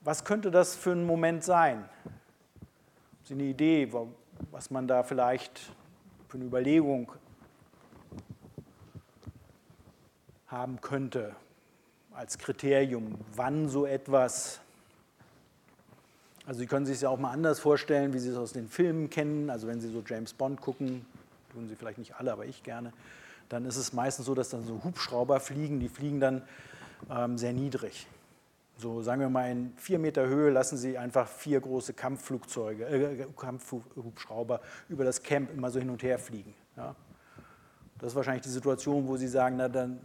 [0.00, 1.84] was könnte das für ein Moment sein?
[1.84, 3.92] Haben Sie eine Idee,
[4.50, 5.60] was man da vielleicht
[6.26, 7.12] für eine Überlegung
[10.48, 11.36] haben könnte
[12.16, 14.60] als Kriterium, wann so etwas
[16.46, 18.68] also Sie können sich es ja auch mal anders vorstellen, wie Sie es aus den
[18.68, 19.50] Filmen kennen.
[19.50, 21.04] Also wenn Sie so James Bond gucken,
[21.52, 22.92] tun Sie vielleicht nicht alle, aber ich gerne,
[23.48, 26.42] dann ist es meistens so, dass dann so Hubschrauber fliegen, die fliegen dann
[27.10, 28.06] ähm, sehr niedrig.
[28.78, 33.26] So sagen wir mal in vier Meter Höhe lassen Sie einfach vier große Kampfflugzeuge, äh,
[33.36, 36.54] Kampfhubschrauber über das Camp immer so hin und her fliegen.
[36.76, 36.94] Ja?
[37.98, 39.98] Das ist wahrscheinlich die Situation, wo Sie sagen, na dann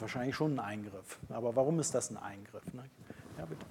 [0.00, 1.18] wahrscheinlich schon ein Eingriff.
[1.28, 2.64] Aber warum ist das ein Eingriff?
[2.72, 2.84] Ne?
[3.38, 3.64] Ja, bitte.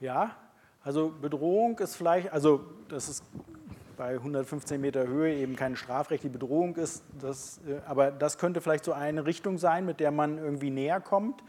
[0.00, 0.34] Ja,
[0.82, 3.24] also Bedrohung ist vielleicht, also das ist
[4.00, 8.86] bei 115 Meter Höhe eben keine strafrechtliche Bedrohung ist, das, äh, aber das könnte vielleicht
[8.86, 11.44] so eine Richtung sein, mit der man irgendwie näher kommt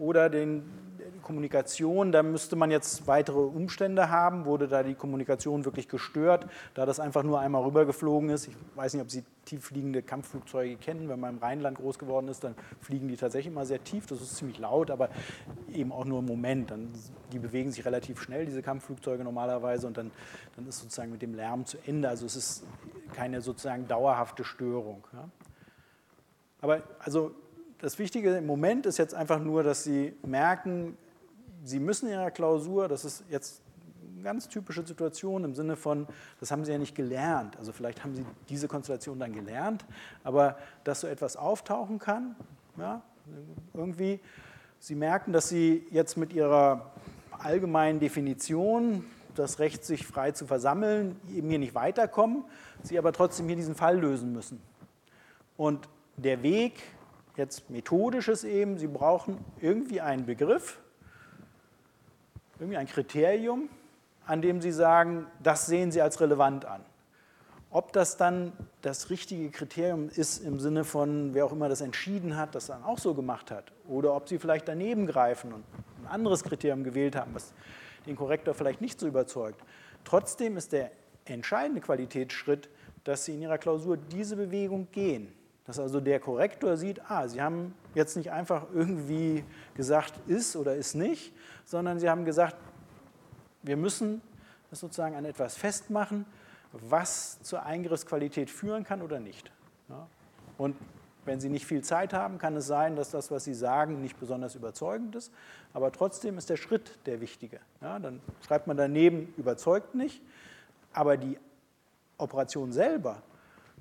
[0.00, 0.64] oder den,
[1.22, 4.46] Kommunikation, da müsste man jetzt weitere Umstände haben.
[4.46, 8.48] Wurde da die Kommunikation wirklich gestört, da das einfach nur einmal rübergeflogen ist?
[8.48, 11.08] Ich weiß nicht, ob Sie tieffliegende Kampfflugzeuge kennen.
[11.08, 14.06] Wenn man im Rheinland groß geworden ist, dann fliegen die tatsächlich immer sehr tief.
[14.06, 15.08] Das ist ziemlich laut, aber
[15.72, 16.70] eben auch nur im Moment.
[16.70, 16.88] Dann,
[17.32, 20.10] die bewegen sich relativ schnell, diese Kampfflugzeuge normalerweise, und dann,
[20.56, 22.08] dann ist sozusagen mit dem Lärm zu Ende.
[22.08, 22.64] Also es ist
[23.14, 25.06] keine sozusagen dauerhafte Störung.
[25.12, 25.28] Ja?
[26.60, 27.34] Aber also
[27.80, 30.96] das Wichtige im Moment ist jetzt einfach nur, dass Sie merken,
[31.64, 33.62] Sie müssen in Ihrer Klausur, das ist jetzt
[34.14, 36.06] eine ganz typische Situation im Sinne von,
[36.40, 37.56] das haben Sie ja nicht gelernt.
[37.58, 39.84] Also vielleicht haben Sie diese Konstellation dann gelernt,
[40.24, 42.36] aber dass so etwas auftauchen kann,
[42.76, 43.02] ja,
[43.74, 44.20] irgendwie,
[44.78, 46.90] Sie merken, dass Sie jetzt mit Ihrer
[47.30, 49.04] allgemeinen Definition,
[49.34, 52.44] das Recht, sich frei zu versammeln, eben hier nicht weiterkommen,
[52.82, 54.60] Sie aber trotzdem hier diesen Fall lösen müssen.
[55.56, 56.82] Und der Weg,
[57.36, 60.78] jetzt methodisches eben, Sie brauchen irgendwie einen Begriff,
[62.58, 63.68] irgendwie ein Kriterium,
[64.26, 66.84] an dem Sie sagen, das sehen Sie als relevant an.
[67.72, 68.52] Ob das dann
[68.82, 72.82] das richtige Kriterium ist im Sinne von, wer auch immer das entschieden hat, das dann
[72.82, 75.64] auch so gemacht hat, oder ob Sie vielleicht daneben greifen und
[76.00, 77.52] ein anderes Kriterium gewählt haben, was
[78.06, 79.60] den Korrektor vielleicht nicht so überzeugt.
[80.04, 80.90] Trotzdem ist der
[81.26, 82.68] entscheidende Qualitätsschritt,
[83.04, 85.32] dass Sie in Ihrer Klausur diese Bewegung gehen.
[85.70, 89.44] Dass also der Korrektor sieht, ah, Sie haben jetzt nicht einfach irgendwie
[89.76, 91.32] gesagt, ist oder ist nicht,
[91.64, 92.56] sondern Sie haben gesagt,
[93.62, 94.20] wir müssen
[94.70, 96.26] das sozusagen an etwas festmachen,
[96.72, 99.52] was zur Eingriffsqualität führen kann oder nicht.
[99.88, 100.08] Ja?
[100.58, 100.74] Und
[101.24, 104.18] wenn Sie nicht viel Zeit haben, kann es sein, dass das, was Sie sagen, nicht
[104.18, 105.32] besonders überzeugend ist.
[105.72, 107.60] Aber trotzdem ist der Schritt der wichtige.
[107.80, 110.20] Ja, dann schreibt man daneben, überzeugt nicht.
[110.92, 111.38] Aber die
[112.18, 113.22] Operation selber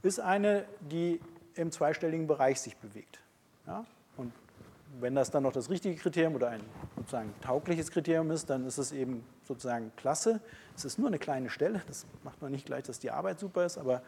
[0.04, 1.20] ist eine, die
[1.60, 3.20] im zweistelligen Bereich sich bewegt.
[3.68, 3.86] Ja?
[4.18, 4.34] Und
[5.00, 6.62] wenn das dann noch das richtige Kriterium oder ein
[6.96, 10.42] sozusagen taugliches Kriterium ist, dann ist es eben sozusagen klasse.
[10.76, 13.66] Es ist nur eine kleine Stelle, das macht man nicht gleich, dass die Arbeit super
[13.66, 14.02] ist, aber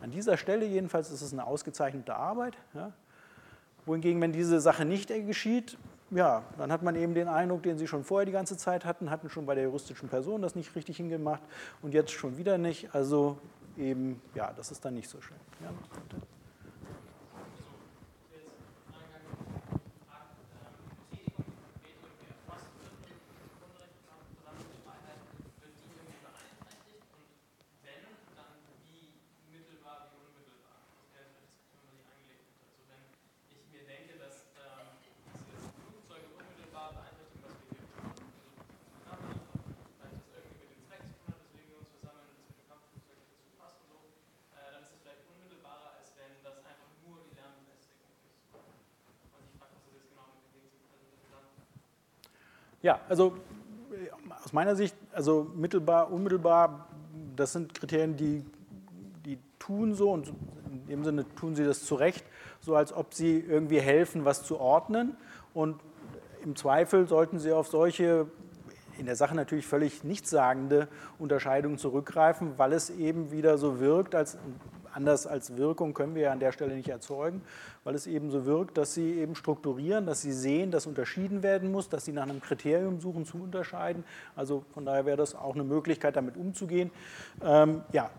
[0.00, 2.56] an dieser Stelle jedenfalls ist es eine ausgezeichnete Arbeit.
[2.74, 2.92] Ja?
[3.86, 5.78] Wohingegen, wenn diese Sache nicht geschieht,
[6.10, 9.10] ja, dann hat man eben den Eindruck, den Sie schon vorher die ganze Zeit hatten,
[9.10, 11.42] hatten schon bei der juristischen Person das nicht richtig hingemacht
[11.82, 12.94] und jetzt schon wieder nicht.
[12.94, 13.38] Also
[13.76, 15.36] eben, ja, das ist dann nicht so schön.
[15.62, 15.70] Ja,
[52.82, 53.34] Ja, also
[53.90, 54.10] äh,
[54.44, 56.88] aus meiner Sicht, also mittelbar, unmittelbar,
[57.34, 58.44] das sind Kriterien, die,
[59.24, 60.32] die tun so und
[60.70, 62.24] in dem Sinne tun sie das zu Recht,
[62.60, 65.16] so als ob sie irgendwie helfen, was zu ordnen.
[65.54, 65.80] Und
[66.44, 68.26] im Zweifel sollten sie auf solche
[68.98, 74.36] in der Sache natürlich völlig nichtssagende Unterscheidungen zurückgreifen, weil es eben wieder so wirkt, als
[74.98, 77.40] anders als Wirkung können wir ja an der Stelle nicht erzeugen,
[77.84, 81.70] weil es eben so wirkt, dass sie eben strukturieren, dass sie sehen, dass unterschieden werden
[81.70, 84.02] muss, dass sie nach einem Kriterium suchen zu unterscheiden.
[84.34, 86.90] Also von daher wäre das auch eine Möglichkeit, damit umzugehen.
[87.40, 88.10] Ähm, ja,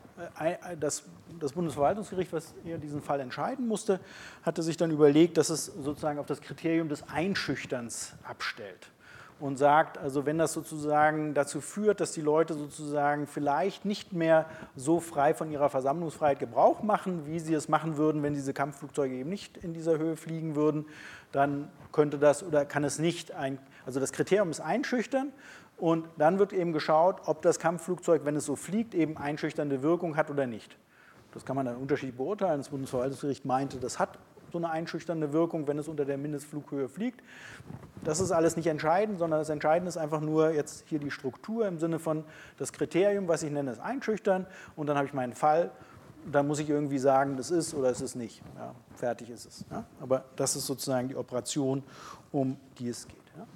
[0.80, 1.04] das,
[1.40, 4.00] das, Bundesverwaltungsgericht, was hier diesen Fall entscheiden musste,
[4.44, 8.90] hatte sich dann überlegt, dass es sozusagen auf das Kriterium des Einschüchterns abstellt.
[9.40, 14.46] Und sagt, also wenn das sozusagen dazu führt, dass die Leute sozusagen vielleicht nicht mehr
[14.76, 19.16] so frei von ihrer Versammlungsfreiheit Gebrauch machen, wie sie es machen würden, wenn diese Kampfflugzeuge
[19.16, 20.86] eben nicht in dieser Höhe fliegen würden,
[21.32, 25.32] dann könnte das oder kann es nicht ein, also das Kriterium ist einschüchtern
[25.78, 30.18] und dann wird eben geschaut, ob das Kampfflugzeug, wenn es so fliegt, eben einschüchternde Wirkung
[30.18, 30.76] hat oder nicht.
[31.34, 32.58] Das kann man dann unterschiedlich beurteilen.
[32.58, 34.18] Das Bundesverwaltungsgericht meinte, das hat
[34.52, 37.22] so eine einschüchternde Wirkung, wenn es unter der Mindestflughöhe fliegt.
[38.04, 41.68] Das ist alles nicht entscheidend, sondern das Entscheidende ist einfach nur jetzt hier die Struktur
[41.68, 42.24] im Sinne von
[42.58, 44.45] das Kriterium, was ich nenne, ist einschüchtern
[44.76, 45.72] und dann habe ich meinen Fall.
[46.32, 48.41] Da muss ich irgendwie sagen, das ist oder es ist nicht.
[48.58, 49.66] Ja, fertig ist es.
[49.72, 49.86] Ja.
[50.02, 51.84] Aber das ist sozusagen die Operation,
[52.32, 53.18] um die es geht.
[53.38, 53.47] Ja.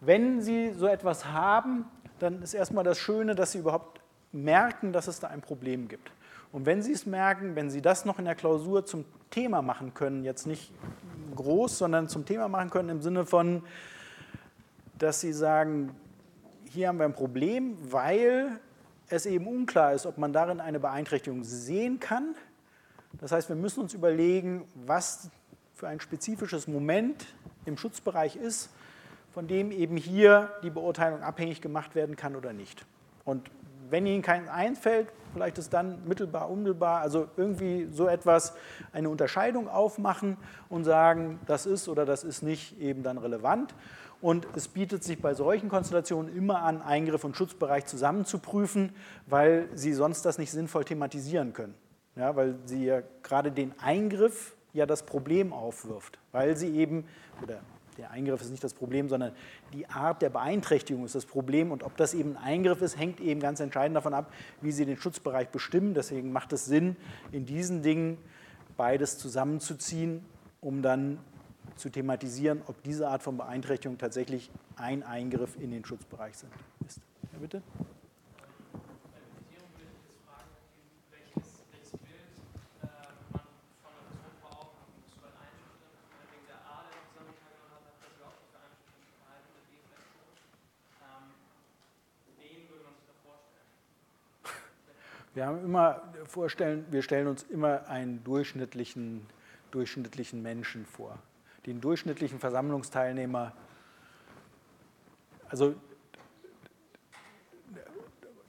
[0.00, 1.86] Wenn Sie so etwas haben,
[2.18, 4.00] dann ist erstmal das Schöne, dass Sie überhaupt
[4.32, 6.12] merken, dass es da ein Problem gibt.
[6.52, 9.94] Und wenn Sie es merken, wenn Sie das noch in der Klausur zum Thema machen
[9.94, 10.72] können, jetzt nicht
[11.36, 13.62] groß, sondern zum Thema machen können im Sinne von,
[14.98, 15.94] dass Sie sagen,
[16.70, 18.58] hier haben wir ein Problem, weil
[19.08, 22.34] es eben unklar ist, ob man darin eine Beeinträchtigung sehen kann.
[23.20, 25.30] Das heißt, wir müssen uns überlegen, was
[25.74, 27.26] für ein spezifisches Moment
[27.64, 28.70] im Schutzbereich ist,
[29.32, 32.84] von dem eben hier die Beurteilung abhängig gemacht werden kann oder nicht.
[33.24, 33.50] Und
[33.90, 38.54] wenn Ihnen kein einfällt, vielleicht ist dann mittelbar, unmittelbar, also irgendwie so etwas,
[38.92, 40.36] eine Unterscheidung aufmachen
[40.68, 43.74] und sagen, das ist oder das ist nicht eben dann relevant.
[44.20, 48.92] Und es bietet sich bei solchen Konstellationen immer an, Eingriff und Schutzbereich zusammen zu prüfen,
[49.26, 51.74] weil Sie sonst das nicht sinnvoll thematisieren können.
[52.16, 57.06] Ja, weil Sie ja gerade den Eingriff ja das Problem aufwirft, weil Sie eben,
[57.42, 57.60] oder
[58.00, 59.32] der Eingriff ist nicht das Problem, sondern
[59.74, 61.70] die Art der Beeinträchtigung ist das Problem.
[61.70, 64.32] Und ob das eben ein Eingriff ist, hängt eben ganz entscheidend davon ab,
[64.62, 65.92] wie Sie den Schutzbereich bestimmen.
[65.92, 66.96] Deswegen macht es Sinn,
[67.30, 68.16] in diesen Dingen
[68.76, 70.24] beides zusammenzuziehen,
[70.62, 71.18] um dann
[71.76, 76.46] zu thematisieren, ob diese Art von Beeinträchtigung tatsächlich ein Eingriff in den Schutzbereich ist.
[77.32, 77.62] Ja, bitte?
[95.34, 99.26] Wir haben immer vorstellen, wir stellen uns immer einen durchschnittlichen,
[99.70, 101.18] durchschnittlichen Menschen vor.
[101.66, 103.52] Den durchschnittlichen Versammlungsteilnehmer.
[105.48, 105.74] Also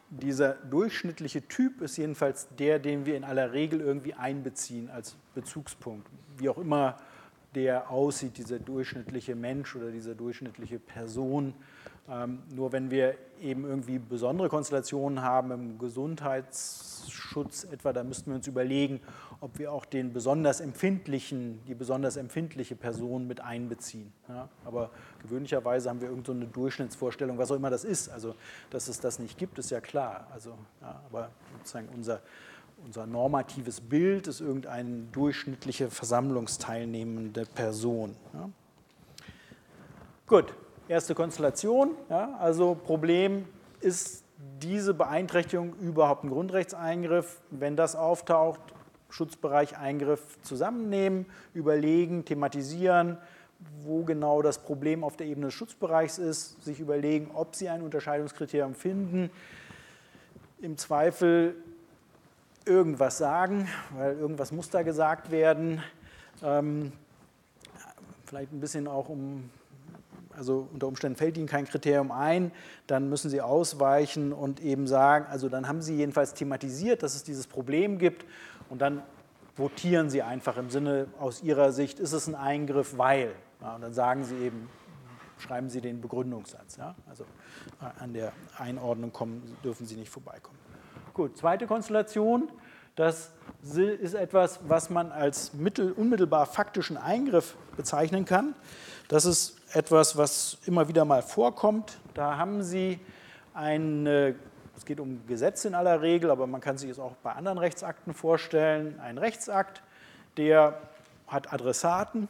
[0.10, 6.08] dieser durchschnittliche Typ ist jedenfalls der, den wir in aller Regel irgendwie einbeziehen als Bezugspunkt.
[6.38, 6.98] Wie auch immer
[7.56, 11.54] der aussieht, dieser durchschnittliche Mensch oder diese durchschnittliche Person.
[12.10, 18.36] Ähm, nur wenn wir eben irgendwie besondere Konstellationen haben im Gesundheitsschutz etwa, da müssten wir
[18.36, 19.00] uns überlegen,
[19.40, 24.12] ob wir auch den besonders empfindlichen, die besonders empfindliche Person mit einbeziehen.
[24.28, 24.90] Ja, aber
[25.22, 28.10] gewöhnlicherweise haben wir irgendeine so Durchschnittsvorstellung, was auch immer das ist.
[28.10, 28.36] Also,
[28.70, 30.28] dass es das nicht gibt, ist ja klar.
[30.32, 32.22] Also, ja, aber sozusagen unser,
[32.84, 38.16] unser normatives Bild ist irgendeine durchschnittliche versammlungsteilnehmende Person.
[38.34, 38.50] Ja.
[40.28, 40.54] Gut,
[40.92, 41.92] erste Konstellation.
[42.10, 43.48] Ja, also Problem
[43.80, 44.24] ist
[44.62, 47.40] diese Beeinträchtigung überhaupt ein Grundrechtseingriff?
[47.50, 48.60] Wenn das auftaucht,
[49.10, 53.18] Schutzbereich Eingriff zusammennehmen, überlegen, thematisieren,
[53.84, 57.82] wo genau das Problem auf der Ebene des Schutzbereichs ist, sich überlegen, ob Sie ein
[57.82, 59.30] Unterscheidungskriterium finden,
[60.62, 61.56] im Zweifel
[62.66, 65.82] irgendwas sagen, weil irgendwas muss da gesagt werden,
[66.44, 66.92] ähm,
[68.26, 69.50] vielleicht ein bisschen auch um
[70.38, 72.52] also unter Umständen fällt Ihnen kein Kriterium ein,
[72.88, 77.24] dann müssen Sie ausweichen und eben sagen, also dann haben Sie jedenfalls thematisiert, dass es
[77.24, 78.26] dieses Problem gibt
[78.70, 79.04] und dann
[79.56, 83.34] votieren Sie einfach im Sinne aus Ihrer Sicht, ist es ein Eingriff, weil.
[83.62, 84.70] Ja, und dann sagen Sie eben,
[85.38, 86.78] schreiben Sie den Begründungssatz.
[86.78, 86.96] Ja?
[87.10, 87.26] Also
[88.00, 90.58] an der Einordnung kommen, dürfen Sie nicht vorbeikommen.
[91.14, 92.50] Gut, zweite Konstellation.
[92.96, 93.32] Das
[93.64, 98.54] ist etwas, was man als mittel, unmittelbar faktischen Eingriff bezeichnen kann.
[99.08, 102.00] Das ist etwas, was immer wieder mal vorkommt.
[102.14, 103.00] Da haben Sie
[103.54, 104.36] eine,
[104.76, 107.58] es geht um Gesetze in aller Regel, aber man kann sich es auch bei anderen
[107.58, 109.82] Rechtsakten vorstellen, ein Rechtsakt,
[110.38, 110.80] der
[111.28, 112.28] hat Adressaten,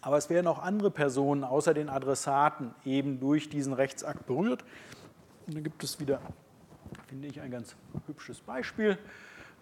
[0.00, 4.64] aber es werden auch andere Personen außer den Adressaten eben durch diesen Rechtsakt berührt.
[5.46, 6.20] Und da gibt es wieder,
[7.08, 7.76] finde ich, ein ganz
[8.06, 8.98] hübsches Beispiel.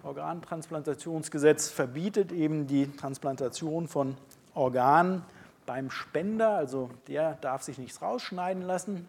[0.05, 4.17] Organtransplantationsgesetz verbietet eben die Transplantation von
[4.55, 5.23] Organen
[5.69, 9.07] beim Spender, also der darf sich nichts rausschneiden lassen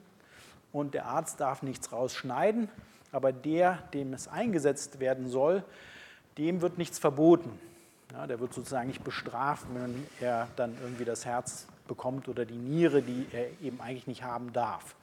[0.73, 2.67] und der Arzt darf nichts rausschneiden,
[3.13, 5.63] aber der, dem es eingesetzt werden soll,
[6.37, 7.57] dem wird nichts verboten.
[8.11, 12.57] Ja, der wird sozusagen nicht bestraft, wenn er dann irgendwie das Herz bekommt oder die
[12.57, 14.95] Niere, die er eben eigentlich nicht haben darf.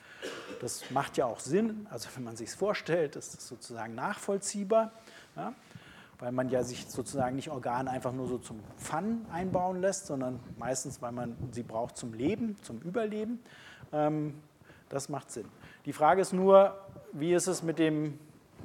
[0.61, 4.93] Das macht ja auch Sinn, also wenn man sich es vorstellt, ist das sozusagen nachvollziehbar,
[5.37, 5.55] ja,
[6.19, 10.41] weil man ja sich sozusagen nicht Organe einfach nur so zum Pfannen einbauen lässt, sondern
[10.59, 13.41] meistens, weil man sie braucht zum Leben, zum Überleben.
[13.93, 14.35] Ähm,
[14.89, 15.47] das macht Sinn.
[15.85, 16.77] Die Frage ist nur,
[17.13, 18.19] wie ist es mit dem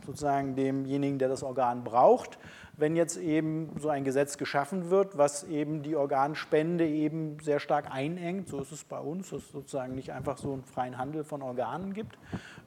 [0.06, 2.40] sozusagen demjenigen, der das Organ braucht,
[2.78, 7.92] wenn jetzt eben so ein Gesetz geschaffen wird, was eben die Organspende eben sehr stark
[7.92, 8.48] einengt.
[8.50, 11.42] So ist es bei uns, dass es sozusagen nicht einfach so einen freien Handel von
[11.42, 12.18] Organen gibt.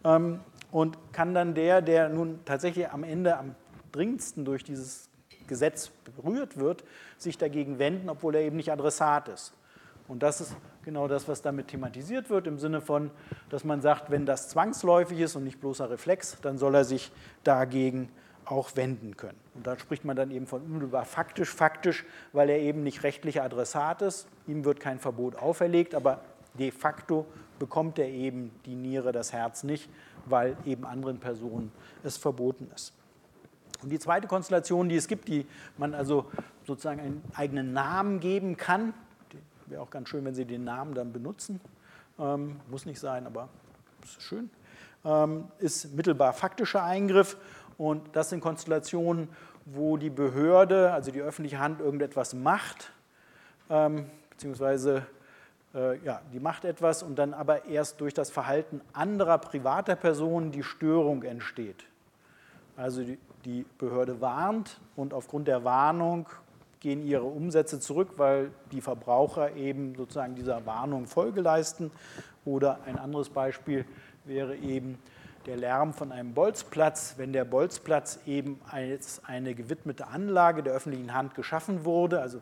[0.04, 3.54] Ähm, und kann dann der, der nun tatsächlich am Ende am
[3.94, 5.08] dringendsten durch dieses
[5.46, 6.84] Gesetz berührt wird,
[7.18, 9.52] sich dagegen wenden, obwohl er eben nicht Adressat ist.
[10.06, 13.10] Und das ist genau das, was damit thematisiert wird, im Sinne von,
[13.48, 17.10] dass man sagt, wenn das zwangsläufig ist und nicht bloßer Reflex, dann soll er sich
[17.42, 18.10] dagegen
[18.44, 19.38] auch wenden können.
[19.54, 23.42] Und da spricht man dann eben von unmittelbar faktisch, faktisch, weil er eben nicht rechtlicher
[23.42, 24.28] Adressat ist.
[24.46, 26.20] Ihm wird kein Verbot auferlegt, aber
[26.58, 27.24] de facto
[27.58, 29.88] bekommt er eben die Niere, das Herz nicht,
[30.26, 31.72] weil eben anderen Personen
[32.02, 32.92] es verboten ist.
[33.84, 35.46] Und die zweite Konstellation, die es gibt, die
[35.78, 36.26] man also
[36.66, 38.94] sozusagen einen eigenen Namen geben kann,
[39.66, 41.60] Wäre auch ganz schön, wenn Sie den Namen dann benutzen.
[42.18, 43.48] Ähm, muss nicht sein, aber
[44.02, 44.50] ist schön.
[45.04, 47.36] Ähm, ist mittelbar faktischer Eingriff
[47.78, 49.28] und das sind Konstellationen,
[49.64, 52.92] wo die Behörde, also die öffentliche Hand, irgendetwas macht,
[53.70, 55.06] ähm, beziehungsweise
[55.74, 60.52] äh, ja, die macht etwas und dann aber erst durch das Verhalten anderer privater Personen
[60.52, 61.84] die Störung entsteht.
[62.76, 66.26] Also die, die Behörde warnt und aufgrund der Warnung
[66.80, 71.90] gehen ihre Umsätze zurück, weil die Verbraucher eben sozusagen dieser Warnung Folge leisten.
[72.44, 73.86] Oder ein anderes Beispiel
[74.24, 74.98] wäre eben
[75.46, 77.14] der Lärm von einem Bolzplatz.
[77.16, 82.40] Wenn der Bolzplatz eben als eine gewidmete Anlage der öffentlichen Hand geschaffen wurde, also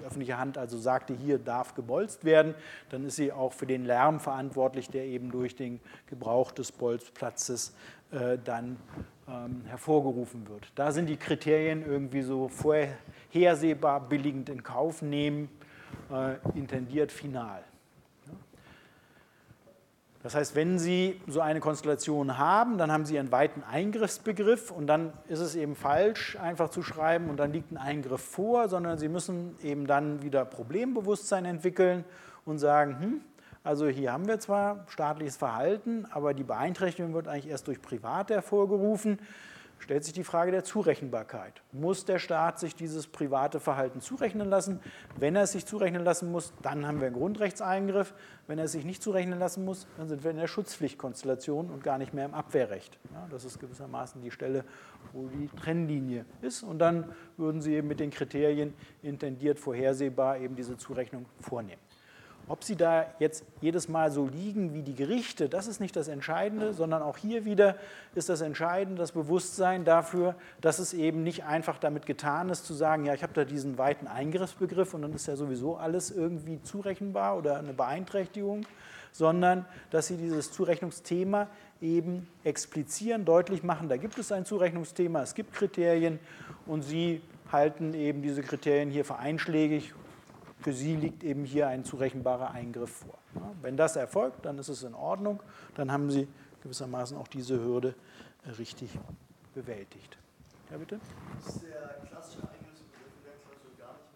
[0.00, 2.54] die öffentliche Hand also sagte, hier darf gebolzt werden,
[2.90, 7.74] dann ist sie auch für den Lärm verantwortlich, der eben durch den Gebrauch des Bolzplatzes
[8.44, 8.76] dann
[9.28, 10.70] ähm, hervorgerufen wird.
[10.74, 15.48] Da sind die Kriterien irgendwie so vorhersehbar, billigend in Kauf nehmen,
[16.10, 17.62] äh, intendiert final.
[20.22, 24.86] Das heißt, wenn Sie so eine Konstellation haben, dann haben Sie einen weiten Eingriffsbegriff und
[24.86, 28.98] dann ist es eben falsch, einfach zu schreiben und dann liegt ein Eingriff vor, sondern
[28.98, 32.04] Sie müssen eben dann wieder Problembewusstsein entwickeln
[32.44, 33.20] und sagen, hm,
[33.64, 38.34] also hier haben wir zwar staatliches Verhalten, aber die Beeinträchtigung wird eigentlich erst durch Private
[38.34, 39.18] hervorgerufen.
[39.78, 41.60] Stellt sich die Frage der Zurechenbarkeit.
[41.72, 44.78] Muss der Staat sich dieses private Verhalten zurechnen lassen?
[45.18, 48.14] Wenn er es sich zurechnen lassen muss, dann haben wir einen Grundrechtseingriff.
[48.46, 51.82] Wenn er es sich nicht zurechnen lassen muss, dann sind wir in der Schutzpflichtkonstellation und
[51.82, 52.96] gar nicht mehr im Abwehrrecht.
[53.12, 54.64] Ja, das ist gewissermaßen die Stelle,
[55.12, 56.62] wo die Trennlinie ist.
[56.62, 61.80] Und dann würden Sie eben mit den Kriterien intendiert vorhersehbar eben diese Zurechnung vornehmen.
[62.52, 66.06] Ob sie da jetzt jedes Mal so liegen wie die Gerichte, das ist nicht das
[66.06, 67.76] Entscheidende, sondern auch hier wieder
[68.14, 72.74] ist das Entscheidende das Bewusstsein dafür, dass es eben nicht einfach damit getan ist, zu
[72.74, 76.60] sagen, ja, ich habe da diesen weiten Eingriffsbegriff und dann ist ja sowieso alles irgendwie
[76.60, 78.66] zurechenbar oder eine Beeinträchtigung,
[79.12, 81.48] sondern dass sie dieses Zurechnungsthema
[81.80, 86.18] eben explizieren, deutlich machen, da gibt es ein Zurechnungsthema, es gibt Kriterien
[86.66, 89.94] und sie halten eben diese Kriterien hier für einschlägig
[90.62, 93.18] für sie liegt eben hier ein zurechenbarer Eingriff vor.
[93.60, 95.40] Wenn das erfolgt, dann ist es in Ordnung,
[95.74, 96.28] dann haben Sie
[96.62, 97.94] gewissermaßen auch diese Hürde
[98.46, 98.90] äh, richtig
[99.54, 100.16] bewältigt.
[100.70, 101.00] Ja, bitte?
[101.38, 104.14] Ist der klassische Eingriffsbegriff in der Klausur gar nicht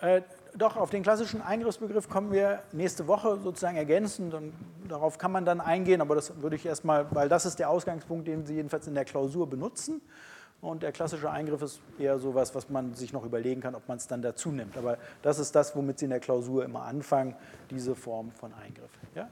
[0.00, 0.26] mehr genannt?
[0.26, 4.52] Äh, doch, auf den klassischen Eingriffsbegriff kommen wir nächste Woche sozusagen ergänzend und
[4.88, 8.26] darauf kann man dann eingehen, aber das würde ich erstmal, weil das ist der Ausgangspunkt,
[8.26, 10.00] den Sie jedenfalls in der Klausur benutzen.
[10.62, 13.88] Und der klassische Eingriff ist eher so etwas, was man sich noch überlegen kann, ob
[13.88, 14.76] man es dann dazu nimmt.
[14.76, 17.34] Aber das ist das, womit Sie in der Klausur immer anfangen,
[17.70, 18.90] diese Form von Eingriff.
[19.14, 19.28] Ja?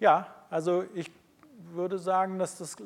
[0.00, 1.10] Ja, also ich
[1.72, 2.76] würde sagen, dass das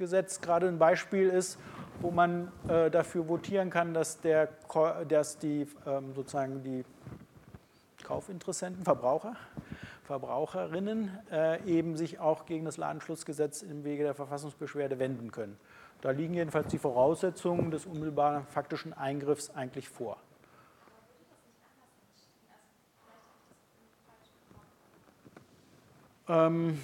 [0.00, 1.58] Ladenschlussgesetz gerade ein Beispiel ist,
[2.00, 4.48] wo man äh, dafür votieren kann, dass, der,
[5.06, 6.84] dass die ähm, sozusagen die
[8.02, 9.36] Kaufinteressenten, Verbraucher,
[10.04, 15.58] Verbraucherinnen äh, eben sich auch gegen das Ladenschlussgesetz im Wege der Verfassungsbeschwerde wenden können.
[16.00, 20.16] Da liegen jedenfalls die Voraussetzungen des unmittelbaren faktischen Eingriffs eigentlich vor.
[26.26, 26.78] Ähm,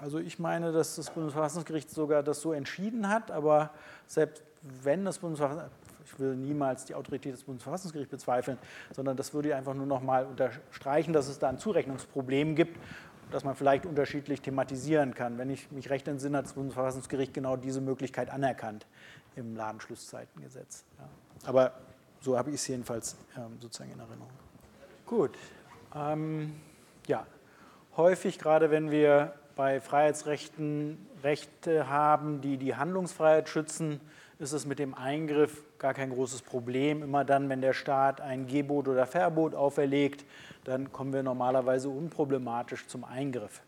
[0.00, 3.70] also ich meine, dass das Bundesverfassungsgericht sogar das so entschieden hat, aber
[4.06, 4.42] selbst
[4.82, 8.58] wenn das Bundesverfassungsgericht, ich will niemals die Autorität des Bundesverfassungsgerichts bezweifeln,
[8.94, 12.78] sondern das würde einfach nur noch mal unterstreichen, dass es da ein Zurechnungsproblem gibt,
[13.30, 15.36] das man vielleicht unterschiedlich thematisieren kann.
[15.36, 18.86] Wenn ich mich recht entsinne, hat das Bundesverfassungsgericht genau diese Möglichkeit anerkannt
[19.36, 20.84] im Ladenschlusszeitengesetz.
[20.98, 21.08] Ja.
[21.48, 21.72] Aber
[22.20, 24.30] so habe ich es jedenfalls ähm, sozusagen in Erinnerung.
[25.06, 25.36] Gut.
[25.94, 26.54] Ähm,
[27.06, 27.26] ja,
[27.96, 34.00] häufig, gerade wenn wir bei Freiheitsrechten Rechte haben, die die Handlungsfreiheit schützen,
[34.38, 37.02] ist es mit dem Eingriff gar kein großes Problem.
[37.02, 40.24] Immer dann, wenn der Staat ein Gebot oder Verbot auferlegt,
[40.62, 43.60] dann kommen wir normalerweise unproblematisch zum Eingriff.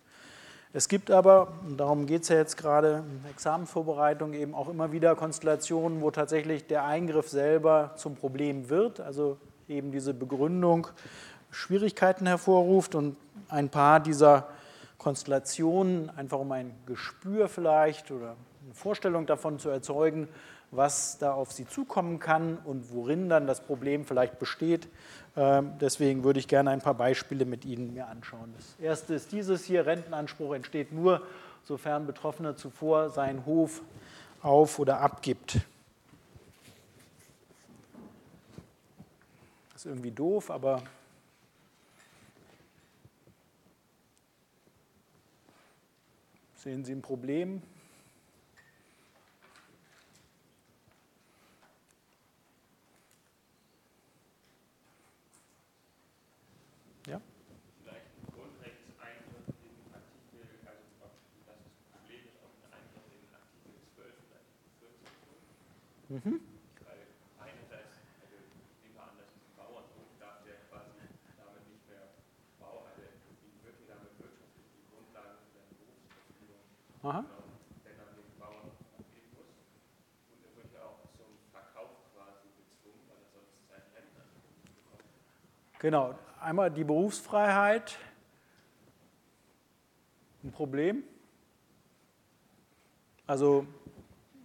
[0.72, 4.68] Es gibt aber, und darum geht es ja jetzt gerade in der Examensvorbereitung, eben auch
[4.68, 9.38] immer wieder Konstellationen, wo tatsächlich der Eingriff selber zum Problem wird, also
[9.68, 10.86] eben diese Begründung
[11.50, 12.94] Schwierigkeiten hervorruft.
[12.94, 13.16] Und
[13.48, 14.46] ein paar dieser
[15.00, 20.28] Konstellationen, einfach um ein Gespür vielleicht oder eine Vorstellung davon zu erzeugen,
[20.72, 24.88] was da auf Sie zukommen kann und worin dann das Problem vielleicht besteht,
[25.36, 28.52] ähm, deswegen würde ich gerne ein paar Beispiele mit Ihnen mir anschauen.
[28.56, 31.22] Das erste ist dieses hier, Rentenanspruch entsteht nur,
[31.64, 33.80] sofern Betroffener zuvor seinen Hof
[34.42, 35.60] auf- oder abgibt.
[39.72, 40.82] Das ist irgendwie doof, aber
[46.60, 47.62] sehen Sie ein Problem?
[66.10, 66.42] Mhm.
[66.82, 67.06] Weil
[67.38, 68.34] einerseits, also
[68.82, 70.90] nehmen wir an, dass ein Bauernhof darf der quasi
[71.38, 72.18] damit nicht mehr
[72.58, 76.10] Bau, also ihm wirklich damit wirtschaftlich die Grundlagen für seine Berufsverfügung
[76.42, 76.58] wenn er den Bauern abgeben muss.
[76.58, 77.28] Und er wird ja auch zum Verkauf quasi gezwungen, weil er sonst seinen Rentner bekommt.
[85.78, 87.98] Genau, einmal die Berufsfreiheit,
[90.44, 91.02] ein Problem.
[93.26, 93.66] Also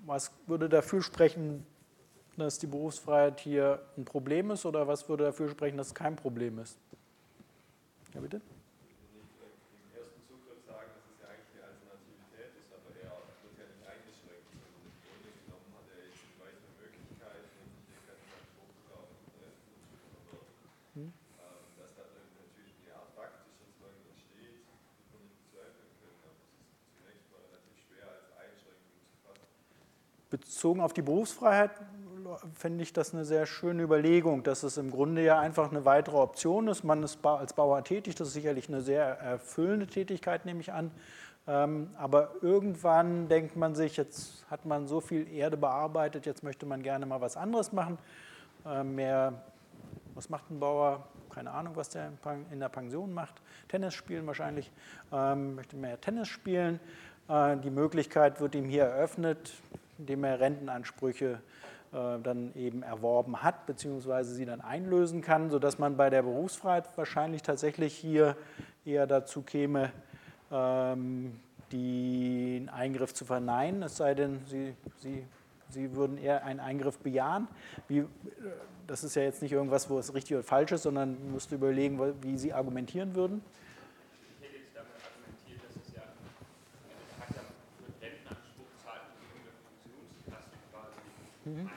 [0.06, 1.66] was würde dafür sprechen,
[2.38, 6.16] dass die Berufsfreiheit hier ein Problem ist oder was würde dafür sprechen, dass es kein
[6.16, 6.78] Problem ist?
[8.14, 8.40] Ja, bitte?
[30.66, 31.70] Bezogen auf die Berufsfreiheit
[32.56, 36.18] finde ich das eine sehr schöne Überlegung, dass es im Grunde ja einfach eine weitere
[36.18, 36.84] Option ist.
[36.84, 40.90] Man ist als Bauer tätig, das ist sicherlich eine sehr erfüllende Tätigkeit, nehme ich an.
[41.48, 46.66] Ähm, aber irgendwann denkt man sich, jetzt hat man so viel Erde bearbeitet, jetzt möchte
[46.66, 48.00] man gerne mal was anderes machen.
[48.66, 49.34] Ähm, mehr,
[50.16, 51.04] was macht ein Bauer?
[51.30, 52.12] Keine Ahnung, was der
[52.52, 53.40] in der Pension macht.
[53.68, 54.72] Tennis spielen wahrscheinlich.
[55.14, 56.80] Ähm, möchte mehr Tennis spielen.
[57.30, 59.54] Äh, die Möglichkeit wird ihm hier eröffnet,
[59.98, 61.40] indem er Rentenansprüche
[61.94, 66.90] äh, dann eben erworben hat, beziehungsweise sie dann einlösen kann, sodass man bei der Berufsfreiheit
[66.98, 68.36] wahrscheinlich tatsächlich hier
[68.86, 69.92] eher dazu käme,
[70.52, 71.40] ähm,
[71.72, 75.26] den Eingriff zu verneinen, es sei denn, Sie, Sie,
[75.70, 77.48] Sie würden eher einen Eingriff bejahen.
[77.88, 78.06] Wie, äh,
[78.88, 81.56] das ist ja jetzt nicht irgendwas, wo es richtig oder falsch ist, sondern man müsste
[81.56, 83.42] überlegen, wie Sie argumentieren würden.
[91.46, 91.70] Mhm.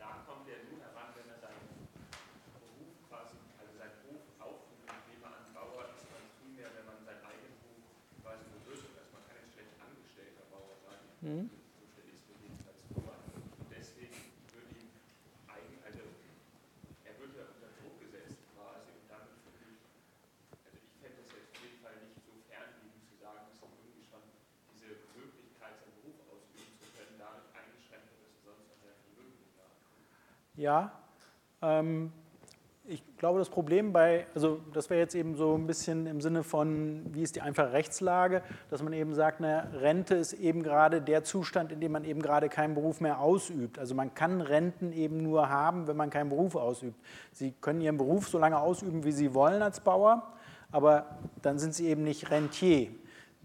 [0.00, 1.60] Da kommt er nur heran, wenn er seinen
[2.56, 7.04] Beruf quasi, also seinen Hof aufnimmt, indem er ein Bauer ist, man vielmehr, wenn man
[7.04, 7.84] seinen eigenen Beruf
[8.24, 11.04] quasi bewirtschaftet, dass man kein schlecht angestellter Bauer sein.
[11.20, 11.52] Mhm.
[30.56, 30.92] Ja,
[31.62, 32.12] ähm,
[32.86, 36.44] ich glaube, das Problem bei, also das wäre jetzt eben so ein bisschen im Sinne
[36.44, 41.00] von, wie ist die einfache Rechtslage, dass man eben sagt, eine Rente ist eben gerade
[41.00, 43.80] der Zustand, in dem man eben gerade keinen Beruf mehr ausübt.
[43.80, 47.00] Also man kann Renten eben nur haben, wenn man keinen Beruf ausübt.
[47.32, 50.34] Sie können Ihren Beruf so lange ausüben, wie Sie wollen als Bauer,
[50.70, 51.06] aber
[51.42, 52.90] dann sind Sie eben nicht Rentier.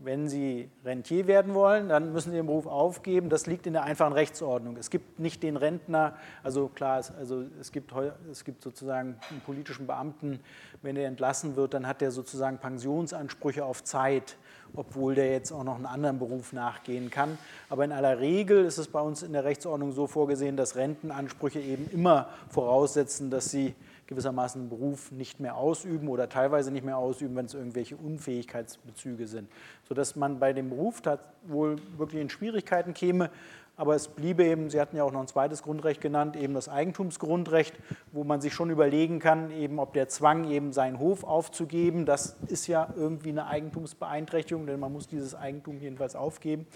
[0.04, 3.30] Wenn Sie Rentier werden wollen, dann müssen Sie den Beruf aufgeben.
[3.30, 4.78] Das liegt in der einfachen Rechtsordnung.
[4.78, 7.94] Es gibt nicht den Rentner, also klar, also es, gibt,
[8.32, 10.40] es gibt sozusagen einen politischen Beamten,
[10.82, 14.38] wenn er entlassen wird, dann hat er sozusagen Pensionsansprüche auf Zeit,
[14.74, 17.38] obwohl der jetzt auch noch einen anderen Beruf nachgehen kann.
[17.70, 21.60] Aber in aller Regel ist es bei uns in der Rechtsordnung so vorgesehen, dass Rentenansprüche
[21.60, 23.76] eben immer voraussetzen, dass sie
[24.10, 29.48] gewissermaßen Beruf nicht mehr ausüben oder teilweise nicht mehr ausüben, wenn es irgendwelche Unfähigkeitsbezüge sind.
[29.88, 31.04] Sodass man bei dem Beruf
[31.44, 33.30] wohl wirklich in Schwierigkeiten käme.
[33.76, 36.68] Aber es bliebe eben, Sie hatten ja auch noch ein zweites Grundrecht genannt, eben das
[36.68, 37.80] Eigentumsgrundrecht,
[38.12, 42.36] wo man sich schon überlegen kann, eben ob der Zwang, eben seinen Hof aufzugeben, das
[42.48, 46.68] ist ja irgendwie eine Eigentumsbeeinträchtigung, denn man muss dieses Eigentum jedenfalls aufgeben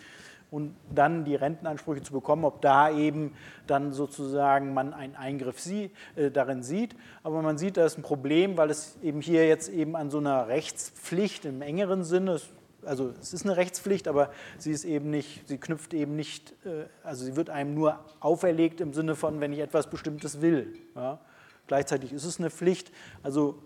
[0.54, 3.34] und dann die Rentenansprüche zu bekommen, ob da eben
[3.66, 6.96] dann sozusagen man einen Eingriff sie, äh, darin sieht.
[7.24, 10.20] Aber man sieht, da ist ein Problem, weil es eben hier jetzt eben an so
[10.20, 12.40] einer Rechtspflicht im engeren Sinne,
[12.86, 14.30] also es ist eine Rechtspflicht, aber
[14.60, 18.80] sie ist eben nicht, sie knüpft eben nicht, äh, also sie wird einem nur auferlegt
[18.80, 20.76] im Sinne von, wenn ich etwas Bestimmtes will.
[20.96, 21.20] Ja.
[21.66, 22.92] Gleichzeitig ist es eine Pflicht,
[23.24, 23.58] also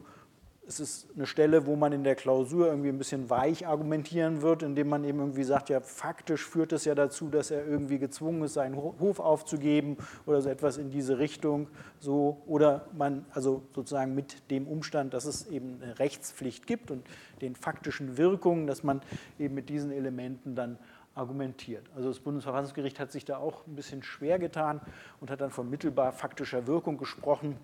[0.68, 4.64] es ist eine Stelle, wo man in der Klausur irgendwie ein bisschen weich argumentieren wird,
[4.64, 8.44] indem man eben irgendwie sagt, ja, faktisch führt es ja dazu, dass er irgendwie gezwungen
[8.44, 11.70] ist, seinen Hof aufzugeben oder so etwas in diese Richtung.
[12.00, 17.06] So, oder man, also sozusagen mit dem Umstand, dass es eben eine Rechtspflicht gibt und
[17.42, 19.02] den faktischen Wirkungen, dass man
[19.40, 20.78] eben mit diesen Elementen dann
[21.16, 21.86] argumentiert.
[21.96, 24.82] Also das Bundesverfassungsgericht hat sich da auch ein bisschen schwer getan
[25.20, 27.58] und hat dann von mittelbar faktischer Wirkung gesprochen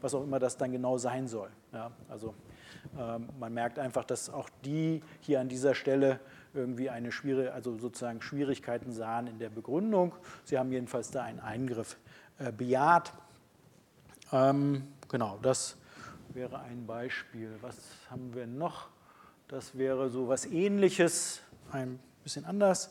[0.00, 1.50] was auch immer das dann genau sein soll.
[1.72, 2.34] Ja, also
[2.98, 6.20] ähm, man merkt einfach, dass auch die hier an dieser Stelle
[6.54, 10.14] irgendwie eine schwierige, also sozusagen Schwierigkeiten sahen in der Begründung.
[10.44, 11.96] Sie haben jedenfalls da einen Eingriff
[12.38, 13.12] äh, bejaht.
[14.32, 15.76] Ähm, genau, das
[16.30, 17.50] wäre ein Beispiel.
[17.60, 17.76] Was
[18.10, 18.88] haben wir noch?
[19.48, 21.40] Das wäre so was Ähnliches,
[21.70, 22.90] ein bisschen anders.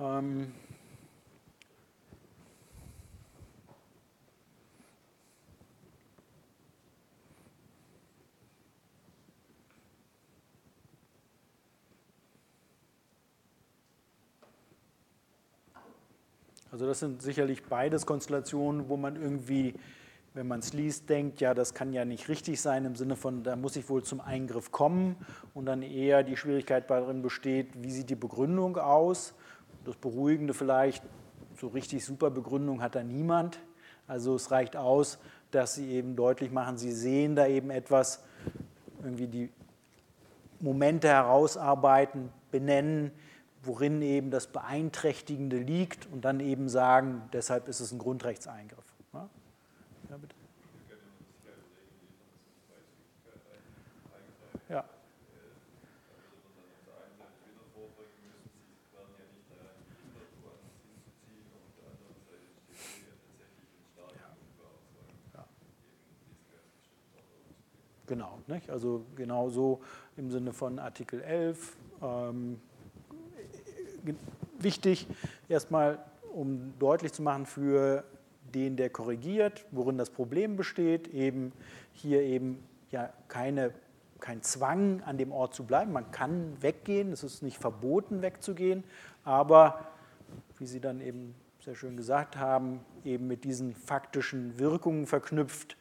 [0.00, 0.52] Ähm,
[16.72, 19.74] Also das sind sicherlich beides Konstellationen, wo man irgendwie,
[20.34, 23.42] wenn man es liest, denkt, ja, das kann ja nicht richtig sein im Sinne von,
[23.42, 25.16] da muss ich wohl zum Eingriff kommen
[25.52, 29.34] und dann eher die Schwierigkeit darin besteht, wie sieht die Begründung aus.
[29.84, 31.02] Das Beruhigende vielleicht,
[31.56, 33.58] so richtig super Begründung hat da niemand.
[34.06, 35.18] Also es reicht aus,
[35.50, 38.22] dass sie eben deutlich machen, sie sehen da eben etwas,
[39.02, 39.50] irgendwie die
[40.60, 43.10] Momente herausarbeiten, benennen,
[43.62, 48.84] worin eben das Beeinträchtigende liegt und dann eben sagen, deshalb ist es ein Grundrechtseingriff.
[49.12, 49.28] Ja,
[50.08, 50.34] ja bitte.
[54.68, 54.84] Ja.
[68.06, 68.70] Genau, nicht?
[68.70, 69.82] also genauso
[70.16, 72.60] im Sinne von Artikel 11, ähm,
[74.58, 75.06] wichtig,
[75.48, 75.98] erstmal,
[76.32, 78.04] um deutlich zu machen für
[78.54, 81.52] den, der korrigiert, worin das Problem besteht, eben
[81.92, 83.72] hier eben ja keine,
[84.18, 85.92] kein Zwang, an dem Ort zu bleiben.
[85.92, 88.84] Man kann weggehen, es ist nicht verboten, wegzugehen,
[89.24, 89.86] aber
[90.58, 95.76] wie Sie dann eben sehr schön gesagt haben, eben mit diesen faktischen Wirkungen verknüpft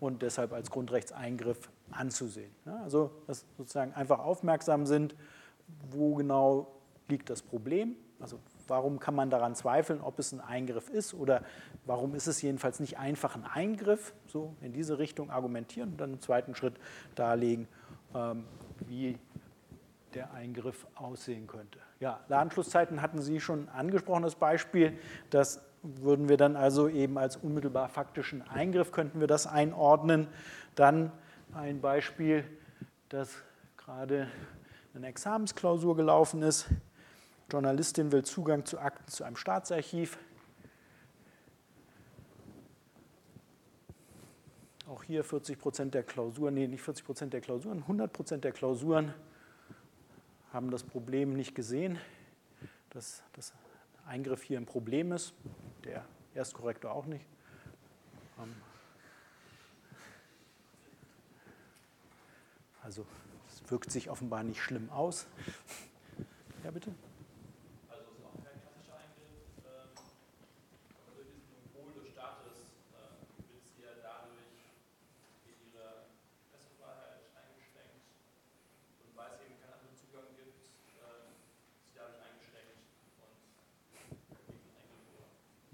[0.00, 2.50] und deshalb als Grundrechtseingriff anzusehen.
[2.82, 5.14] Also, dass sozusagen einfach aufmerksam sind,
[5.90, 6.68] wo genau
[7.10, 7.96] liegt das Problem?
[8.20, 8.38] Also
[8.68, 11.42] warum kann man daran zweifeln, ob es ein Eingriff ist oder
[11.86, 14.14] warum ist es jedenfalls nicht einfach ein Eingriff?
[14.26, 16.74] So in diese Richtung argumentieren und dann im zweiten Schritt
[17.14, 17.66] darlegen,
[18.14, 18.44] ähm,
[18.86, 19.18] wie
[20.14, 21.78] der Eingriff aussehen könnte.
[22.00, 24.98] Ja, Ladenschlusszeiten hatten Sie schon angesprochen, das Beispiel.
[25.30, 30.26] Das würden wir dann also eben als unmittelbar faktischen Eingriff, könnten wir das einordnen.
[30.74, 31.12] Dann
[31.54, 32.44] ein Beispiel,
[33.08, 33.34] das
[33.76, 34.28] gerade
[34.94, 36.66] eine Examensklausur gelaufen ist.
[37.50, 40.18] Journalistin will Zugang zu Akten zu einem Staatsarchiv.
[44.88, 48.52] Auch hier 40 Prozent der Klausuren, nee, nicht 40 Prozent der Klausuren, 100 Prozent der
[48.52, 49.14] Klausuren
[50.52, 51.98] haben das Problem nicht gesehen,
[52.90, 53.52] dass das
[54.06, 55.32] Eingriff hier ein Problem ist.
[55.84, 56.04] Der
[56.34, 57.24] Erstkorrektor auch nicht.
[58.38, 58.54] Ähm,
[62.82, 63.06] also
[63.48, 65.26] es wirkt sich offenbar nicht schlimm aus.
[66.64, 66.92] Ja, bitte.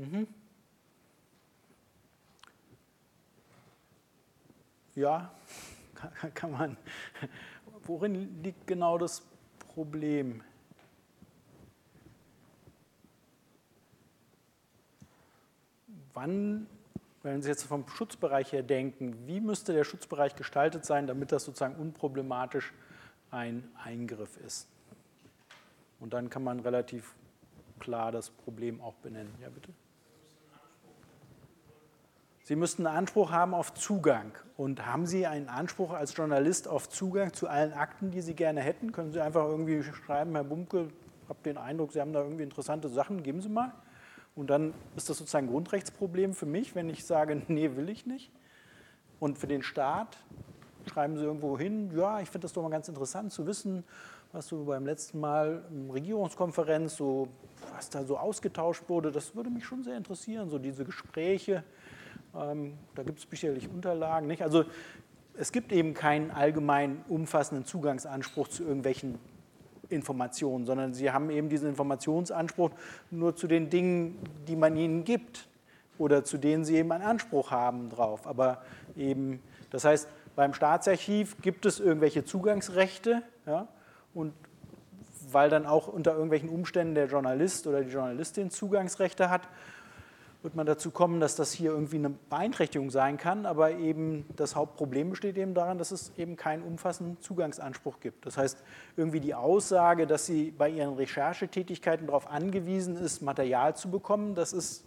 [0.06, 0.26] Mhm.
[4.94, 5.30] Ja,
[6.34, 6.76] kann man.
[7.84, 9.22] Worin liegt genau das
[9.74, 10.42] Problem?
[16.14, 16.66] Wann,
[17.22, 21.44] wenn Sie jetzt vom Schutzbereich her denken, wie müsste der Schutzbereich gestaltet sein, damit das
[21.44, 22.72] sozusagen unproblematisch
[23.30, 24.68] ein Eingriff ist?
[26.00, 27.14] Und dann kann man relativ
[27.80, 29.34] klar das Problem auch benennen.
[29.40, 29.72] Ja, bitte.
[32.46, 34.30] Sie müssten Anspruch haben auf Zugang.
[34.56, 38.60] Und haben Sie einen Anspruch als Journalist auf Zugang zu allen Akten, die Sie gerne
[38.60, 38.92] hätten?
[38.92, 40.86] Können Sie einfach irgendwie schreiben, Herr Bumke,
[41.24, 43.72] ich habe den Eindruck, Sie haben da irgendwie interessante Sachen, geben Sie mal.
[44.36, 48.06] Und dann ist das sozusagen ein Grundrechtsproblem für mich, wenn ich sage, nee, will ich
[48.06, 48.30] nicht.
[49.18, 50.16] Und für den Staat
[50.88, 53.82] schreiben Sie irgendwo hin, ja, ich finde das doch mal ganz interessant zu wissen,
[54.30, 57.26] was du beim letzten Mal in Regierungskonferenz, so,
[57.74, 61.64] was da so ausgetauscht wurde, das würde mich schon sehr interessieren, so diese Gespräche.
[62.38, 64.26] Ähm, da gibt es sicherlich Unterlagen.
[64.26, 64.42] Nicht?
[64.42, 64.64] Also
[65.38, 69.18] es gibt eben keinen allgemein umfassenden Zugangsanspruch zu irgendwelchen
[69.88, 72.70] Informationen, sondern sie haben eben diesen Informationsanspruch
[73.10, 74.18] nur zu den Dingen,
[74.48, 75.48] die man ihnen gibt
[75.98, 78.26] oder zu denen sie eben einen Anspruch haben drauf.
[78.26, 78.62] Aber
[78.96, 79.40] eben,
[79.70, 83.68] das heißt, beim Staatsarchiv gibt es irgendwelche Zugangsrechte ja,
[84.12, 84.32] und
[85.30, 89.48] weil dann auch unter irgendwelchen Umständen der Journalist oder die Journalistin Zugangsrechte hat,
[90.46, 94.54] wird man dazu kommen, dass das hier irgendwie eine Beeinträchtigung sein kann, aber eben das
[94.54, 98.26] Hauptproblem besteht eben daran, dass es eben keinen umfassenden Zugangsanspruch gibt.
[98.26, 98.62] Das heißt,
[98.96, 104.52] irgendwie die Aussage, dass sie bei ihren Recherchetätigkeiten darauf angewiesen ist, Material zu bekommen, das
[104.52, 104.84] ist,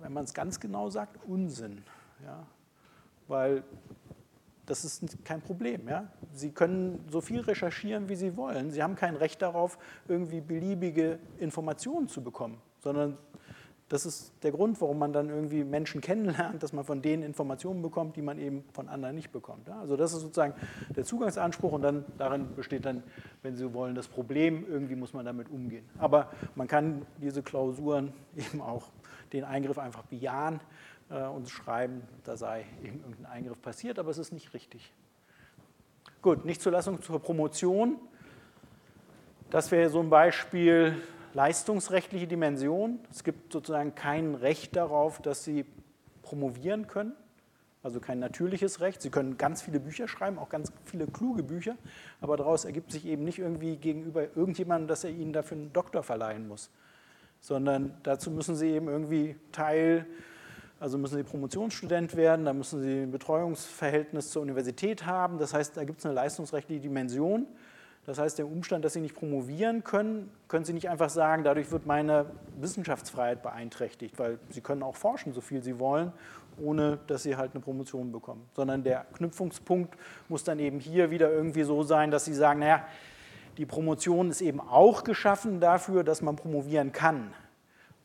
[0.00, 1.84] wenn man es ganz genau sagt, Unsinn.
[2.24, 2.46] Ja?
[3.26, 3.64] Weil
[4.64, 5.86] das ist kein Problem.
[5.86, 6.10] Ja?
[6.32, 8.70] Sie können so viel recherchieren, wie Sie wollen.
[8.70, 9.76] Sie haben kein Recht darauf,
[10.08, 13.18] irgendwie beliebige Informationen zu bekommen, sondern
[13.88, 17.80] das ist der Grund, warum man dann irgendwie Menschen kennenlernt, dass man von denen Informationen
[17.80, 19.70] bekommt, die man eben von anderen nicht bekommt.
[19.70, 20.52] Also das ist sozusagen
[20.94, 23.02] der Zugangsanspruch und dann darin besteht dann,
[23.42, 25.88] wenn Sie wollen, das Problem, irgendwie muss man damit umgehen.
[25.98, 28.88] Aber man kann diese Klausuren eben auch
[29.32, 30.60] den Eingriff einfach bejahen
[31.10, 34.92] äh, und schreiben, da sei eben irgendein Eingriff passiert, aber es ist nicht richtig.
[36.20, 37.96] Gut, Nichtzulassung zur Promotion.
[39.50, 41.00] Das wäre so ein Beispiel
[41.38, 42.98] leistungsrechtliche Dimension.
[43.12, 45.64] Es gibt sozusagen kein Recht darauf, dass Sie
[46.22, 47.12] promovieren können,
[47.80, 49.00] also kein natürliches Recht.
[49.00, 51.76] Sie können ganz viele Bücher schreiben, auch ganz viele kluge Bücher,
[52.20, 56.02] aber daraus ergibt sich eben nicht irgendwie gegenüber irgendjemandem, dass er Ihnen dafür einen Doktor
[56.02, 56.70] verleihen muss,
[57.38, 60.06] sondern dazu müssen Sie eben irgendwie Teil,
[60.80, 65.38] also müssen Sie Promotionsstudent werden, da müssen Sie ein Betreuungsverhältnis zur Universität haben.
[65.38, 67.46] Das heißt, da gibt es eine leistungsrechtliche Dimension.
[68.08, 71.70] Das heißt, der Umstand, dass Sie nicht promovieren können, können Sie nicht einfach sagen, dadurch
[71.70, 72.24] wird meine
[72.58, 76.14] Wissenschaftsfreiheit beeinträchtigt, weil Sie können auch forschen, so viel Sie wollen,
[76.58, 78.48] ohne dass Sie halt eine Promotion bekommen.
[78.54, 79.94] Sondern der Knüpfungspunkt
[80.30, 82.82] muss dann eben hier wieder irgendwie so sein, dass Sie sagen, naja,
[83.58, 87.34] die Promotion ist eben auch geschaffen dafür, dass man promovieren kann.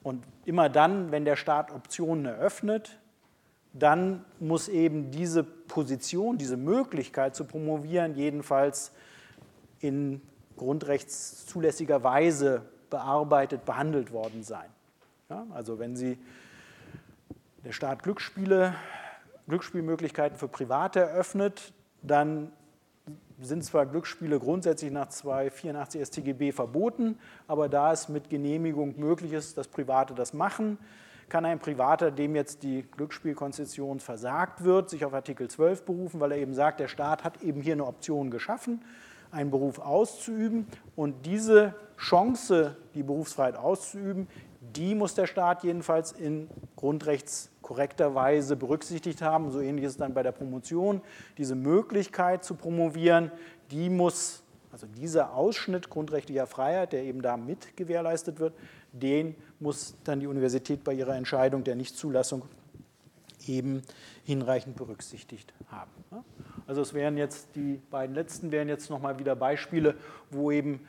[0.04, 3.00] Und immer dann, wenn der Staat Optionen eröffnet,
[3.72, 8.92] dann muss eben diese Position, diese Möglichkeit zu promovieren, jedenfalls
[9.84, 10.22] in
[10.56, 14.70] grundrechtszulässiger Weise bearbeitet, behandelt worden sein.
[15.30, 16.18] Ja, also wenn Sie
[17.66, 18.76] der Staat Glücksspiele,
[19.48, 22.52] Glücksspielmöglichkeiten für Private eröffnet, dann
[23.42, 29.58] sind zwar Glücksspiele grundsätzlich nach 284 StGB verboten, aber da es mit Genehmigung möglich ist,
[29.58, 30.78] dass Private das machen,
[31.30, 36.34] kann ein Privater, dem jetzt die Glücksspielkonzession versagt wird, sich auf Artikel 12 berufen, weil
[36.34, 38.82] er eben sagt, der Staat hat eben hier eine Option geschaffen
[39.34, 40.68] einen Beruf auszuüben.
[40.96, 44.28] Und diese Chance, die Berufsfreiheit auszuüben,
[44.76, 49.52] die muss der Staat jedenfalls in grundrechtskorrekter Weise berücksichtigt haben.
[49.52, 51.02] So ähnlich ist es dann bei der Promotion.
[51.38, 53.32] Diese Möglichkeit zu promovieren,
[53.72, 58.54] die muss, also dieser Ausschnitt grundrechtlicher Freiheit, der eben da mit gewährleistet wird,
[58.92, 62.44] den muss dann die Universität bei ihrer Entscheidung der Nichtzulassung
[63.48, 63.82] eben
[64.24, 65.92] hinreichend berücksichtigt haben.
[66.68, 69.96] Also es wären jetzt die beiden letzten wären jetzt nochmal wieder Beispiele,
[70.32, 70.88] wo eben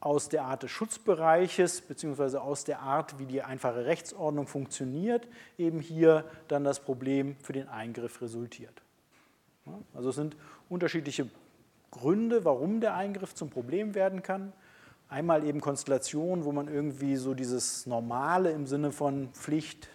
[0.00, 5.26] aus der Art des Schutzbereiches beziehungsweise aus der Art, wie die einfache Rechtsordnung funktioniert,
[5.58, 8.82] eben hier dann das Problem für den Eingriff resultiert.
[9.94, 10.36] Also es sind
[10.68, 11.28] unterschiedliche
[11.90, 14.52] Gründe, warum der Eingriff zum Problem werden kann.
[15.08, 19.88] Einmal eben Konstellationen, wo man irgendwie so dieses Normale im Sinne von Pflicht,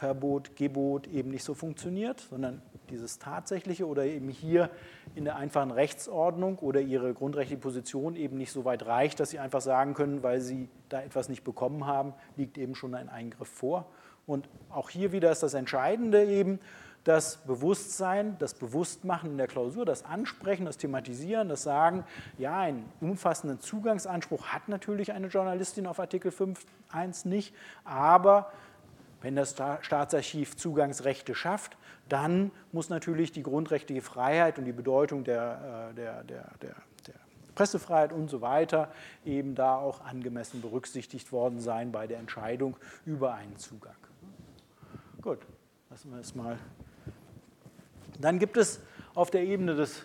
[0.00, 4.70] Verbot, Gebot eben nicht so funktioniert, sondern dieses tatsächliche oder eben hier
[5.14, 9.38] in der einfachen Rechtsordnung oder ihre grundrechtliche Position eben nicht so weit reicht, dass sie
[9.38, 13.48] einfach sagen können, weil sie da etwas nicht bekommen haben, liegt eben schon ein Eingriff
[13.48, 13.86] vor.
[14.26, 16.60] Und auch hier wieder ist das Entscheidende eben,
[17.04, 22.04] das Bewusstsein, das Bewusstmachen in der Klausur, das Ansprechen, das Thematisieren, das Sagen,
[22.38, 27.54] ja, einen umfassenden Zugangsanspruch hat natürlich eine Journalistin auf Artikel 5.1 nicht,
[27.84, 28.50] aber
[29.22, 31.76] wenn das Staatsarchiv Zugangsrechte schafft,
[32.08, 36.76] dann muss natürlich die grundrechtliche Freiheit und die Bedeutung der, äh, der, der, der,
[37.06, 37.14] der
[37.54, 38.90] Pressefreiheit und so weiter
[39.24, 43.94] eben da auch angemessen berücksichtigt worden sein bei der Entscheidung über einen Zugang.
[45.20, 45.40] Gut,
[45.90, 46.58] lassen wir es mal.
[48.18, 48.80] Dann gibt es
[49.14, 50.04] auf der Ebene des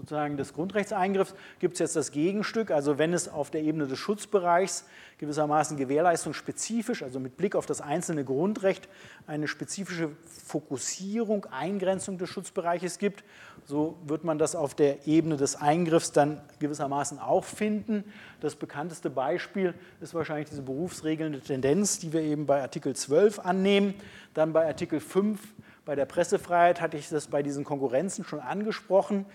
[0.00, 3.98] sozusagen des Grundrechtseingriffs gibt es jetzt das Gegenstück, also wenn es auf der Ebene des
[3.98, 4.86] Schutzbereichs
[5.18, 8.88] gewissermaßen gewährleistungsspezifisch, also mit Blick auf das einzelne Grundrecht,
[9.26, 10.10] eine spezifische
[10.46, 13.24] Fokussierung, Eingrenzung des Schutzbereiches gibt,
[13.66, 18.04] so wird man das auf der Ebene des Eingriffs dann gewissermaßen auch finden.
[18.40, 23.94] Das bekannteste Beispiel ist wahrscheinlich diese berufsregelnde Tendenz, die wir eben bei Artikel 12 annehmen.
[24.32, 25.38] Dann bei Artikel 5
[25.84, 29.26] bei der Pressefreiheit hatte ich das bei diesen Konkurrenzen schon angesprochen.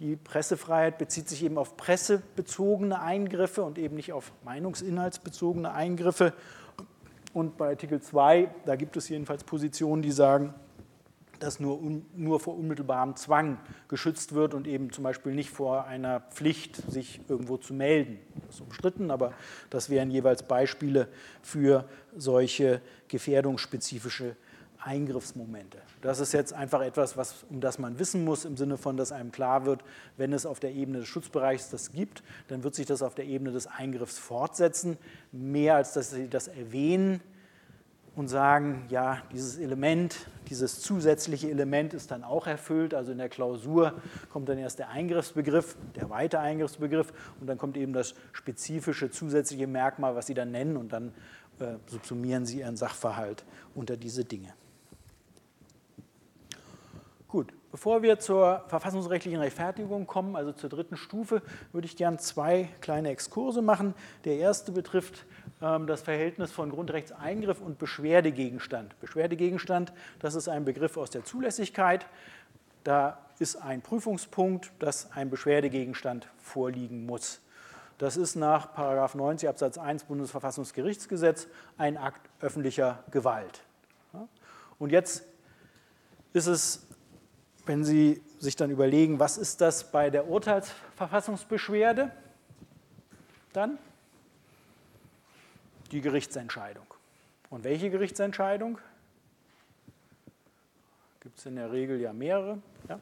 [0.00, 6.34] Die Pressefreiheit bezieht sich eben auf pressebezogene Eingriffe und eben nicht auf meinungsinhaltsbezogene Eingriffe.
[7.32, 10.54] Und bei Artikel 2, da gibt es jedenfalls Positionen, die sagen,
[11.40, 11.80] dass nur,
[12.14, 13.58] nur vor unmittelbarem Zwang
[13.88, 18.18] geschützt wird und eben zum Beispiel nicht vor einer Pflicht, sich irgendwo zu melden.
[18.46, 19.32] Das ist umstritten, aber
[19.70, 21.08] das wären jeweils Beispiele
[21.42, 24.36] für solche gefährdungsspezifische
[24.80, 25.78] Eingriffsmomente.
[26.00, 29.12] Das ist jetzt einfach etwas, was, um das man wissen muss, im Sinne von, dass
[29.12, 29.82] einem klar wird,
[30.16, 33.26] wenn es auf der Ebene des Schutzbereichs das gibt, dann wird sich das auf der
[33.26, 34.96] Ebene des Eingriffs fortsetzen,
[35.32, 37.20] mehr als dass Sie das erwähnen
[38.18, 42.92] und sagen, ja, dieses Element, dieses zusätzliche Element ist dann auch erfüllt.
[42.92, 43.94] Also in der Klausur
[44.32, 49.68] kommt dann erst der Eingriffsbegriff, der weite Eingriffsbegriff und dann kommt eben das spezifische zusätzliche
[49.68, 51.12] Merkmal, was Sie dann nennen und dann
[51.60, 53.44] äh, subsumieren Sie Ihren Sachverhalt
[53.76, 54.52] unter diese Dinge.
[57.28, 61.42] Gut, bevor wir zur verfassungsrechtlichen Rechtfertigung kommen, also zur dritten Stufe,
[61.72, 63.92] würde ich gern zwei kleine Exkurse machen.
[64.24, 65.26] Der erste betrifft
[65.60, 68.98] ähm, das Verhältnis von Grundrechtseingriff und Beschwerdegegenstand.
[69.00, 72.06] Beschwerdegegenstand, das ist ein Begriff aus der Zulässigkeit.
[72.82, 77.42] Da ist ein Prüfungspunkt, dass ein Beschwerdegegenstand vorliegen muss.
[77.98, 81.46] Das ist nach 90 Absatz 1 Bundesverfassungsgerichtsgesetz
[81.76, 83.64] ein Akt öffentlicher Gewalt.
[84.78, 85.24] Und jetzt
[86.32, 86.87] ist es
[87.68, 92.10] wenn Sie sich dann überlegen, was ist das bei der Urteilsverfassungsbeschwerde,
[93.52, 93.78] dann
[95.92, 96.86] die Gerichtsentscheidung.
[97.50, 98.78] Und welche Gerichtsentscheidung?
[101.20, 102.58] Gibt es in der Regel ja mehrere.
[102.88, 103.00] Ja?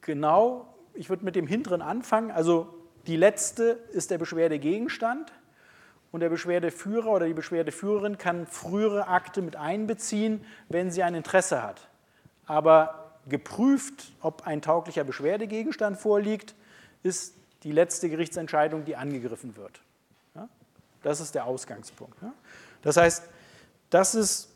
[0.00, 2.32] Genau, ich würde mit dem hinteren anfangen.
[2.32, 2.74] Also
[3.06, 5.32] die letzte ist der Beschwerdegegenstand
[6.12, 11.62] und der Beschwerdeführer oder die Beschwerdeführerin kann frühere Akte mit einbeziehen, wenn sie ein Interesse
[11.62, 11.88] hat.
[12.46, 16.54] Aber geprüft, ob ein tauglicher Beschwerdegegenstand vorliegt,
[17.02, 17.34] ist
[17.64, 19.80] die letzte Gerichtsentscheidung, die angegriffen wird.
[21.02, 22.16] Das ist der Ausgangspunkt.
[22.82, 23.24] Das heißt,
[23.90, 24.48] das ist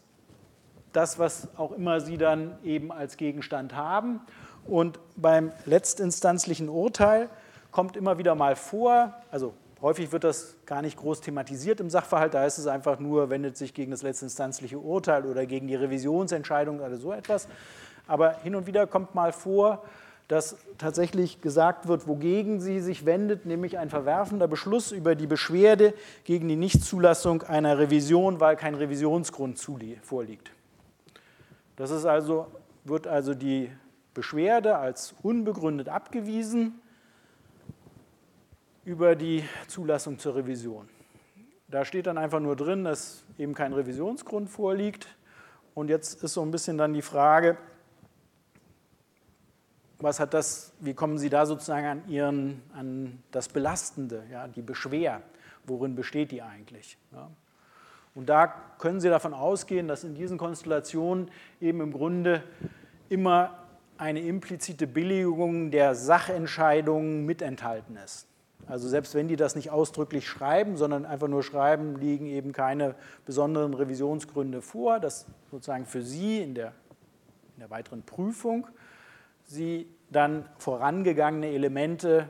[0.93, 4.21] das, was auch immer Sie dann eben als Gegenstand haben.
[4.67, 7.31] Und beim letztinstanzlichen Urteil
[7.71, 12.35] kommt immer wieder mal vor, also Häufig wird das gar nicht groß thematisiert im Sachverhalt,
[12.35, 16.81] da ist es einfach nur, wendet sich gegen das letztinstanzliche Urteil oder gegen die Revisionsentscheidung
[16.81, 17.49] oder so etwas.
[18.07, 19.83] Aber hin und wieder kommt mal vor,
[20.29, 25.95] dass tatsächlich gesagt wird, wogegen sie sich wendet, nämlich ein verwerfender Beschluss über die Beschwerde
[26.25, 29.59] gegen die Nichtzulassung einer Revision, weil kein Revisionsgrund
[30.03, 30.53] vorliegt.
[31.77, 32.47] Das ist also,
[32.85, 33.73] wird also die
[34.13, 36.81] Beschwerde als unbegründet abgewiesen
[38.91, 40.89] über die Zulassung zur Revision.
[41.69, 45.07] Da steht dann einfach nur drin, dass eben kein Revisionsgrund vorliegt.
[45.75, 47.57] Und jetzt ist so ein bisschen dann die Frage,
[50.01, 54.63] was hat das, wie kommen Sie da sozusagen an, Ihren, an das Belastende, ja, die
[54.63, 55.23] Beschwer?
[55.67, 56.99] Worin besteht die eigentlich?
[57.13, 57.31] Ja?
[58.17, 58.49] Und da
[58.79, 61.31] können Sie davon ausgehen, dass in diesen Konstellationen
[61.61, 62.43] eben im Grunde
[63.09, 63.57] immer
[63.99, 68.27] eine implizite Billigung der Sachentscheidungen mit enthalten ist.
[68.67, 72.95] Also selbst wenn die das nicht ausdrücklich schreiben, sondern einfach nur schreiben, liegen eben keine
[73.27, 76.73] besonderen Revisionsgründe vor, dass sozusagen für Sie in der,
[77.57, 78.67] in der weiteren Prüfung
[79.45, 82.29] Sie dann vorangegangene Elemente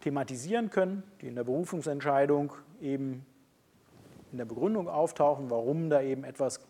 [0.00, 2.52] thematisieren können, die in der Berufungsentscheidung
[2.82, 3.24] eben
[4.32, 6.60] in der Begründung auftauchen, warum da eben etwas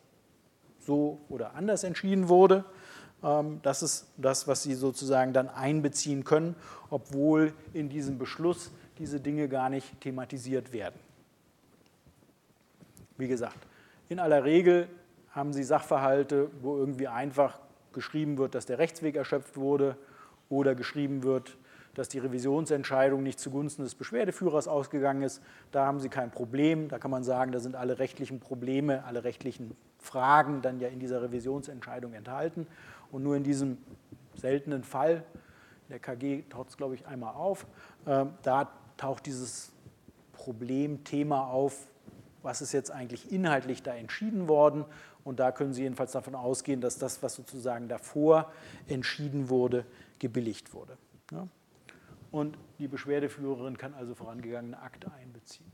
[0.79, 2.65] so oder anders entschieden wurde.
[3.23, 6.55] Ähm, das ist das, was Sie sozusagen dann einbeziehen können,
[6.91, 10.99] obwohl in diesem Beschluss diese Dinge gar nicht thematisiert werden.
[13.19, 13.59] Wie gesagt,
[14.09, 14.89] in aller Regel
[15.31, 17.59] haben Sie Sachverhalte, wo irgendwie einfach
[17.93, 19.97] geschrieben wird, dass der Rechtsweg erschöpft wurde
[20.49, 21.57] oder geschrieben wird,
[21.95, 25.43] dass die Revisionsentscheidung nicht zugunsten des Beschwerdeführers ausgegangen ist.
[25.73, 26.89] Da haben Sie kein Problem.
[26.89, 31.01] Da kann man sagen, da sind alle rechtlichen Probleme, alle rechtlichen Fragen dann ja in
[31.01, 32.67] dieser Revisionsentscheidung enthalten.
[33.17, 33.79] Und nur in diesem
[34.35, 35.25] seltenen Fall,
[35.89, 37.67] der KG taucht es, glaube ich, einmal auf,
[38.05, 39.73] äh, da taucht dieses
[40.35, 41.87] Problemthema auf,
[42.43, 44.85] was ist jetzt eigentlich inhaltlich da entschieden worden.
[45.25, 48.53] Und da können Sie jedenfalls davon ausgehen, dass das, was sozusagen davor
[48.87, 49.87] entschieden wurde,
[50.19, 50.99] gebilligt wurde.
[51.33, 51.49] Ja?
[52.31, 55.73] Und die Beschwerdeführerin kann also vorangegangene Akte einbeziehen.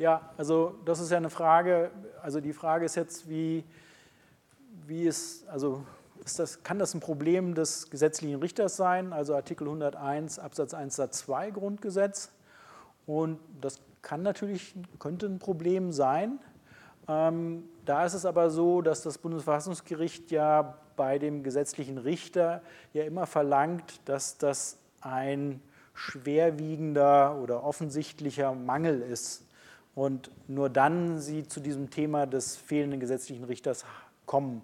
[0.00, 1.90] Ja, also das ist ja eine Frage,
[2.22, 3.64] also die Frage ist jetzt, wie,
[4.86, 5.84] wie ist, also
[6.24, 10.96] ist das, kann das ein Problem des gesetzlichen Richters sein, also Artikel 101 Absatz 1
[10.96, 12.32] Satz 2 Grundgesetz
[13.04, 16.38] und das kann natürlich, könnte ein Problem sein.
[17.06, 22.62] Ähm, da ist es aber so, dass das Bundesverfassungsgericht ja bei dem gesetzlichen Richter
[22.94, 25.60] ja immer verlangt, dass das ein
[25.92, 29.44] schwerwiegender oder offensichtlicher Mangel ist
[29.94, 33.84] und nur dann sie zu diesem Thema des fehlenden gesetzlichen Richters
[34.26, 34.62] kommen.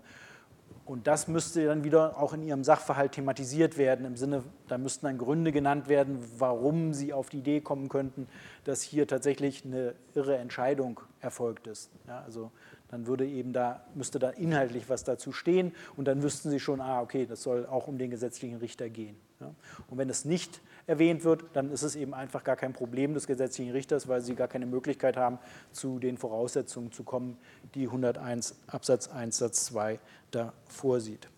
[0.84, 5.06] Und das müsste dann wieder auch in ihrem Sachverhalt thematisiert werden, im Sinne, da müssten
[5.06, 8.28] dann Gründe genannt werden, warum sie auf die Idee kommen könnten,
[8.62, 11.90] dass hier tatsächlich eine irre Entscheidung erfolgt ist.
[12.06, 12.52] Ja, also
[12.88, 16.80] dann würde eben da, müsste da inhaltlich was dazu stehen und dann wüssten sie schon,
[16.80, 19.16] ah, okay, das soll auch um den gesetzlichen Richter gehen.
[19.40, 19.54] Ja.
[19.88, 23.26] Und wenn es nicht erwähnt wird, dann ist es eben einfach gar kein Problem des
[23.26, 25.38] gesetzlichen Richters, weil sie gar keine Möglichkeit haben,
[25.72, 27.36] zu den Voraussetzungen zu kommen,
[27.74, 29.98] die 101 Absatz 1 Satz 2
[30.30, 31.28] da vorsieht.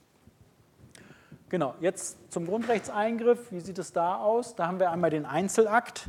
[1.48, 3.50] Genau, jetzt zum Grundrechtseingriff.
[3.50, 4.54] Wie sieht es da aus?
[4.54, 6.06] Da haben wir einmal den Einzelakt.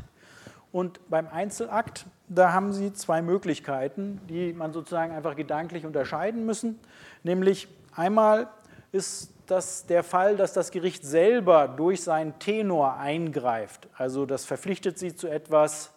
[0.72, 6.78] Und beim Einzelakt, da haben Sie zwei Möglichkeiten, die man sozusagen einfach gedanklich unterscheiden müssen.
[7.24, 8.50] Nämlich einmal
[8.92, 13.88] ist das der Fall, dass das Gericht selber durch seinen Tenor eingreift.
[13.98, 15.92] Also das verpflichtet sie zu etwas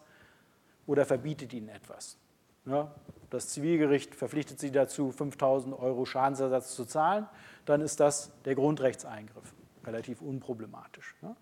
[0.87, 2.17] oder verbietet ihnen etwas.
[2.65, 2.91] Ja,
[3.31, 7.27] das Zivilgericht verpflichtet sie dazu, 5000 Euro Schadensersatz zu zahlen,
[7.65, 9.55] dann ist das der Grundrechtseingriff.
[9.85, 11.17] Relativ unproblematisch.
[11.23, 11.35] Ja.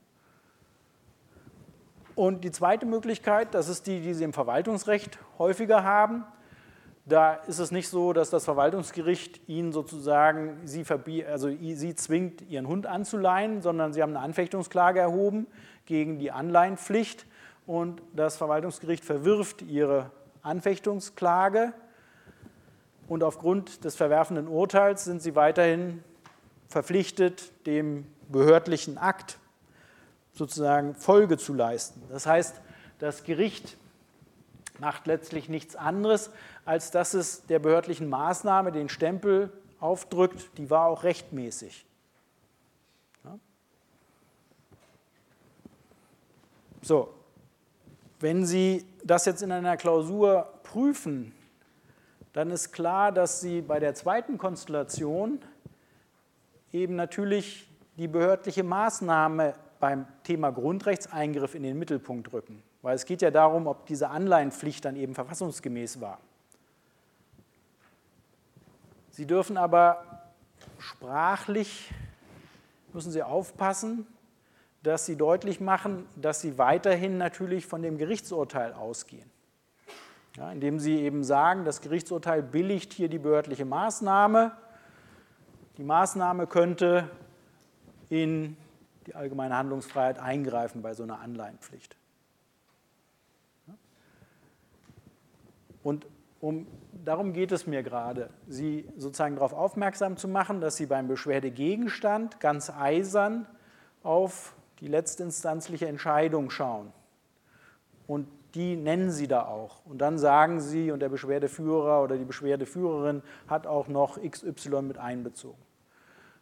[2.15, 6.25] Und die zweite Möglichkeit, das ist die, die Sie im Verwaltungsrecht häufiger haben,
[7.07, 10.85] da ist es nicht so, dass das Verwaltungsgericht Ihnen sozusagen, Sie,
[11.27, 15.47] also Sie zwingt, Ihren Hund anzuleihen, sondern Sie haben eine Anfechtungsklage erhoben
[15.87, 17.27] gegen die Anleihenpflicht
[17.67, 20.11] und das Verwaltungsgericht verwirft Ihre
[20.43, 21.73] Anfechtungsklage
[23.09, 26.05] und aufgrund des verwerfenden Urteils sind Sie weiterhin
[26.69, 29.39] verpflichtet, dem behördlichen Akt
[30.33, 32.03] sozusagen Folge zu leisten.
[32.09, 32.61] Das heißt,
[33.01, 33.77] das Gericht
[34.79, 36.31] macht letztlich nichts anderes,
[36.71, 41.85] als dass es der behördlichen Maßnahme den Stempel aufdrückt, die war auch rechtmäßig.
[43.25, 43.37] Ja?
[46.81, 47.13] So,
[48.21, 51.35] wenn Sie das jetzt in einer Klausur prüfen,
[52.35, 55.41] dann ist klar, dass Sie bei der zweiten Konstellation
[56.71, 62.63] eben natürlich die behördliche Maßnahme beim Thema Grundrechtseingriff in den Mittelpunkt rücken.
[62.83, 66.21] Weil es geht ja darum, ob diese Anleihenpflicht dann eben verfassungsgemäß war.
[69.21, 70.23] Sie dürfen aber
[70.79, 71.93] sprachlich,
[72.95, 74.07] müssen Sie aufpassen,
[74.83, 79.31] dass Sie deutlich machen, dass Sie weiterhin natürlich von dem Gerichtsurteil ausgehen.
[80.39, 84.57] Ja, indem Sie eben sagen, das Gerichtsurteil billigt hier die behördliche Maßnahme.
[85.77, 87.11] Die Maßnahme könnte
[88.09, 88.57] in
[89.07, 91.95] die allgemeine Handlungsfreiheit eingreifen bei so einer Anleihenpflicht.
[95.83, 96.07] Und
[96.41, 96.67] um,
[97.05, 102.41] darum geht es mir gerade, Sie sozusagen darauf aufmerksam zu machen, dass Sie beim Beschwerdegegenstand
[102.41, 103.47] ganz eisern
[104.03, 106.93] auf die letztinstanzliche Entscheidung schauen.
[108.07, 109.85] Und die nennen Sie da auch.
[109.87, 114.99] Und dann sagen Sie, und der Beschwerdeführer oder die Beschwerdeführerin hat auch noch XY mit
[114.99, 115.63] einbezogen.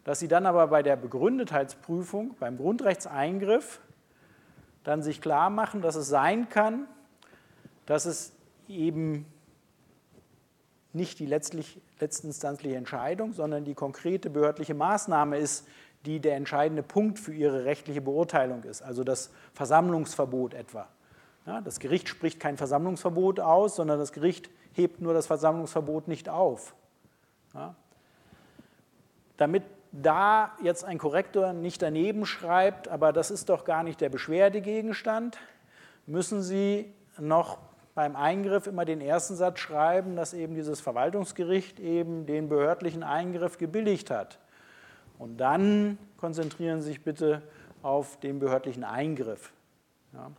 [0.04, 3.80] dass Sie dann aber bei der Begründetheitsprüfung, beim Grundrechtseingriff,
[4.84, 6.86] dann sich klar machen, dass es sein kann,
[7.84, 8.32] dass es
[8.68, 9.26] eben
[10.92, 15.66] nicht die letztlich, letztinstanzliche Entscheidung, sondern die konkrete behördliche Maßnahme ist,
[16.06, 20.88] die der entscheidende Punkt für ihre rechtliche Beurteilung ist, also das Versammlungsverbot etwa.
[21.46, 26.28] Ja, das Gericht spricht kein Versammlungsverbot aus, sondern das Gericht hebt nur das Versammlungsverbot nicht
[26.28, 26.74] auf.
[27.54, 27.74] Ja.
[29.38, 34.10] Damit da jetzt ein Korrektor nicht daneben schreibt, aber das ist doch gar nicht der
[34.10, 35.38] Beschwerdegegenstand,
[36.06, 37.58] müssen Sie noch
[37.98, 43.58] beim Eingriff immer den ersten Satz schreiben, dass eben dieses Verwaltungsgericht eben den behördlichen Eingriff
[43.58, 44.38] gebilligt hat.
[45.18, 47.42] Und dann konzentrieren Sie sich bitte
[47.82, 49.52] auf den behördlichen Eingriff.
[50.12, 50.30] Ja.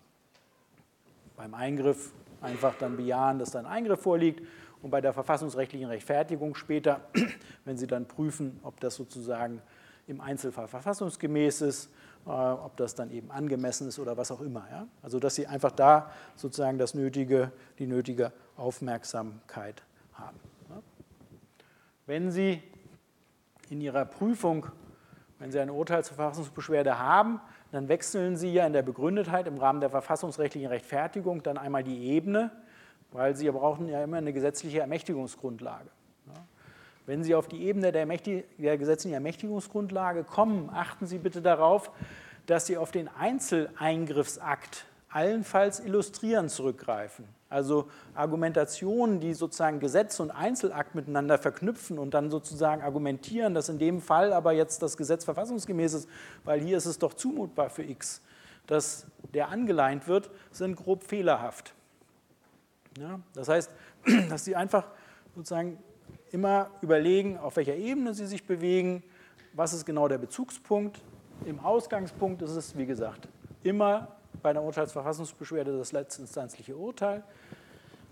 [1.35, 4.41] Beim Eingriff einfach dann bejahen, dass da ein Eingriff vorliegt
[4.81, 7.01] und bei der verfassungsrechtlichen Rechtfertigung später,
[7.65, 9.61] wenn Sie dann prüfen, ob das sozusagen
[10.07, 11.91] im Einzelfall verfassungsgemäß ist,
[12.25, 14.67] ob das dann eben angemessen ist oder was auch immer.
[14.71, 14.87] Ja?
[15.01, 19.83] Also dass Sie einfach da sozusagen das nötige, die nötige Aufmerksamkeit
[20.13, 20.39] haben.
[20.69, 20.81] Ja?
[22.05, 22.61] Wenn Sie
[23.69, 24.67] in Ihrer Prüfung,
[25.39, 27.39] wenn Sie eine Urteilsverfassungsbeschwerde haben,
[27.71, 32.07] dann wechseln Sie ja in der Begründetheit im Rahmen der verfassungsrechtlichen Rechtfertigung dann einmal die
[32.09, 32.51] Ebene
[33.11, 35.89] weil Sie brauchen ja immer eine gesetzliche Ermächtigungsgrundlage.
[37.09, 41.89] Wenn Sie auf die Ebene der, der, gesetzlichen Ermächtigungsgrundlage kommen, achten Sie bitte darauf,
[42.45, 47.25] dass Sie auf den Einzeleingriffsakt allenfalls illustrieren zurückgreifen.
[47.49, 53.79] Also Argumentationen, die sozusagen Gesetz und Einzelakt miteinander verknüpfen und dann sozusagen argumentieren, dass in
[53.79, 56.09] dem Fall aber jetzt das Gesetz verfassungsgemäß ist,
[56.43, 58.21] weil hier ist es doch zumutbar für X,
[58.67, 61.73] dass der angeleint wird, sind grob fehlerhaft.
[62.99, 63.71] Ja, das heißt,
[64.29, 64.85] dass Sie einfach
[65.35, 65.79] sozusagen
[66.31, 69.03] immer überlegen, auf welcher Ebene Sie sich bewegen,
[69.53, 71.01] was ist genau der Bezugspunkt.
[71.45, 73.27] Im Ausgangspunkt ist es, wie gesagt,
[73.63, 77.23] immer bei einer Urteilsverfassungsbeschwerde das letztinstanzliche Urteil.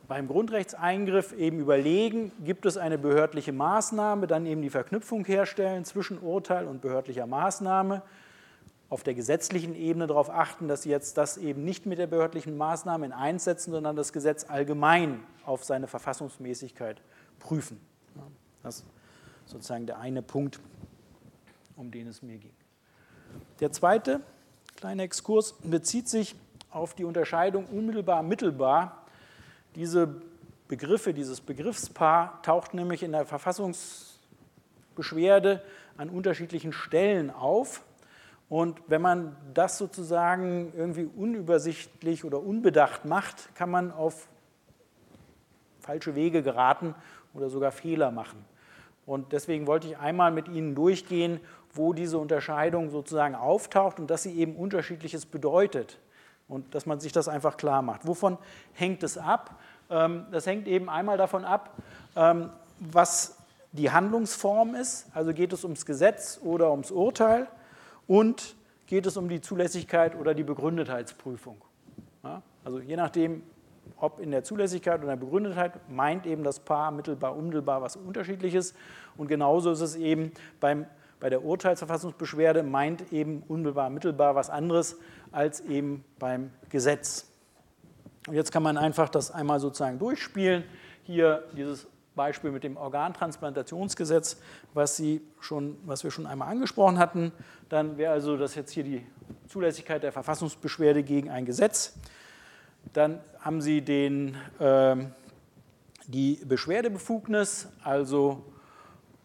[0.08, 6.20] Beim Grundrechtseingriff eben überlegen, gibt es eine behördliche Maßnahme, dann eben die Verknüpfung herstellen zwischen
[6.20, 8.02] Urteil und behördlicher Maßnahme
[8.90, 12.56] auf der gesetzlichen Ebene darauf achten, dass Sie jetzt das eben nicht mit der behördlichen
[12.56, 17.02] Maßnahme in eins setzen, sondern das Gesetz allgemein auf seine Verfassungsmäßigkeit
[17.40, 17.82] prüfen.
[18.68, 18.86] Das ist
[19.46, 20.60] sozusagen der eine Punkt,
[21.78, 22.52] um den es mir ging.
[23.62, 24.20] Der zweite
[24.76, 26.36] kleine Exkurs bezieht sich
[26.70, 29.06] auf die Unterscheidung unmittelbar-mittelbar.
[29.76, 30.22] Diese
[30.68, 35.64] Begriffe, dieses Begriffspaar taucht nämlich in der Verfassungsbeschwerde
[35.96, 37.86] an unterschiedlichen Stellen auf.
[38.50, 44.28] Und wenn man das sozusagen irgendwie unübersichtlich oder unbedacht macht, kann man auf
[45.80, 46.96] falsche Wege geraten
[47.34, 48.44] oder sogar Fehler machen.
[49.08, 51.40] Und deswegen wollte ich einmal mit Ihnen durchgehen,
[51.74, 55.98] wo diese Unterscheidung sozusagen auftaucht und dass sie eben unterschiedliches bedeutet
[56.50, 58.06] und dass man sich das einfach klar macht.
[58.06, 58.38] Wovon
[58.74, 59.56] hängt es ab?
[59.90, 61.74] Ähm, das hängt eben einmal davon ab,
[62.18, 63.38] ähm, was
[63.72, 67.48] die Handlungsform ist, also geht es ums Gesetz oder ums Urteil
[68.08, 68.56] und
[68.88, 71.62] geht es um die Zulässigkeit oder die Begründetheitsprüfung.
[72.64, 73.44] Also je nachdem,
[73.98, 78.74] ob in der Zulässigkeit oder der Begründetheit, meint eben das Paar mittelbar, unmittelbar was Unterschiedliches.
[79.18, 80.86] Und genauso ist es eben beim,
[81.20, 84.98] bei der Urteilsverfassungsbeschwerde, meint eben unmittelbar, mittelbar was anderes
[85.32, 87.32] als eben beim Gesetz.
[88.28, 90.64] Und jetzt kann man einfach das einmal sozusagen durchspielen.
[91.04, 91.88] Hier dieses
[92.18, 94.42] Beispiel mit dem Organtransplantationsgesetz,
[94.74, 97.32] was, Sie schon, was wir schon einmal angesprochen hatten.
[97.70, 99.06] Dann wäre also das jetzt hier die
[99.48, 101.98] Zulässigkeit der Verfassungsbeschwerde gegen ein Gesetz.
[102.94, 104.96] Dann haben Sie den, äh,
[106.08, 108.44] die Beschwerdebefugnis, also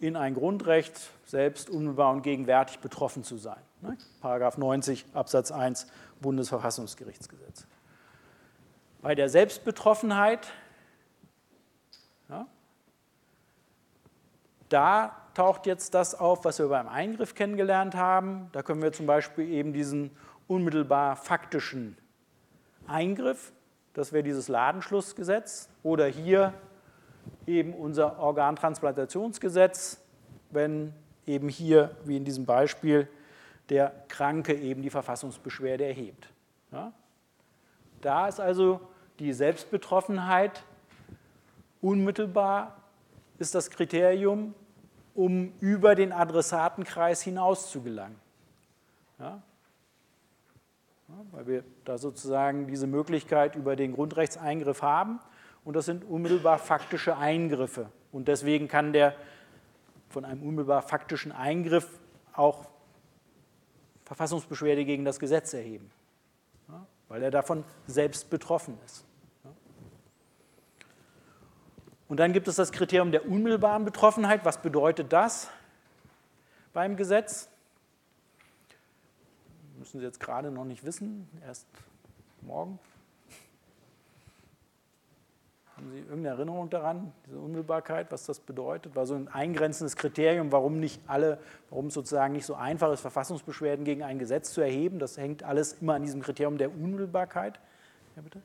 [0.01, 3.61] in ein Grundrecht selbst unmittelbar und gegenwärtig betroffen zu sein.
[3.81, 3.97] Ne?
[4.21, 5.87] Paragraph 90 Absatz 1
[6.21, 7.67] Bundesverfassungsgerichtsgesetz.
[9.01, 10.49] Bei der Selbstbetroffenheit
[12.29, 12.47] ja,
[14.69, 18.49] da taucht jetzt das auf, was wir beim Eingriff kennengelernt haben.
[18.53, 20.11] Da können wir zum Beispiel eben diesen
[20.47, 21.97] unmittelbar faktischen
[22.87, 23.53] Eingriff,
[23.95, 26.55] das wäre dieses Ladenschlussgesetz, oder hier
[27.47, 30.01] eben unser Organtransplantationsgesetz,
[30.51, 30.93] wenn
[31.27, 33.09] eben hier, wie in diesem Beispiel,
[33.69, 36.29] der Kranke eben die Verfassungsbeschwerde erhebt.
[36.73, 36.93] Ja?
[38.01, 38.81] Da ist also
[39.19, 40.65] die Selbstbetroffenheit
[41.81, 42.77] unmittelbar
[43.39, 44.55] ist das Kriterium
[45.15, 48.19] um über den Adressatenkreis hinaus zu gelangen.
[49.19, 49.43] Ja?
[51.31, 55.21] Weil wir da sozusagen diese Möglichkeit über den Grundrechtseingriff haben
[55.65, 57.91] und das sind unmittelbar faktische Eingriffe.
[58.11, 59.15] Und deswegen kann der
[60.09, 61.89] von einem unmittelbar faktischen Eingriff
[62.35, 62.67] auch
[64.05, 65.91] Verfassungsbeschwerde gegen das Gesetz erheben,
[67.09, 69.05] weil er davon selbst betroffen ist.
[72.09, 74.45] Und dann gibt es das Kriterium der unmittelbaren Betroffenheit.
[74.45, 75.49] Was bedeutet das
[76.75, 77.49] beim Gesetz?
[79.83, 81.67] Müssen Sie jetzt gerade noch nicht wissen, erst
[82.43, 82.79] morgen.
[85.77, 88.95] Haben Sie irgendeine Erinnerung daran, diese Unmittelbarkeit, was das bedeutet?
[88.95, 93.01] War so ein eingrenzendes Kriterium, warum nicht alle, warum es sozusagen nicht so einfach ist,
[93.01, 95.01] Verfassungsbeschwerden gegen ein Gesetz zu erheben.
[95.01, 97.59] Das hängt alles immer an diesem Kriterium der Unmittelbarkeit.
[98.15, 98.41] Ja, bitte?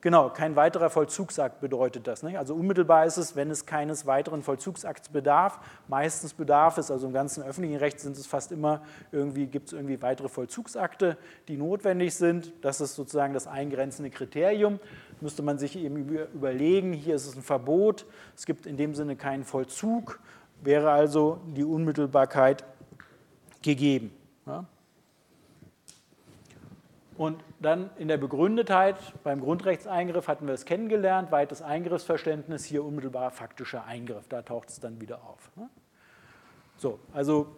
[0.00, 2.22] Genau, kein weiterer Vollzugsakt bedeutet das.
[2.22, 2.38] Nicht?
[2.38, 5.58] Also unmittelbar ist es, wenn es keines weiteren Vollzugsakts bedarf.
[5.88, 9.72] Meistens bedarf es, also im ganzen öffentlichen Recht sind es fast immer irgendwie, gibt es
[9.72, 11.18] irgendwie weitere Vollzugsakte,
[11.48, 12.52] die notwendig sind.
[12.62, 14.78] Das ist sozusagen das eingrenzende Kriterium.
[15.20, 18.06] Müsste man sich eben überlegen, hier ist es ein Verbot,
[18.36, 20.20] es gibt in dem Sinne keinen Vollzug,
[20.62, 22.62] wäre also die Unmittelbarkeit
[23.62, 24.12] gegeben.
[24.46, 24.64] Ja?
[27.18, 33.32] Und dann in der Begründetheit, beim Grundrechtseingriff hatten wir es kennengelernt, weites Eingriffsverständnis, hier unmittelbar
[33.32, 35.50] faktischer Eingriff, da taucht es dann wieder auf.
[35.56, 35.68] Ne?
[36.76, 37.48] So, also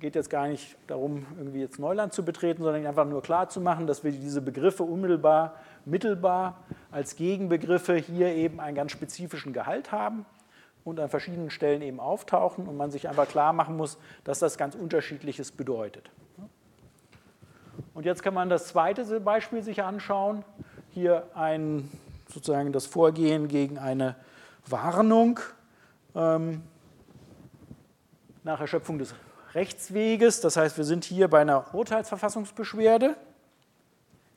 [0.00, 3.62] geht jetzt gar nicht darum, irgendwie jetzt Neuland zu betreten, sondern einfach nur klar zu
[3.62, 5.54] machen, dass wir diese Begriffe unmittelbar,
[5.86, 6.58] mittelbar
[6.90, 10.26] als Gegenbegriffe hier eben einen ganz spezifischen Gehalt haben
[10.84, 14.58] und an verschiedenen Stellen eben auftauchen und man sich einfach klar machen muss, dass das
[14.58, 16.10] ganz unterschiedliches bedeutet.
[17.94, 20.44] Und jetzt kann man das zweite Beispiel sich anschauen.
[20.90, 21.90] Hier ein,
[22.32, 24.16] sozusagen das Vorgehen gegen eine
[24.66, 25.40] Warnung
[26.14, 26.62] ähm,
[28.42, 29.14] nach Erschöpfung des
[29.54, 30.40] Rechtsweges.
[30.40, 33.16] Das heißt, wir sind hier bei einer Urteilsverfassungsbeschwerde,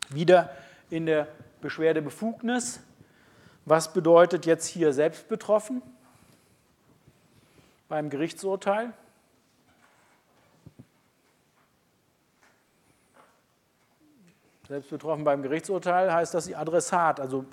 [0.09, 0.49] wieder
[0.89, 1.27] in der
[1.61, 2.79] Beschwerdebefugnis.
[3.65, 5.81] Was bedeutet jetzt hier selbst betroffen
[7.87, 8.93] beim Gerichtsurteil?
[14.73, 17.45] Selbst betroffen beim Gerichtsurteil heißt, dass sie Adressat, also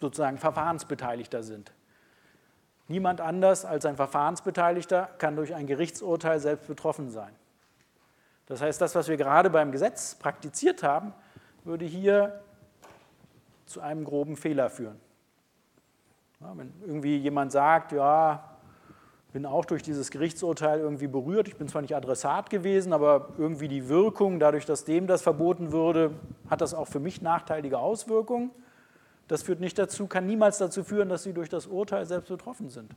[0.00, 1.70] sozusagen Verfahrensbeteiligter sind.
[2.88, 7.34] Niemand anders als ein Verfahrensbeteiligter kann durch ein Gerichtsurteil selbst betroffen sein.
[8.46, 11.12] Das heißt, das, was wir gerade beim Gesetz praktiziert haben,
[11.64, 12.40] würde hier
[13.66, 14.98] zu einem groben Fehler führen.
[16.40, 18.55] Ja, wenn irgendwie jemand sagt, ja,
[19.36, 21.46] bin auch durch dieses Gerichtsurteil irgendwie berührt.
[21.46, 25.72] Ich bin zwar nicht Adressat gewesen, aber irgendwie die Wirkung, dadurch, dass dem das verboten
[25.72, 26.12] würde,
[26.48, 28.50] hat das auch für mich nachteilige Auswirkungen.
[29.28, 32.70] Das führt nicht dazu, kann niemals dazu führen, dass sie durch das Urteil selbst betroffen
[32.70, 32.96] sind.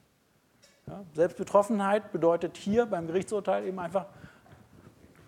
[0.87, 4.05] Ja, Selbstbetroffenheit bedeutet hier beim Gerichtsurteil eben einfach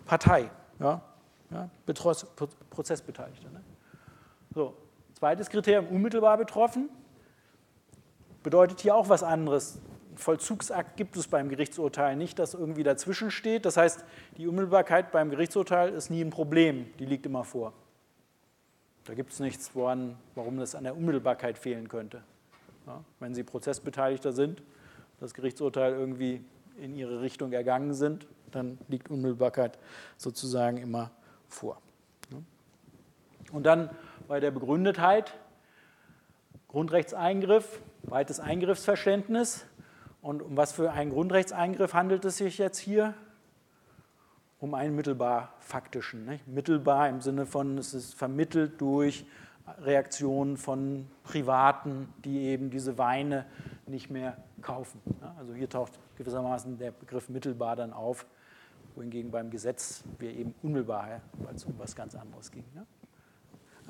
[0.06, 1.02] Partei, ja,
[1.50, 1.68] ja,
[2.70, 3.50] Prozessbeteiligter.
[3.50, 3.60] Ne?
[4.54, 4.72] So,
[5.12, 6.88] zweites Kriterium, unmittelbar betroffen,
[8.42, 9.78] bedeutet hier auch was anderes.
[10.16, 13.64] Vollzugsakt gibt es beim Gerichtsurteil nicht, das irgendwie dazwischen steht.
[13.64, 14.04] Das heißt,
[14.36, 17.72] die Unmittelbarkeit beim Gerichtsurteil ist nie ein Problem, die liegt immer vor.
[19.04, 22.22] Da gibt es nichts, woran, warum das an der Unmittelbarkeit fehlen könnte.
[22.86, 24.62] Ja, wenn Sie Prozessbeteiligter sind,
[25.20, 26.44] das Gerichtsurteil irgendwie
[26.78, 29.78] in Ihre Richtung ergangen sind, dann liegt Unmittelbarkeit
[30.18, 31.10] sozusagen immer
[31.48, 31.80] vor.
[33.52, 33.90] Und dann
[34.28, 35.34] bei der Begründetheit,
[36.68, 39.66] Grundrechtseingriff, weites Eingriffsverständnis.
[40.22, 43.14] Und um was für einen Grundrechtseingriff handelt es sich jetzt hier?
[44.60, 46.24] Um einen mittelbar faktischen.
[46.24, 46.46] Nicht?
[46.46, 49.26] Mittelbar im Sinne von, es ist vermittelt durch
[49.80, 53.46] Reaktionen von Privaten, die eben diese Weine
[53.86, 55.00] nicht mehr kaufen.
[55.38, 58.24] Also hier taucht gewissermaßen der Begriff mittelbar dann auf,
[58.94, 62.64] wohingegen beim Gesetz wir eben unmittelbar, weil es um was ganz anderes ging.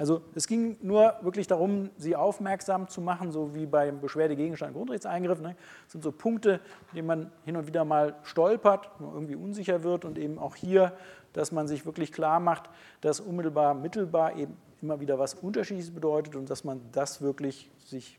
[0.02, 5.40] Also es ging nur wirklich darum, sie aufmerksam zu machen, so wie beim Beschwerdegegenstand Grundrechtseingriff.
[5.40, 5.54] Ne?
[5.84, 6.58] Das sind so Punkte,
[6.90, 10.92] in denen man hin und wieder mal stolpert, irgendwie unsicher wird und eben auch hier,
[11.34, 12.68] dass man sich wirklich klar macht,
[13.00, 18.18] dass unmittelbar, mittelbar eben immer wieder was Unterschiedliches bedeutet und dass man das wirklich sich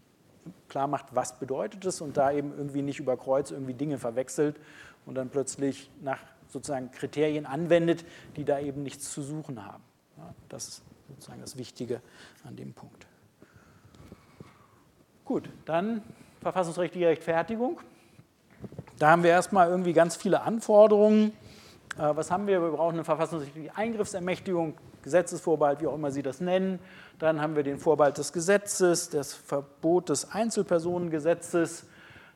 [0.69, 4.57] klar macht, was bedeutet es und da eben irgendwie nicht über Kreuz irgendwie Dinge verwechselt
[5.05, 8.05] und dann plötzlich nach sozusagen Kriterien anwendet,
[8.37, 9.83] die da eben nichts zu suchen haben.
[10.15, 10.81] Ja, das
[11.23, 12.01] sozusagen das Wichtige
[12.45, 13.07] an dem Punkt.
[15.23, 16.01] Gut, dann
[16.41, 17.79] verfassungsrechtliche Rechtfertigung.
[18.99, 21.31] Da haben wir erstmal irgendwie ganz viele Anforderungen.
[21.97, 22.61] Äh, was haben wir?
[22.61, 26.79] Wir brauchen eine verfassungsrechtliche Eingriffsermächtigung, Gesetzesvorbehalt, wie auch immer Sie das nennen.
[27.19, 31.85] Dann haben wir den Vorbehalt des Gesetzes, das Verbot des Einzelpersonengesetzes,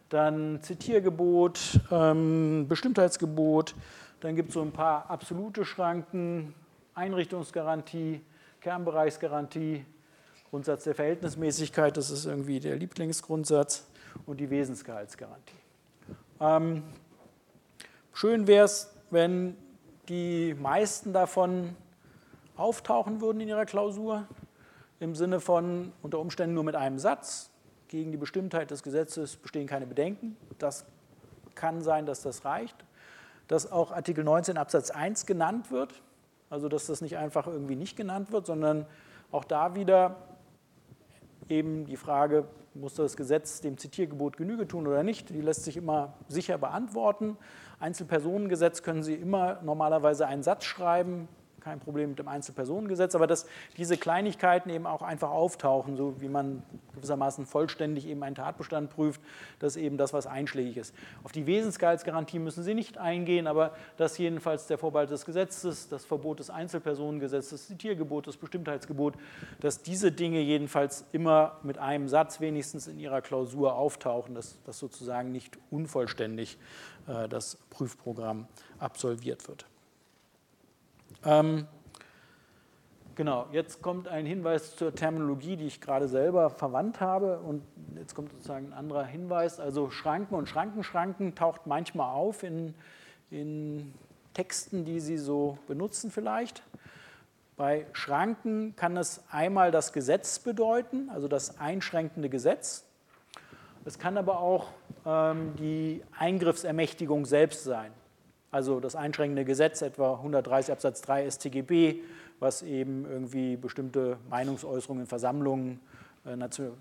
[0.08, 3.76] dann Zitiergebot, ähm, Bestimmtheitsgebot.
[4.22, 6.54] Dann gibt es so ein paar absolute Schranken,
[6.96, 8.22] Einrichtungsgarantie,
[8.68, 9.86] Kernbereichsgarantie,
[10.50, 13.88] Grundsatz der Verhältnismäßigkeit, das ist irgendwie der Lieblingsgrundsatz,
[14.26, 15.56] und die Wesensgehaltsgarantie.
[16.42, 16.84] Ähm,
[18.12, 19.56] schön wäre es, wenn
[20.10, 21.78] die meisten davon
[22.58, 24.28] auftauchen würden in ihrer Klausur,
[25.00, 27.50] im Sinne von unter Umständen nur mit einem Satz.
[27.88, 30.36] Gegen die Bestimmtheit des Gesetzes bestehen keine Bedenken.
[30.58, 30.86] Das
[31.56, 32.76] kann sein, dass das reicht.
[33.48, 36.02] Dass auch Artikel 19 Absatz 1 genannt wird,
[36.50, 38.86] also dass das nicht einfach irgendwie nicht genannt wird, sondern
[39.32, 40.16] auch da wieder
[41.50, 45.78] eben die Frage, muss das Gesetz dem Zitiergebot Genüge tun oder nicht, die lässt sich
[45.78, 47.38] immer sicher beantworten.
[47.80, 51.28] Einzelpersonengesetz können Sie immer normalerweise einen Satz schreiben,
[51.68, 53.46] kein Problem mit dem Einzelpersonengesetz, aber dass
[53.76, 56.64] diese Kleinigkeiten eben auch einfach auftauchen, so wie man
[56.96, 59.20] gewissermaßen vollständig eben einen Tatbestand prüft,
[59.60, 60.96] das ist eben das, was einschlägig ist.
[61.24, 66.06] Auf die Wesensgehaltsgarantie müssen Sie nicht eingehen, aber das jedenfalls der Vorbehalt des Gesetzes, das
[66.06, 69.16] Verbot des Einzelpersonengesetzes, das Zitiergebot, das Bestimmtheitsgebot,
[69.60, 74.80] dass diese Dinge jedenfalls immer mit einem Satz wenigstens in Ihrer Klausur auftauchen, dass das
[74.80, 76.58] sozusagen nicht unvollständig
[77.08, 78.48] äh, das Prüfprogramm
[78.80, 79.66] absolviert wird.
[81.28, 81.68] Ähm,
[83.16, 87.40] genau, jetzt kommt ein Hinweis zur Terminologie, die ich gerade selber verwandt habe.
[87.40, 87.64] Und
[87.98, 89.60] jetzt kommt sozusagen ein anderer Hinweis.
[89.60, 92.74] Also Schranken und Schrankenschranken taucht manchmal auf in,
[93.30, 93.94] in
[94.34, 96.64] Texten, die Sie so benutzen vielleicht.
[97.58, 102.86] Bei Schranken kann es einmal das Gesetz bedeuten, also das einschränkende Gesetz.
[103.84, 104.68] Es kann aber auch
[105.06, 107.92] ähm, die Eingriffsermächtigung selbst sein
[108.58, 112.02] also das einschränkende Gesetz, etwa 130 Absatz 3 StGB,
[112.40, 115.80] was eben irgendwie bestimmte Meinungsäußerungen in Versammlungen,
[116.26, 116.36] äh,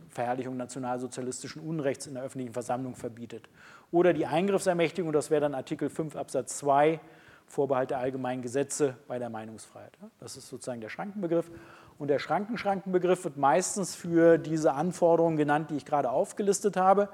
[0.08, 3.50] Verherrlichung nationalsozialistischen Unrechts in der öffentlichen Versammlung verbietet.
[3.92, 6.98] Oder die Eingriffsermächtigung, das wäre dann Artikel 5 Absatz 2,
[7.46, 9.92] Vorbehalt der allgemeinen Gesetze bei der Meinungsfreiheit.
[10.18, 11.50] Das ist sozusagen der Schrankenbegriff.
[11.98, 17.10] Und der Schrankenschrankenbegriff wird meistens für diese Anforderungen genannt, die ich gerade aufgelistet habe.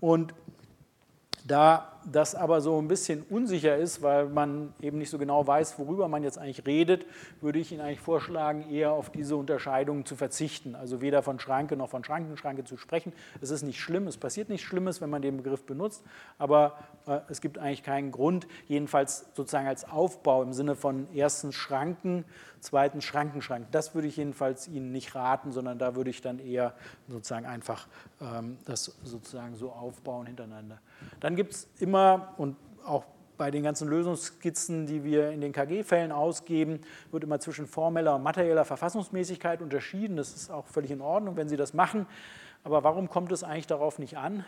[0.00, 0.32] Und
[1.46, 5.78] da das aber so ein bisschen unsicher ist, weil man eben nicht so genau weiß,
[5.78, 7.06] worüber man jetzt eigentlich redet,
[7.40, 10.74] würde ich Ihnen eigentlich vorschlagen, eher auf diese Unterscheidung zu verzichten.
[10.74, 13.12] Also weder von Schranke noch von Schrankenschranke zu sprechen.
[13.40, 16.04] Es ist nicht schlimm, es passiert nichts Schlimmes, wenn man den Begriff benutzt,
[16.38, 21.54] aber äh, es gibt eigentlich keinen Grund, jedenfalls sozusagen als Aufbau im Sinne von erstens
[21.54, 22.24] Schranken,
[22.60, 23.66] zweitens Schrankenschrank.
[23.70, 26.74] Das würde ich jedenfalls Ihnen nicht raten, sondern da würde ich dann eher
[27.08, 27.86] sozusagen einfach
[28.20, 30.78] ähm, das sozusagen so aufbauen hintereinander.
[31.20, 31.95] Dann gibt es immer
[32.36, 33.04] und auch
[33.36, 38.22] bei den ganzen Lösungsskizzen, die wir in den KG-Fällen ausgeben, wird immer zwischen formeller und
[38.22, 40.16] materieller Verfassungsmäßigkeit unterschieden.
[40.16, 42.06] Das ist auch völlig in Ordnung, wenn Sie das machen.
[42.64, 44.44] Aber warum kommt es eigentlich darauf nicht an?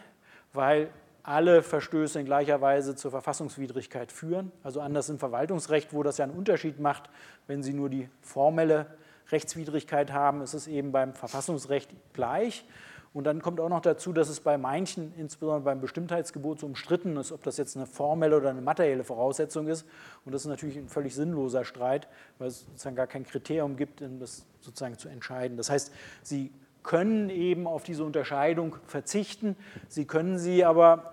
[0.52, 0.90] Weil
[1.22, 4.50] alle Verstöße in gleicher Weise zur Verfassungswidrigkeit führen.
[4.62, 7.10] Also anders im Verwaltungsrecht, wo das ja einen Unterschied macht,
[7.46, 8.86] wenn Sie nur die formelle
[9.30, 12.64] Rechtswidrigkeit haben, ist es eben beim Verfassungsrecht gleich.
[13.12, 17.16] Und dann kommt auch noch dazu, dass es bei manchen, insbesondere beim Bestimmtheitsgebot, so umstritten
[17.16, 19.86] ist, ob das jetzt eine formelle oder eine materielle Voraussetzung ist.
[20.24, 22.08] Und das ist natürlich ein völlig sinnloser Streit,
[22.38, 25.56] weil es sozusagen gar kein Kriterium gibt, um das sozusagen zu entscheiden.
[25.56, 26.52] Das heißt, Sie
[26.82, 29.56] können eben auf diese Unterscheidung verzichten.
[29.88, 31.12] Sie können sie aber,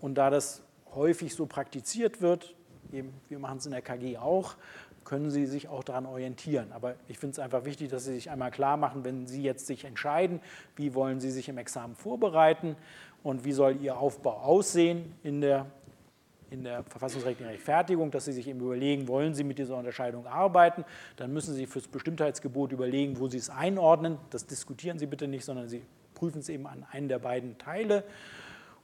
[0.00, 0.62] und da das
[0.94, 2.54] häufig so praktiziert wird,
[2.92, 4.56] eben, wir machen es in der KG auch,
[5.04, 6.72] können Sie sich auch daran orientieren.
[6.72, 9.66] Aber ich finde es einfach wichtig, dass Sie sich einmal klar machen, wenn Sie jetzt
[9.66, 10.40] sich entscheiden,
[10.76, 12.76] wie wollen Sie sich im Examen vorbereiten
[13.22, 15.66] und wie soll Ihr Aufbau aussehen in der,
[16.50, 20.84] in der verfassungsrechtlichen Rechtfertigung, dass Sie sich eben überlegen, wollen Sie mit dieser Unterscheidung arbeiten,
[21.16, 24.18] dann müssen Sie fürs Bestimmtheitsgebot überlegen, wo Sie es einordnen.
[24.30, 25.82] Das diskutieren Sie bitte nicht, sondern Sie
[26.14, 28.04] prüfen es eben an einen der beiden Teile.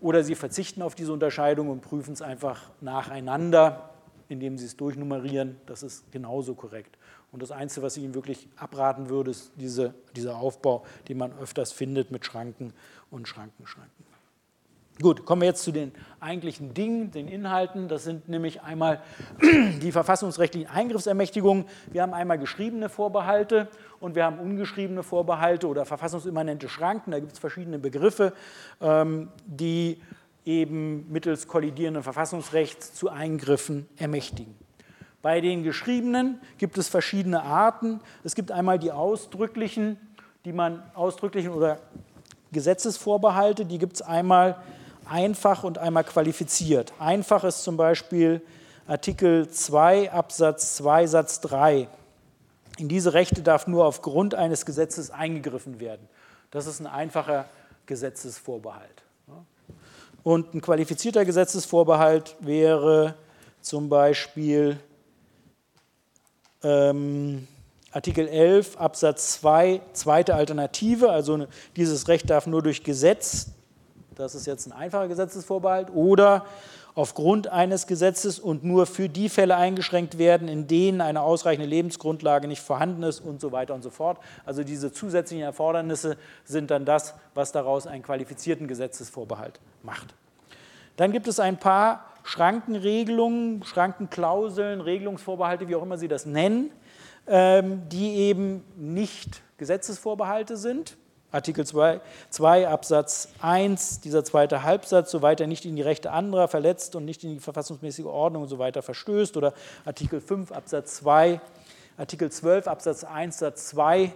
[0.01, 3.90] Oder Sie verzichten auf diese Unterscheidung und prüfen es einfach nacheinander
[4.31, 6.97] indem Sie es durchnummerieren, das ist genauso korrekt.
[7.33, 11.33] Und das Einzige, was ich Ihnen wirklich abraten würde, ist diese, dieser Aufbau, den man
[11.39, 12.73] öfters findet mit Schranken
[13.11, 14.11] und Schrankenschranken.
[15.01, 17.89] Gut, kommen wir jetzt zu den eigentlichen Dingen, den Inhalten.
[17.89, 19.01] Das sind nämlich einmal
[19.83, 21.65] die verfassungsrechtlichen Eingriffsermächtigungen.
[21.91, 23.69] Wir haben einmal geschriebene Vorbehalte
[24.01, 27.13] und wir haben ungeschriebene Vorbehalte oder verfassungsimmanente Schranken.
[27.13, 28.35] Da gibt es verschiedene Begriffe,
[28.83, 30.03] ähm, die
[30.45, 34.55] eben mittels kollidierenden Verfassungsrechts zu Eingriffen ermächtigen.
[35.23, 38.01] Bei den geschriebenen gibt es verschiedene Arten.
[38.25, 39.99] Es gibt einmal die ausdrücklichen,
[40.45, 41.79] die man ausdrücklichen oder
[42.53, 44.57] Gesetzesvorbehalte, die gibt es einmal
[45.05, 46.93] einfach und einmal qualifiziert.
[46.99, 48.41] Einfach ist zum Beispiel
[48.87, 51.89] Artikel 2 Absatz 2 Satz 3.
[52.79, 56.09] In diese Rechte darf nur aufgrund eines Gesetzes eingegriffen werden.
[56.51, 57.45] Das ist ein einfacher
[57.87, 59.03] Gesetzesvorbehalt.
[60.23, 63.15] Und ein qualifizierter Gesetzesvorbehalt wäre
[63.61, 64.79] zum Beispiel
[66.63, 67.47] ähm,
[67.93, 73.49] Artikel 11 Absatz 2, zweite Alternative, also dieses Recht darf nur durch Gesetz,
[74.15, 76.45] das ist jetzt ein einfacher Gesetzesvorbehalt, oder
[76.95, 82.49] aufgrund eines Gesetzes und nur für die Fälle eingeschränkt werden, in denen eine ausreichende Lebensgrundlage
[82.49, 84.19] nicht vorhanden ist und so weiter und so fort.
[84.45, 90.15] Also diese zusätzlichen Erfordernisse sind dann das, was daraus einen qualifizierten Gesetzesvorbehalt macht.
[90.97, 96.71] Dann gibt es ein paar Schrankenregelungen, Schrankenklauseln, Regelungsvorbehalte, wie auch immer Sie das nennen,
[97.27, 100.97] ähm, die eben nicht Gesetzesvorbehalte sind.
[101.33, 102.01] Artikel 2,
[102.31, 107.05] 2, Absatz 1, dieser zweite Halbsatz, soweit er nicht in die Rechte anderer verletzt und
[107.05, 109.37] nicht in die verfassungsmäßige Ordnung und so weiter verstößt.
[109.37, 109.55] Oder
[109.85, 111.41] Artikel 5, Absatz 2,
[111.97, 114.13] Artikel 12, Absatz 1, Satz 2,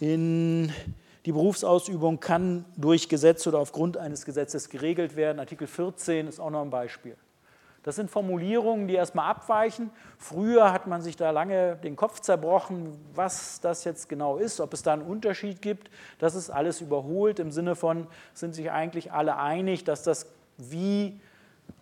[0.00, 0.72] in
[1.26, 5.38] die Berufsausübung kann durch Gesetz oder aufgrund eines Gesetzes geregelt werden.
[5.38, 7.16] Artikel 14 ist auch noch ein Beispiel.
[7.82, 9.90] Das sind Formulierungen, die erstmal abweichen.
[10.16, 14.72] Früher hat man sich da lange den Kopf zerbrochen, was das jetzt genau ist, ob
[14.72, 15.90] es da einen Unterschied gibt.
[16.18, 20.26] Das ist alles überholt im Sinne von, sind sich eigentlich alle einig, dass das
[20.58, 21.20] wie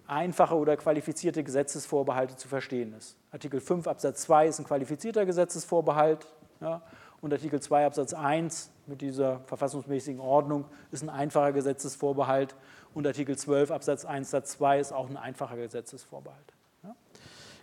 [0.07, 3.17] einfache oder qualifizierte Gesetzesvorbehalte zu verstehen ist.
[3.31, 6.27] Artikel 5 Absatz 2 ist ein qualifizierter Gesetzesvorbehalt
[6.61, 6.83] ja,
[7.21, 12.57] und Artikel 2 Absatz 1 mit dieser verfassungsmäßigen Ordnung ist ein einfacher Gesetzesvorbehalt
[12.95, 16.53] und Artikel 12 Absatz 1 Satz 2 ist auch ein einfacher Gesetzesvorbehalt.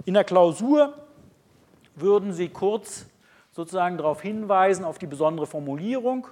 [0.06, 0.94] In der Klausur
[1.96, 3.08] würden Sie kurz
[3.52, 6.28] sozusagen darauf hinweisen, auf die besondere Formulierung,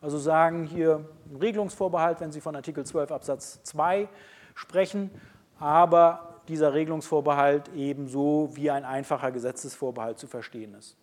[0.00, 4.08] also sagen hier ein Regelungsvorbehalt, wenn Sie von Artikel 12 Absatz 2
[4.54, 5.10] sprechen,
[5.58, 10.96] aber dieser Regelungsvorbehalt ebenso wie ein einfacher Gesetzesvorbehalt zu verstehen ist.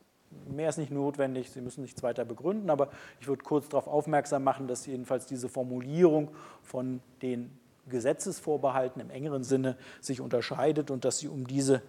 [0.50, 2.90] Mehr ist nicht notwendig, Sie müssen nichts weiter begründen, aber
[3.20, 6.30] ich würde kurz darauf aufmerksam machen, dass jedenfalls diese Formulierung
[6.64, 7.52] von den
[7.90, 11.82] Gesetzesvorbehalten im engeren Sinne sich unterscheidet und dass Sie um diese,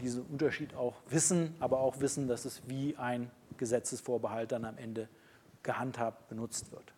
[0.00, 5.08] diesen Unterschied auch wissen, aber auch wissen, dass es wie ein Gesetzesvorbehalt dann am Ende
[5.62, 6.92] gehandhabt benutzt wird.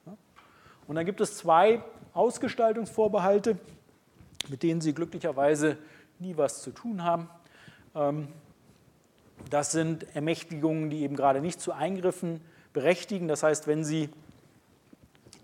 [0.86, 1.82] Und dann gibt es zwei
[2.12, 3.58] Ausgestaltungsvorbehalte,
[4.48, 5.78] mit denen Sie glücklicherweise
[6.18, 7.28] nie was zu tun haben.
[9.50, 12.40] Das sind Ermächtigungen, die eben gerade nicht zu Eingriffen
[12.72, 13.28] berechtigen.
[13.28, 14.10] Das heißt, wenn Sie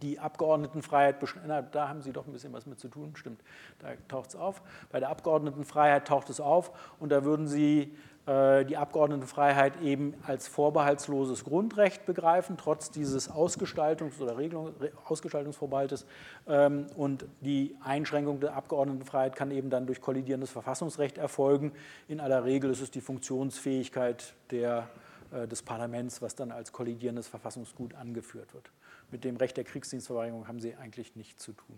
[0.03, 1.17] die Abgeordnetenfreiheit,
[1.47, 3.41] na, da haben Sie doch ein bisschen was mit zu tun, stimmt,
[3.79, 4.61] da taucht es auf.
[4.91, 11.43] Bei der Abgeordnetenfreiheit taucht es auf und da würden Sie die Abgeordnetenfreiheit eben als vorbehaltsloses
[11.43, 14.73] Grundrecht begreifen, trotz dieses Ausgestaltungs- oder Regelung,
[15.07, 16.07] Ausgestaltungsvorbehaltes.
[16.47, 21.73] Ähm, und die Einschränkung der Abgeordnetenfreiheit kann eben dann durch kollidierendes Verfassungsrecht erfolgen.
[22.07, 24.89] In aller Regel ist es die Funktionsfähigkeit der,
[25.33, 28.71] äh, des Parlaments, was dann als kollidierendes Verfassungsgut angeführt wird.
[29.11, 31.77] Mit dem Recht der Kriegsdienstverweigerung haben sie eigentlich nichts zu tun.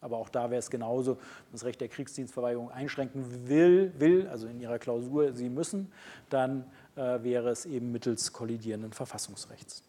[0.00, 4.46] Aber auch da wäre es genauso, wenn das Recht der Kriegsdienstverweigerung einschränken will, will, also
[4.46, 5.92] in ihrer Klausur, sie müssen,
[6.28, 9.82] dann äh, wäre es eben mittels kollidierenden Verfassungsrechts.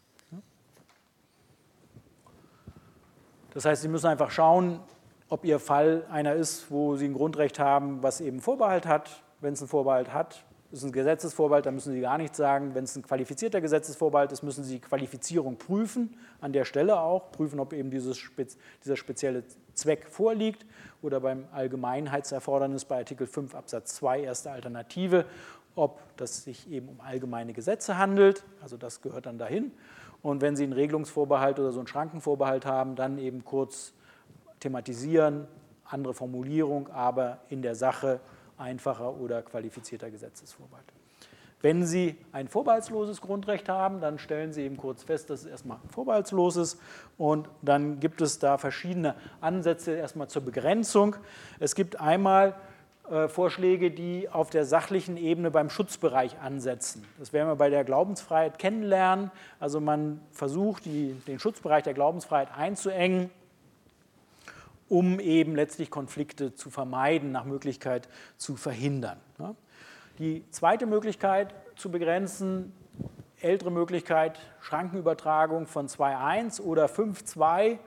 [3.55, 4.81] Das heißt, Sie müssen einfach schauen,
[5.29, 9.23] ob Ihr Fall einer ist, wo Sie ein Grundrecht haben, was eben Vorbehalt hat.
[9.39, 10.43] Wenn es einen Vorbehalt hat,
[10.75, 12.75] ist ein Gesetzesvorbehalt, da müssen Sie gar nichts sagen.
[12.75, 17.59] Wenn es ein qualifizierter Gesetzesvorbehalt ist, müssen Sie Qualifizierung prüfen, an der Stelle auch, prüfen,
[17.59, 18.19] ob eben dieses,
[18.83, 19.43] dieser spezielle
[19.73, 20.65] Zweck vorliegt
[21.01, 25.25] oder beim Allgemeinheitserfordernis bei Artikel 5 Absatz 2 erste Alternative,
[25.75, 29.71] ob das sich eben um allgemeine Gesetze handelt, also das gehört dann dahin.
[30.21, 33.93] Und wenn Sie einen Regelungsvorbehalt oder so einen Schrankenvorbehalt haben, dann eben kurz
[34.59, 35.47] thematisieren,
[35.85, 38.19] andere Formulierung, aber in der Sache
[38.57, 40.85] einfacher oder qualifizierter Gesetzesvorbehalt.
[41.61, 45.79] Wenn Sie ein vorbehaltsloses Grundrecht haben, dann stellen Sie eben kurz fest, dass es erstmal
[45.89, 46.79] vorbehaltsloses
[47.17, 51.15] und dann gibt es da verschiedene Ansätze erstmal zur Begrenzung.
[51.59, 52.55] Es gibt einmal
[53.09, 57.05] äh, Vorschläge, die auf der sachlichen Ebene beim Schutzbereich ansetzen.
[57.17, 59.31] Das werden wir bei der Glaubensfreiheit kennenlernen.
[59.59, 63.31] Also man versucht, die, den Schutzbereich der Glaubensfreiheit einzuengen
[64.89, 68.07] um eben letztlich Konflikte zu vermeiden, nach Möglichkeit
[68.37, 69.17] zu verhindern.
[70.19, 72.71] Die zweite Möglichkeit zu begrenzen,
[73.41, 77.77] ältere Möglichkeit, Schrankenübertragung von 2.1 oder 5.2.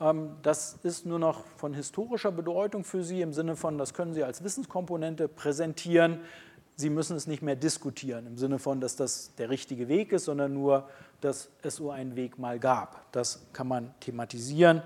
[0.00, 4.12] Ähm, das ist nur noch von historischer Bedeutung für Sie im Sinne von, das können
[4.12, 6.20] Sie als Wissenskomponente präsentieren.
[6.74, 10.24] Sie müssen es nicht mehr diskutieren im Sinne von, dass das der richtige Weg ist,
[10.24, 10.88] sondern nur,
[11.22, 13.10] dass es so einen Weg mal gab.
[13.12, 14.82] Das kann man thematisieren.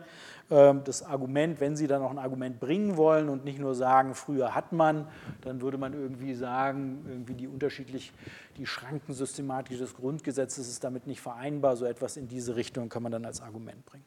[0.51, 4.15] Ähm, das Argument, wenn Sie dann noch ein Argument bringen wollen und nicht nur sagen,
[4.15, 5.09] früher hat man,
[5.41, 8.13] dann würde man irgendwie sagen, irgendwie die unterschiedlich,
[8.57, 11.77] die Schrankensystematik des Grundgesetzes ist damit nicht vereinbar.
[11.77, 14.05] So etwas in diese Richtung kann man dann als Argument bringen.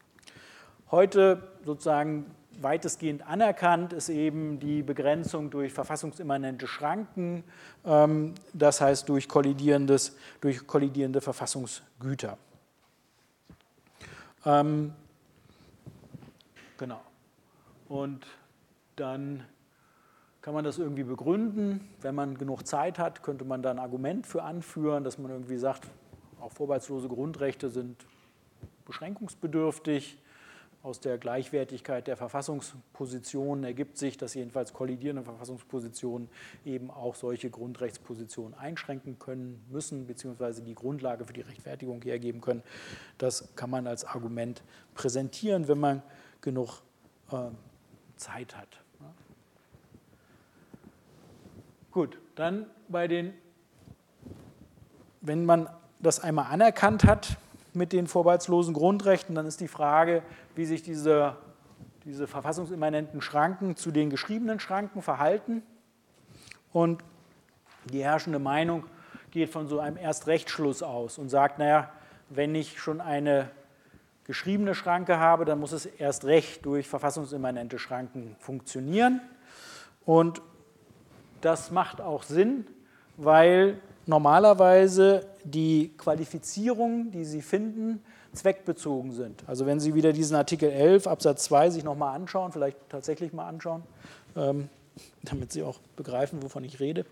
[0.91, 2.25] Heute sozusagen
[2.61, 7.43] weitestgehend anerkannt ist eben die Begrenzung durch verfassungsimmanente Schranken,
[7.85, 12.37] ähm, das heißt durch, kollidierendes, durch kollidierende Verfassungsgüter.
[14.45, 14.93] Ähm,
[16.79, 17.01] Genau.
[17.89, 18.25] Und
[18.95, 19.43] dann
[20.41, 21.89] kann man das irgendwie begründen.
[21.99, 25.57] Wenn man genug Zeit hat, könnte man da ein Argument für anführen, dass man irgendwie
[25.57, 25.87] sagt,
[26.39, 28.05] auch vorbehaltslose Grundrechte sind
[28.85, 30.19] beschränkungsbedürftig.
[30.89, 36.29] Aus der Gleichwertigkeit der Verfassungspositionen ergibt sich, dass jedenfalls kollidierende Verfassungspositionen
[36.65, 42.63] eben auch solche Grundrechtspositionen einschränken können müssen, beziehungsweise die Grundlage für die Rechtfertigung hergeben können.
[43.19, 44.63] Das kann man als Argument
[44.95, 46.01] präsentieren, wenn man
[46.41, 46.81] genug
[47.31, 47.51] äh,
[48.15, 48.81] Zeit hat.
[51.91, 53.35] Gut, dann bei den,
[55.21, 57.37] wenn man das einmal anerkannt hat,
[57.73, 60.23] mit den vorbehaltslosen Grundrechten, dann ist die Frage,
[60.55, 61.35] wie sich diese,
[62.05, 65.63] diese verfassungsimmanenten Schranken zu den geschriebenen Schranken verhalten.
[66.71, 67.03] Und
[67.85, 68.85] die herrschende Meinung
[69.31, 71.91] geht von so einem Erstrechtsschluss aus und sagt, naja,
[72.29, 73.49] wenn ich schon eine
[74.25, 79.21] geschriebene Schranke habe, dann muss es erst recht durch verfassungsimmanente Schranken funktionieren.
[80.05, 80.41] Und
[81.41, 82.67] das macht auch Sinn,
[83.17, 83.79] weil
[84.09, 88.03] normalerweise die Qualifizierungen, die Sie finden,
[88.33, 89.43] zweckbezogen sind.
[89.47, 93.47] Also wenn Sie wieder diesen Artikel 11 Absatz 2 sich nochmal anschauen, vielleicht tatsächlich mal
[93.47, 93.83] anschauen,
[94.35, 94.69] ähm,
[95.23, 97.05] damit Sie auch begreifen, wovon ich rede,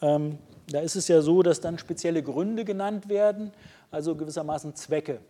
[0.00, 0.38] ähm,
[0.68, 3.52] da ist es ja so, dass dann spezielle Gründe genannt werden,
[3.90, 5.20] also gewissermaßen Zwecke.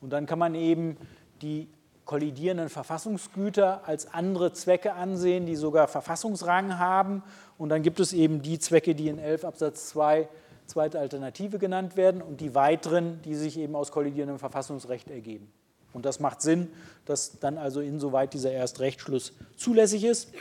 [0.00, 0.96] Und dann kann man eben
[1.40, 1.68] die
[2.04, 7.24] kollidierenden Verfassungsgüter als andere Zwecke ansehen, die sogar Verfassungsrang haben.
[7.58, 10.28] Und dann gibt es eben die Zwecke, die in 11 Absatz 2
[10.66, 15.52] zweite Alternative genannt werden und die weiteren, die sich eben aus kollidierendem Verfassungsrecht ergeben.
[15.92, 16.68] Und das macht Sinn,
[17.04, 20.32] dass dann also insoweit dieser Erstrechtsschluss zulässig ist.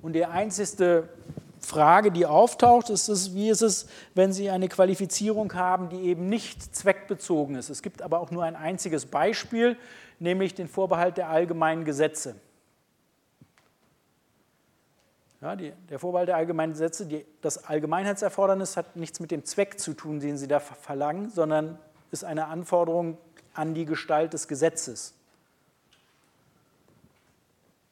[0.00, 1.08] Und die einzigste
[1.60, 6.28] Frage, die auftaucht, ist es, wie ist es, wenn Sie eine Qualifizierung haben, die eben
[6.28, 7.68] nicht zweckbezogen ist.
[7.68, 9.76] Es gibt aber auch nur ein einziges Beispiel,
[10.20, 12.36] nämlich den Vorbehalt der allgemeinen Gesetze.
[15.40, 19.78] Ja, die, der Vorbehalt der allgemeinen Gesetze, die, das Allgemeinheitserfordernis hat nichts mit dem Zweck
[19.78, 21.78] zu tun, den Sie da verlangen, sondern
[22.10, 23.18] ist eine Anforderung
[23.54, 25.14] an die Gestalt des Gesetzes.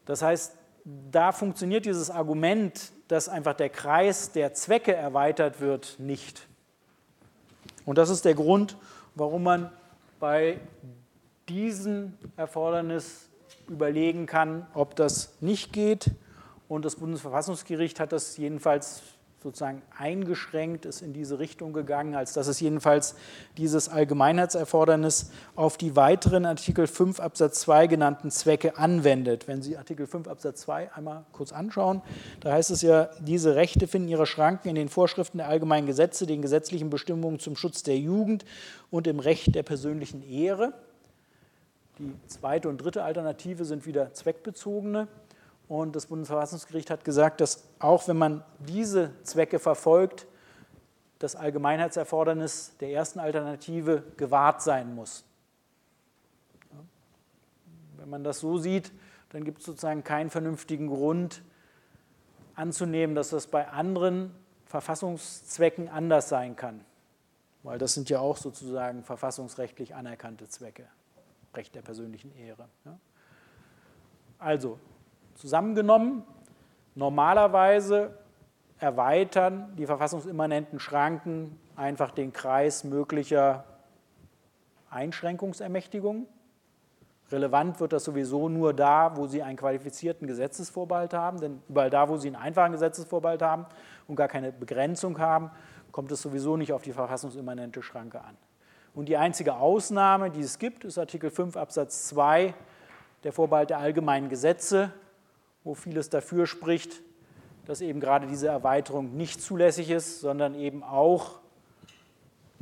[0.06, 0.54] Das heißt,
[1.10, 6.46] da funktioniert dieses Argument, dass einfach der Kreis der Zwecke erweitert wird, nicht.
[7.84, 8.76] Und das ist der Grund,
[9.14, 9.70] warum man
[10.18, 10.58] bei
[11.48, 13.28] diesem Erfordernis
[13.68, 16.10] überlegen kann, ob das nicht geht.
[16.68, 19.02] Und das Bundesverfassungsgericht hat das jedenfalls
[19.46, 23.14] sozusagen eingeschränkt, ist in diese Richtung gegangen, als dass es jedenfalls
[23.56, 29.46] dieses Allgemeinheitserfordernis auf die weiteren Artikel 5 Absatz 2 genannten Zwecke anwendet.
[29.46, 32.02] Wenn Sie Artikel 5 Absatz 2 einmal kurz anschauen,
[32.40, 36.26] da heißt es ja, diese Rechte finden ihre Schranken in den Vorschriften der allgemeinen Gesetze,
[36.26, 38.44] den gesetzlichen Bestimmungen zum Schutz der Jugend
[38.90, 40.72] und im Recht der persönlichen Ehre.
[42.00, 45.06] Die zweite und dritte Alternative sind wieder zweckbezogene.
[45.68, 50.26] Und das Bundesverfassungsgericht hat gesagt, dass auch wenn man diese Zwecke verfolgt,
[51.18, 55.24] das Allgemeinheitserfordernis der ersten Alternative gewahrt sein muss.
[57.96, 58.92] Wenn man das so sieht,
[59.30, 61.42] dann gibt es sozusagen keinen vernünftigen Grund
[62.54, 64.34] anzunehmen, dass das bei anderen
[64.66, 66.84] Verfassungszwecken anders sein kann.
[67.62, 70.86] Weil das sind ja auch sozusagen verfassungsrechtlich anerkannte Zwecke.
[71.54, 72.68] Recht der persönlichen Ehre.
[74.38, 74.78] Also,
[75.36, 76.24] Zusammengenommen,
[76.94, 78.18] normalerweise
[78.78, 83.64] erweitern die verfassungsimmanenten Schranken einfach den Kreis möglicher
[84.90, 86.26] Einschränkungsermächtigungen.
[87.30, 92.08] Relevant wird das sowieso nur da, wo Sie einen qualifizierten Gesetzesvorbehalt haben, denn überall da,
[92.08, 93.66] wo Sie einen einfachen Gesetzesvorbehalt haben
[94.06, 95.50] und gar keine Begrenzung haben,
[95.92, 98.36] kommt es sowieso nicht auf die verfassungsimmanente Schranke an.
[98.94, 102.54] Und die einzige Ausnahme, die es gibt, ist Artikel 5 Absatz 2,
[103.24, 104.92] der Vorbehalt der allgemeinen Gesetze,
[105.66, 107.02] wo vieles dafür spricht,
[107.66, 111.40] dass eben gerade diese Erweiterung nicht zulässig ist, sondern eben auch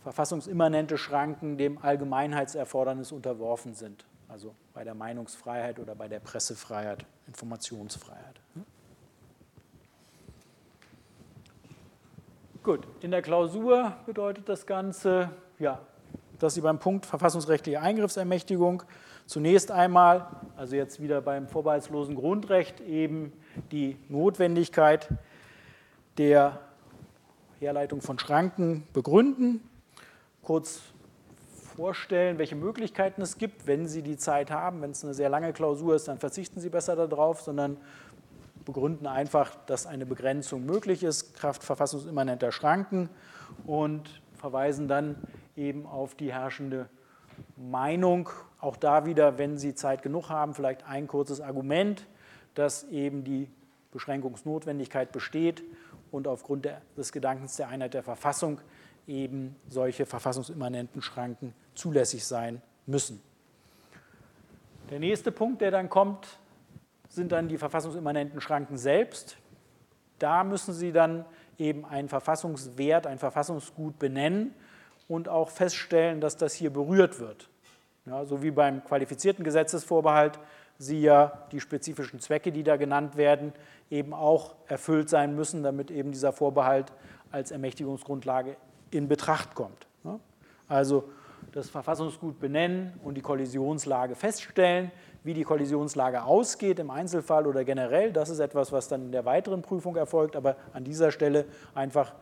[0.03, 4.07] verfassungsimmanente Schranken dem Allgemeinheitserfordernis unterworfen sind.
[4.29, 8.41] Also bei der Meinungsfreiheit oder bei der Pressefreiheit, Informationsfreiheit.
[12.63, 15.81] Gut, in der Klausur bedeutet das Ganze, ja,
[16.45, 18.85] dass Sie beim Punkt verfassungsrechtliche Eingriffsermächtigung
[19.27, 23.33] Zunächst einmal, also jetzt wieder beim vorbehaltslosen Grundrecht, eben
[23.73, 25.09] die Notwendigkeit
[26.19, 26.61] der
[27.59, 29.67] Herleitung von Schranken begründen,
[30.43, 30.83] kurz
[31.75, 34.83] vorstellen, welche Möglichkeiten es gibt, wenn Sie die Zeit haben.
[34.83, 37.79] Wenn es eine sehr lange Klausur ist, dann verzichten Sie besser darauf, sondern
[38.67, 43.09] begründen einfach, dass eine Begrenzung möglich ist, Kraft verfassungsimmanenter Schranken
[43.67, 45.17] und verweisen dann
[45.57, 46.89] eben auf die herrschende
[47.57, 48.29] Meinung
[48.61, 52.07] auch da wieder, wenn Sie Zeit genug haben, vielleicht ein kurzes Argument,
[52.55, 53.49] dass eben die
[53.93, 55.63] Beschränkungsnotwendigkeit besteht
[56.11, 58.61] und aufgrund der, des Gedankens der Einheit der Verfassung
[59.07, 63.21] eben solche verfassungsimmanenten Schranken zulässig sein müssen.
[64.91, 66.39] Der nächste Punkt, der dann kommt,
[67.09, 69.37] sind dann die verfassungsimmanenten Schranken selbst.
[70.19, 71.25] Da müssen Sie dann
[71.59, 74.55] eben einen Verfassungswert, ein Verfassungsgut benennen
[75.09, 77.49] und auch feststellen, dass das hier berührt wird.
[78.07, 80.39] Ja, so wie beim qualifizierten Gesetzesvorbehalt
[80.79, 83.53] Sie ja die spezifischen Zwecke, die da genannt werden,
[83.91, 86.93] eben auch erfüllt sein müssen, damit eben dieser Vorbehalt
[87.31, 88.57] als Ermächtigungsgrundlage
[88.91, 89.87] in Betracht kommt.
[90.67, 91.05] Also
[91.53, 94.91] das Verfassungsgut benennen und die Kollisionslage feststellen.
[95.23, 99.25] Wie die Kollisionslage ausgeht im Einzelfall oder generell, das ist etwas, was dann in der
[99.25, 102.15] weiteren Prüfung erfolgt, aber an dieser Stelle einfach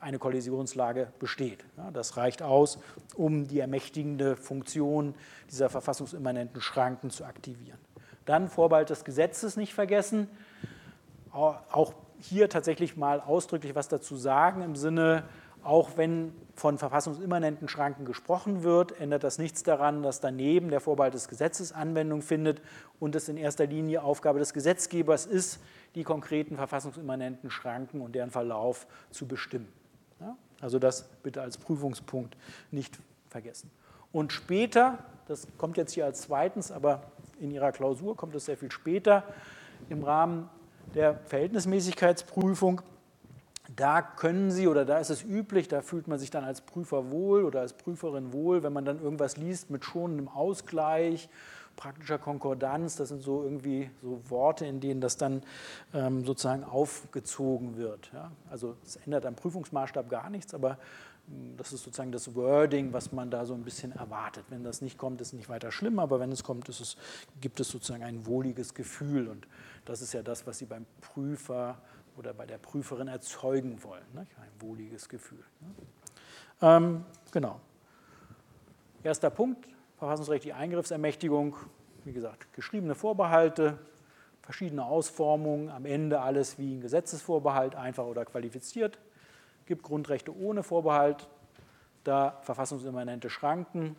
[0.00, 1.64] eine Kollisionslage besteht.
[1.92, 2.78] das reicht aus,
[3.16, 5.14] um die ermächtigende Funktion
[5.50, 7.78] dieser verfassungsimmanenten Schranken zu aktivieren.
[8.24, 10.28] Dann Vorbehalt des Gesetzes nicht vergessen.
[11.32, 15.24] Auch hier tatsächlich mal ausdrücklich was dazu sagen im Sinne,
[15.62, 21.14] auch wenn von verfassungsimmanenten Schranken gesprochen wird, ändert das nichts daran, dass daneben der Vorbehalt
[21.14, 22.62] des Gesetzes Anwendung findet
[23.00, 25.60] und es in erster Linie Aufgabe des Gesetzgebers ist,
[25.94, 29.68] die konkreten verfassungsimmanenten Schranken und deren Verlauf zu bestimmen.
[30.60, 32.36] Also das bitte als Prüfungspunkt
[32.70, 33.70] nicht vergessen.
[34.12, 37.02] Und später, das kommt jetzt hier als zweitens, aber
[37.40, 39.22] in Ihrer Klausur kommt es sehr viel später,
[39.88, 40.48] im Rahmen
[40.94, 42.80] der Verhältnismäßigkeitsprüfung.
[43.76, 47.10] Da können Sie oder da ist es üblich, da fühlt man sich dann als Prüfer
[47.10, 51.28] wohl oder als Prüferin wohl, wenn man dann irgendwas liest mit schonendem Ausgleich,
[51.78, 55.42] praktischer Konkordanz, das sind so irgendwie so Worte, in denen das dann
[55.94, 58.10] ähm, sozusagen aufgezogen wird.
[58.12, 58.32] Ja?
[58.50, 60.76] Also es ändert am Prüfungsmaßstab gar nichts, aber
[61.56, 64.44] das ist sozusagen das Wording, was man da so ein bisschen erwartet.
[64.48, 66.96] Wenn das nicht kommt, ist es nicht weiter schlimm, aber wenn es kommt, es,
[67.40, 69.28] gibt es sozusagen ein wohliges Gefühl.
[69.28, 69.46] Und
[69.84, 71.78] das ist ja das, was Sie beim Prüfer
[72.16, 74.04] oder bei der Prüferin erzeugen wollen.
[74.14, 74.26] Ne?
[74.40, 75.44] Ein wohliges Gefühl.
[75.60, 75.68] Ne?
[76.60, 77.60] Ähm, genau.
[79.04, 79.68] Erster Punkt,
[79.98, 81.56] verfassungsrechtliche Eingriffsermächtigung.
[82.04, 83.78] Wie gesagt, geschriebene Vorbehalte,
[84.42, 88.98] verschiedene Ausformungen, am Ende alles wie ein Gesetzesvorbehalt, einfach oder qualifiziert
[89.68, 91.28] gibt Grundrechte ohne Vorbehalt,
[92.02, 93.94] da verfassungsimmanente Schranken,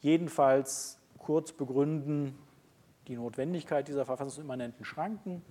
[0.00, 2.38] jedenfalls kurz begründen
[3.08, 5.42] die Notwendigkeit dieser verfassungsimmanenten Schranken,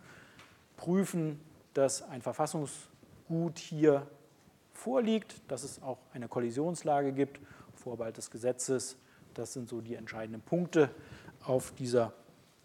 [0.77, 1.41] prüfen,
[1.73, 4.05] dass ein Verfassungsgut hier
[4.71, 7.41] vorliegt, dass es auch eine Kollisionslage gibt,
[7.73, 8.97] Vorbehalt des Gesetzes,
[9.37, 10.89] das sind so die entscheidenden Punkte
[11.43, 12.13] auf dieser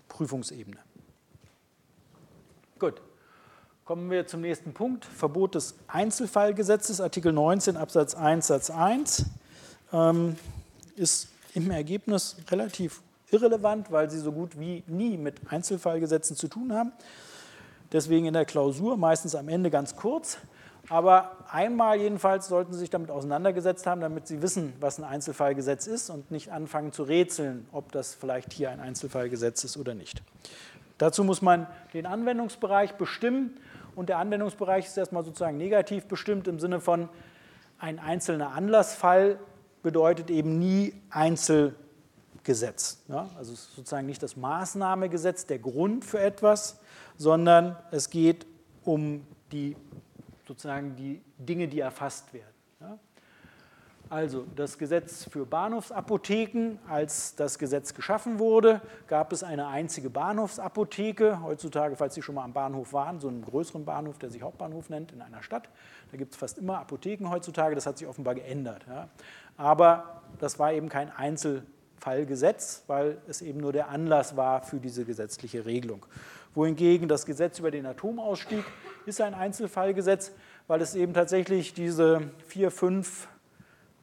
[0.09, 0.79] Prüfungsebene.
[2.79, 3.01] Gut.
[3.85, 9.27] Kommen wir zum nächsten Punkt, Verbot des Einzelfallgesetzes, Artikel 19 Absatz 1 Satz 1,
[9.93, 10.37] ähm,
[10.95, 16.73] ist im Ergebnis relativ irrelevant, weil sie so gut wie nie mit Einzelfallgesetzen zu tun
[16.73, 16.93] haben.
[17.91, 20.39] Deswegen in der Klausur meistens am Ende ganz kurz.
[20.89, 25.87] Aber einmal jedenfalls sollten Sie sich damit auseinandergesetzt haben, damit Sie wissen, was ein Einzelfallgesetz
[25.87, 30.23] ist und nicht anfangen zu rätseln, ob das vielleicht hier ein Einzelfallgesetz ist oder nicht.
[30.99, 33.59] Dazu muss man den Anwendungsbereich bestimmen
[33.95, 37.09] und der Anwendungsbereich ist erstmal sozusagen negativ bestimmt im Sinne von
[37.79, 39.39] ein einzelner Anlassfall
[39.83, 43.03] bedeutet eben nie Einzelgesetz.
[43.09, 43.29] Ja?
[43.37, 46.79] Also es ist sozusagen nicht das Maßnahmegesetz der Grund für etwas,
[47.17, 48.47] sondern es geht
[48.85, 49.77] um die
[50.47, 52.55] sozusagen die Dinge, die erfasst werden.
[52.81, 52.99] Ja?
[54.13, 61.41] Also das Gesetz für Bahnhofsapotheken, als das Gesetz geschaffen wurde, gab es eine einzige Bahnhofsapotheke.
[61.43, 64.91] Heutzutage, falls Sie schon mal am Bahnhof waren, so einen größeren Bahnhof, der sich Hauptbahnhof
[64.91, 65.71] nennt, in einer Stadt,
[66.11, 67.75] da gibt es fast immer Apotheken heutzutage.
[67.75, 68.85] Das hat sich offenbar geändert.
[68.87, 69.09] Ja.
[69.57, 75.07] Aber das war eben kein Einzelfallgesetz, weil es eben nur der Anlass war für diese
[75.07, 76.05] gesetzliche Regelung.
[76.55, 78.65] Wohingegen das Gesetz über den Atomausstieg
[79.07, 80.33] ist ein Einzelfallgesetz,
[80.67, 83.29] weil es eben tatsächlich diese vier, fünf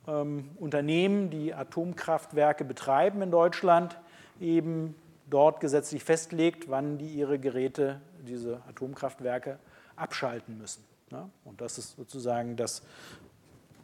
[0.08, 3.98] ähm, Unternehmen, die Atomkraftwerke betreiben in Deutschland,
[4.40, 4.96] eben
[5.30, 9.60] dort gesetzlich festlegt, wann die ihre Geräte, diese Atomkraftwerke,
[9.96, 10.84] abschalten müssen.
[11.12, 11.30] Ja?
[11.44, 12.82] Und das ist sozusagen das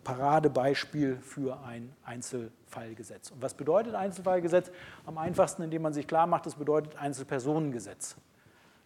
[0.04, 3.32] Paradebeispiel für ein Einzelfallgesetz.
[3.32, 4.72] Und was bedeutet Einzelfallgesetz?
[5.06, 8.16] Am einfachsten, indem man sich klar macht, es bedeutet Einzelpersonengesetz.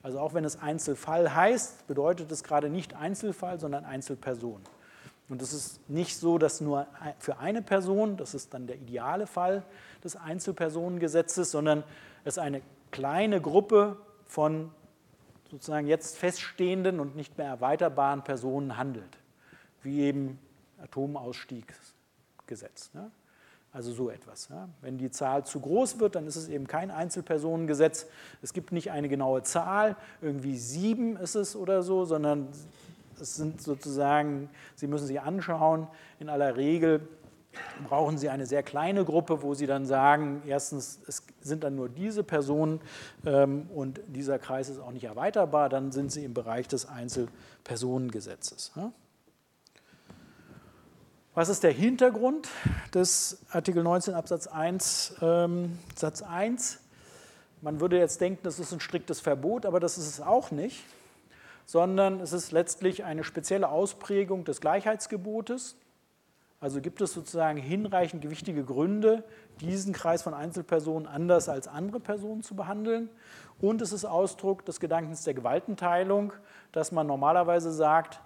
[0.02, 4.62] Also auch wenn es Einzelfall heißt, bedeutet es gerade nicht Einzelfall, sondern Einzelperson.
[5.28, 6.88] Und es ist nicht so, dass nur
[7.20, 9.64] für eine Person, das ist dann der ideale Fall
[10.04, 11.84] des Einzelpersonengesetzes, sondern
[12.24, 12.62] es eine
[12.92, 14.72] kleine Gruppe von
[15.52, 19.18] sozusagen jetzt feststehenden und nicht mehr erweiterbaren Personen handelt,
[19.84, 20.40] wie eben
[20.82, 22.94] Atomausstiegsgesetz.
[22.94, 23.12] Ne?
[23.72, 24.50] Also so etwas.
[24.50, 24.68] Ja.
[24.82, 28.08] Wenn die Zahl zu groß wird, dann ist es eben kein Einzelpersonengesetz.
[28.42, 32.48] Es gibt nicht eine genaue Zahl, irgendwie sieben ist es oder so, sondern
[33.22, 35.88] es sind sozusagen, Sie müssen sich anschauen,
[36.20, 37.08] in aller Regel
[37.88, 41.90] brauchen Sie eine sehr kleine Gruppe, wo Sie dann sagen, erstens, es sind dann nur
[41.90, 42.80] diese Personen
[43.26, 48.72] ähm, und dieser Kreis ist auch nicht erweiterbar, dann sind Sie im Bereich des Einzelpersonengesetzes.
[48.76, 48.92] Ja.
[51.40, 52.50] Was ist der Hintergrund
[52.94, 56.82] des Artikel 19 Absatz 1 ähm, Satz 1?
[57.62, 60.84] Man würde jetzt denken, das ist ein striktes Verbot, aber das ist es auch nicht,
[61.66, 65.78] sondern es ist letztlich eine spezielle Ausprägung des Gleichheitsgebotes.
[66.60, 69.24] Also gibt es sozusagen hinreichend gewichtige Gründe,
[69.62, 73.10] diesen Kreis von Einzelpersonen anders als andere Personen zu behandeln.
[73.62, 76.34] Und es ist Ausdruck des Gedankens der Gewaltenteilung,
[76.74, 78.20] dass man normalerweise sagt,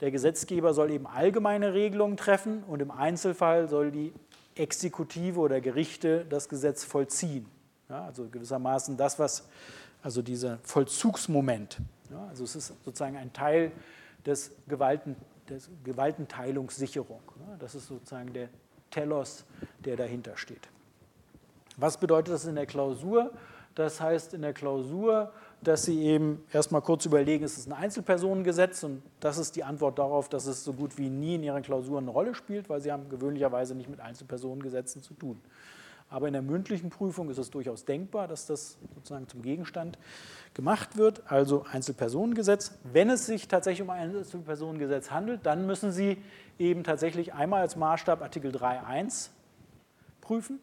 [0.00, 4.12] der Gesetzgeber soll eben allgemeine Regelungen treffen und im Einzelfall soll die
[4.54, 7.46] Exekutive oder Gerichte das Gesetz vollziehen.
[7.88, 9.48] Ja, also gewissermaßen das, was,
[10.02, 11.78] also dieser Vollzugsmoment.
[12.10, 13.72] Ja, also es ist sozusagen ein Teil
[14.24, 15.16] des Gewalten,
[15.48, 17.20] des Gewaltenteilungssicherung.
[17.40, 18.48] Ja, das ist sozusagen der
[18.90, 19.44] Telos,
[19.84, 20.68] der dahinter steht.
[21.76, 23.32] Was bedeutet das in der Klausur?
[23.74, 25.32] Das heißt in der Klausur,
[25.64, 29.98] dass Sie eben erstmal kurz überlegen, ist es ein Einzelpersonengesetz und das ist die Antwort
[29.98, 32.92] darauf, dass es so gut wie nie in Ihren Klausuren eine Rolle spielt, weil Sie
[32.92, 35.40] haben gewöhnlicherweise nicht mit Einzelpersonengesetzen zu tun.
[36.10, 39.98] Aber in der mündlichen Prüfung ist es durchaus denkbar, dass das sozusagen zum Gegenstand
[40.52, 42.78] gemacht wird, also Einzelpersonengesetz.
[42.84, 46.18] Wenn es sich tatsächlich um ein Einzelpersonengesetz handelt, dann müssen Sie
[46.58, 49.30] eben tatsächlich einmal als Maßstab Artikel 3.1
[50.20, 50.60] prüfen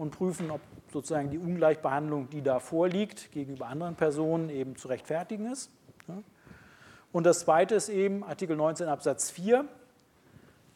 [0.00, 5.52] und prüfen, ob sozusagen die Ungleichbehandlung, die da vorliegt, gegenüber anderen Personen eben zu rechtfertigen
[5.52, 5.70] ist.
[7.12, 9.66] Und das Zweite ist eben Artikel 19 Absatz 4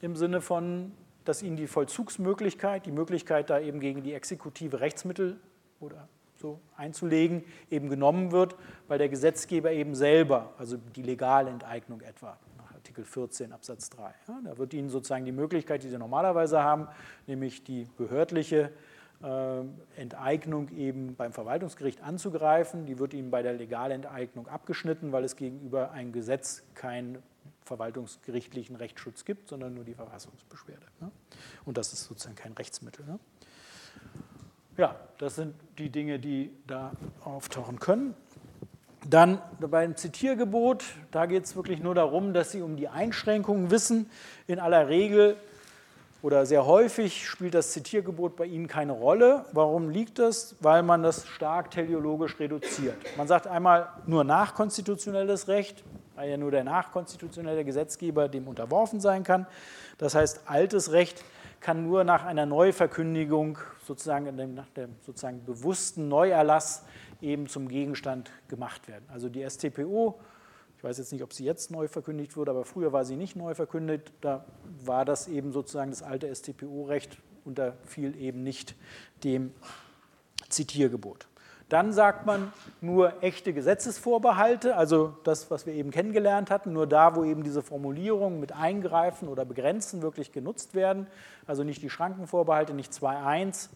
[0.02, 0.92] im Sinne von,
[1.24, 5.40] dass Ihnen die Vollzugsmöglichkeit, die Möglichkeit, da eben gegen die exekutive Rechtsmittel
[5.80, 8.56] oder so einzulegen, eben genommen wird,
[8.88, 14.40] weil der Gesetzgeber eben selber, also die Legalenteignung etwa, nach Artikel 14 Absatz 3, ja,
[14.44, 16.88] da wird Ihnen sozusagen die Möglichkeit, die Sie normalerweise haben,
[17.26, 18.70] nämlich die behördliche äh,
[19.96, 22.84] Enteignung eben beim Verwaltungsgericht anzugreifen.
[22.86, 27.22] Die wird Ihnen bei der Legalenteignung abgeschnitten, weil es gegenüber einem Gesetz keinen
[27.64, 30.84] verwaltungsgerichtlichen Rechtsschutz gibt, sondern nur die Verfassungsbeschwerde.
[31.01, 31.10] Ne?
[31.64, 33.06] Und das ist sozusagen kein Rechtsmittel.
[33.06, 33.18] Ne?
[34.76, 36.92] Ja, das sind die Dinge, die da
[37.22, 38.14] auftauchen können.
[39.09, 44.10] Dann beim Zitiergebot, da geht es wirklich nur darum, dass Sie um die Einschränkungen wissen.
[44.46, 45.36] In aller Regel
[46.24, 49.44] oder sehr häufig spielt das Zitiergebot bei Ihnen keine Rolle.
[49.52, 50.56] Warum liegt das?
[50.60, 52.96] Weil man das stark teleologisch reduziert.
[53.18, 55.84] Man sagt einmal nur nachkonstitutionelles Recht,
[56.14, 59.46] weil ja nur der nachkonstitutionelle Gesetzgeber dem unterworfen sein kann.
[59.98, 61.22] Das heißt, altes Recht
[61.60, 66.86] kann nur nach einer Neuverkündigung, sozusagen nach dem sozusagen bewussten Neuerlass
[67.20, 69.05] eben zum Gegenstand gemacht werden.
[69.12, 70.18] Also die StPO
[70.85, 73.36] ich weiß jetzt nicht, ob sie jetzt neu verkündigt wurde, aber früher war sie nicht
[73.36, 74.12] neu verkündet.
[74.20, 74.44] Da
[74.85, 77.16] war das eben sozusagen das alte StPO-Recht
[77.47, 78.74] unterfiel eben nicht
[79.24, 79.55] dem
[80.51, 81.27] Zitiergebot.
[81.70, 82.52] Dann sagt man
[82.82, 87.62] nur echte Gesetzesvorbehalte, also das, was wir eben kennengelernt hatten, nur da, wo eben diese
[87.62, 91.06] Formulierungen mit Eingreifen oder Begrenzen wirklich genutzt werden,
[91.47, 93.70] also nicht die Schrankenvorbehalte, nicht 2.1,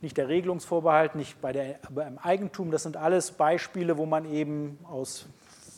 [0.00, 2.72] nicht der Regelungsvorbehalt, nicht bei der, beim Eigentum.
[2.72, 5.28] Das sind alles Beispiele, wo man eben aus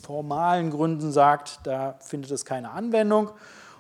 [0.04, 3.30] formalen Gründen sagt, da findet es keine Anwendung.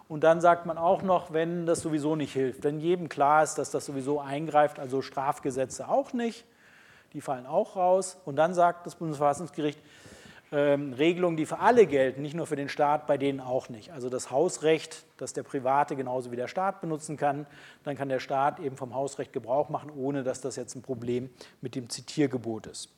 [0.08, 3.54] Und dann sagt man auch noch, wenn das sowieso nicht hilft, wenn jedem klar ist,
[3.54, 6.44] dass das sowieso eingreift, also Strafgesetze auch nicht,
[7.14, 8.18] die fallen auch raus.
[8.24, 9.78] Und dann sagt das Bundesverfassungsgericht,
[10.52, 13.92] ähm, Regelungen, die für alle gelten, nicht nur für den Staat, bei denen auch nicht.
[13.92, 17.46] Also das Hausrecht, das der Private genauso wie der Staat benutzen kann,
[17.82, 21.30] dann kann der Staat eben vom Hausrecht Gebrauch machen, ohne dass das jetzt ein Problem
[21.60, 22.90] mit dem Zitiergebot ist.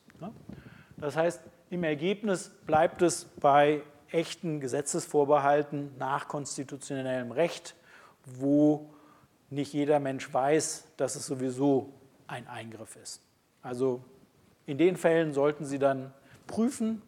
[0.97, 7.75] Das heißt, im Ergebnis bleibt es bei echten Gesetzesvorbehalten nach konstitutionellem Recht,
[8.25, 8.89] wo
[9.49, 11.93] nicht jeder Mensch weiß, dass es sowieso
[12.27, 13.21] ein Eingriff ist.
[13.61, 14.01] Also
[14.65, 16.13] in den Fällen sollten Sie dann
[16.45, 17.01] prüfen,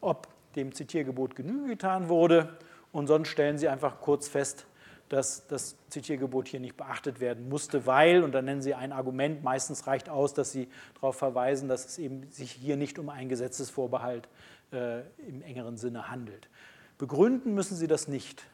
[0.00, 2.56] ob dem Zitiergebot Genüge getan wurde
[2.92, 4.66] und sonst stellen Sie einfach kurz fest,
[5.12, 9.44] dass das Zitiergebot hier nicht beachtet werden musste, weil, und dann nennen Sie ein Argument,
[9.44, 13.28] meistens reicht aus, dass Sie darauf verweisen, dass es eben sich hier nicht um einen
[13.28, 14.26] Gesetzesvorbehalt
[14.72, 16.48] äh, im engeren Sinne handelt.
[16.96, 18.46] Begründen müssen Sie das nicht.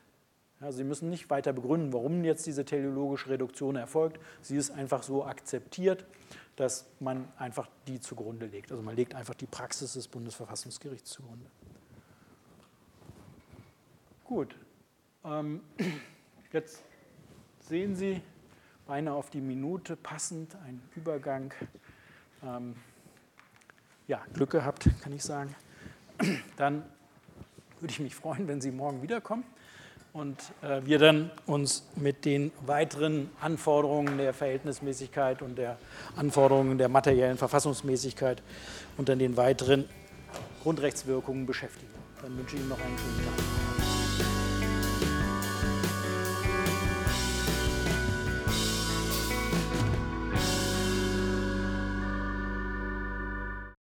[0.61, 4.19] Ja, Sie müssen nicht weiter begründen, warum jetzt diese teleologische Reduktion erfolgt.
[4.43, 6.07] Sie ist einfach so akzeptiert,
[6.57, 8.73] dass man einfach die zugrunde legt.
[8.73, 11.47] Also man legt einfach die Praxis des Bundesverfassungsgerichts zugrunde.
[14.25, 14.57] Gut.
[15.25, 15.61] Ähm,
[16.53, 16.83] Jetzt
[17.61, 18.23] sehen Sie
[18.87, 21.53] beinahe auf die Minute passend, ein Übergang.
[22.43, 22.75] Ähm,
[24.07, 25.55] ja, Glück gehabt, kann ich sagen.
[26.57, 26.85] Dann
[27.81, 29.45] würde ich mich freuen, wenn Sie morgen wiederkommen
[30.15, 35.79] und äh, wir dann uns mit den weiteren Anforderungen der Verhältnismäßigkeit und der
[36.17, 38.43] Anforderungen der materiellen Verfassungsmäßigkeit
[38.97, 39.85] und dann den weiteren
[40.63, 41.93] Grundrechtswirkungen beschäftigen.
[42.23, 43.58] Dann wünsche ich Ihnen noch einen schönen Tag.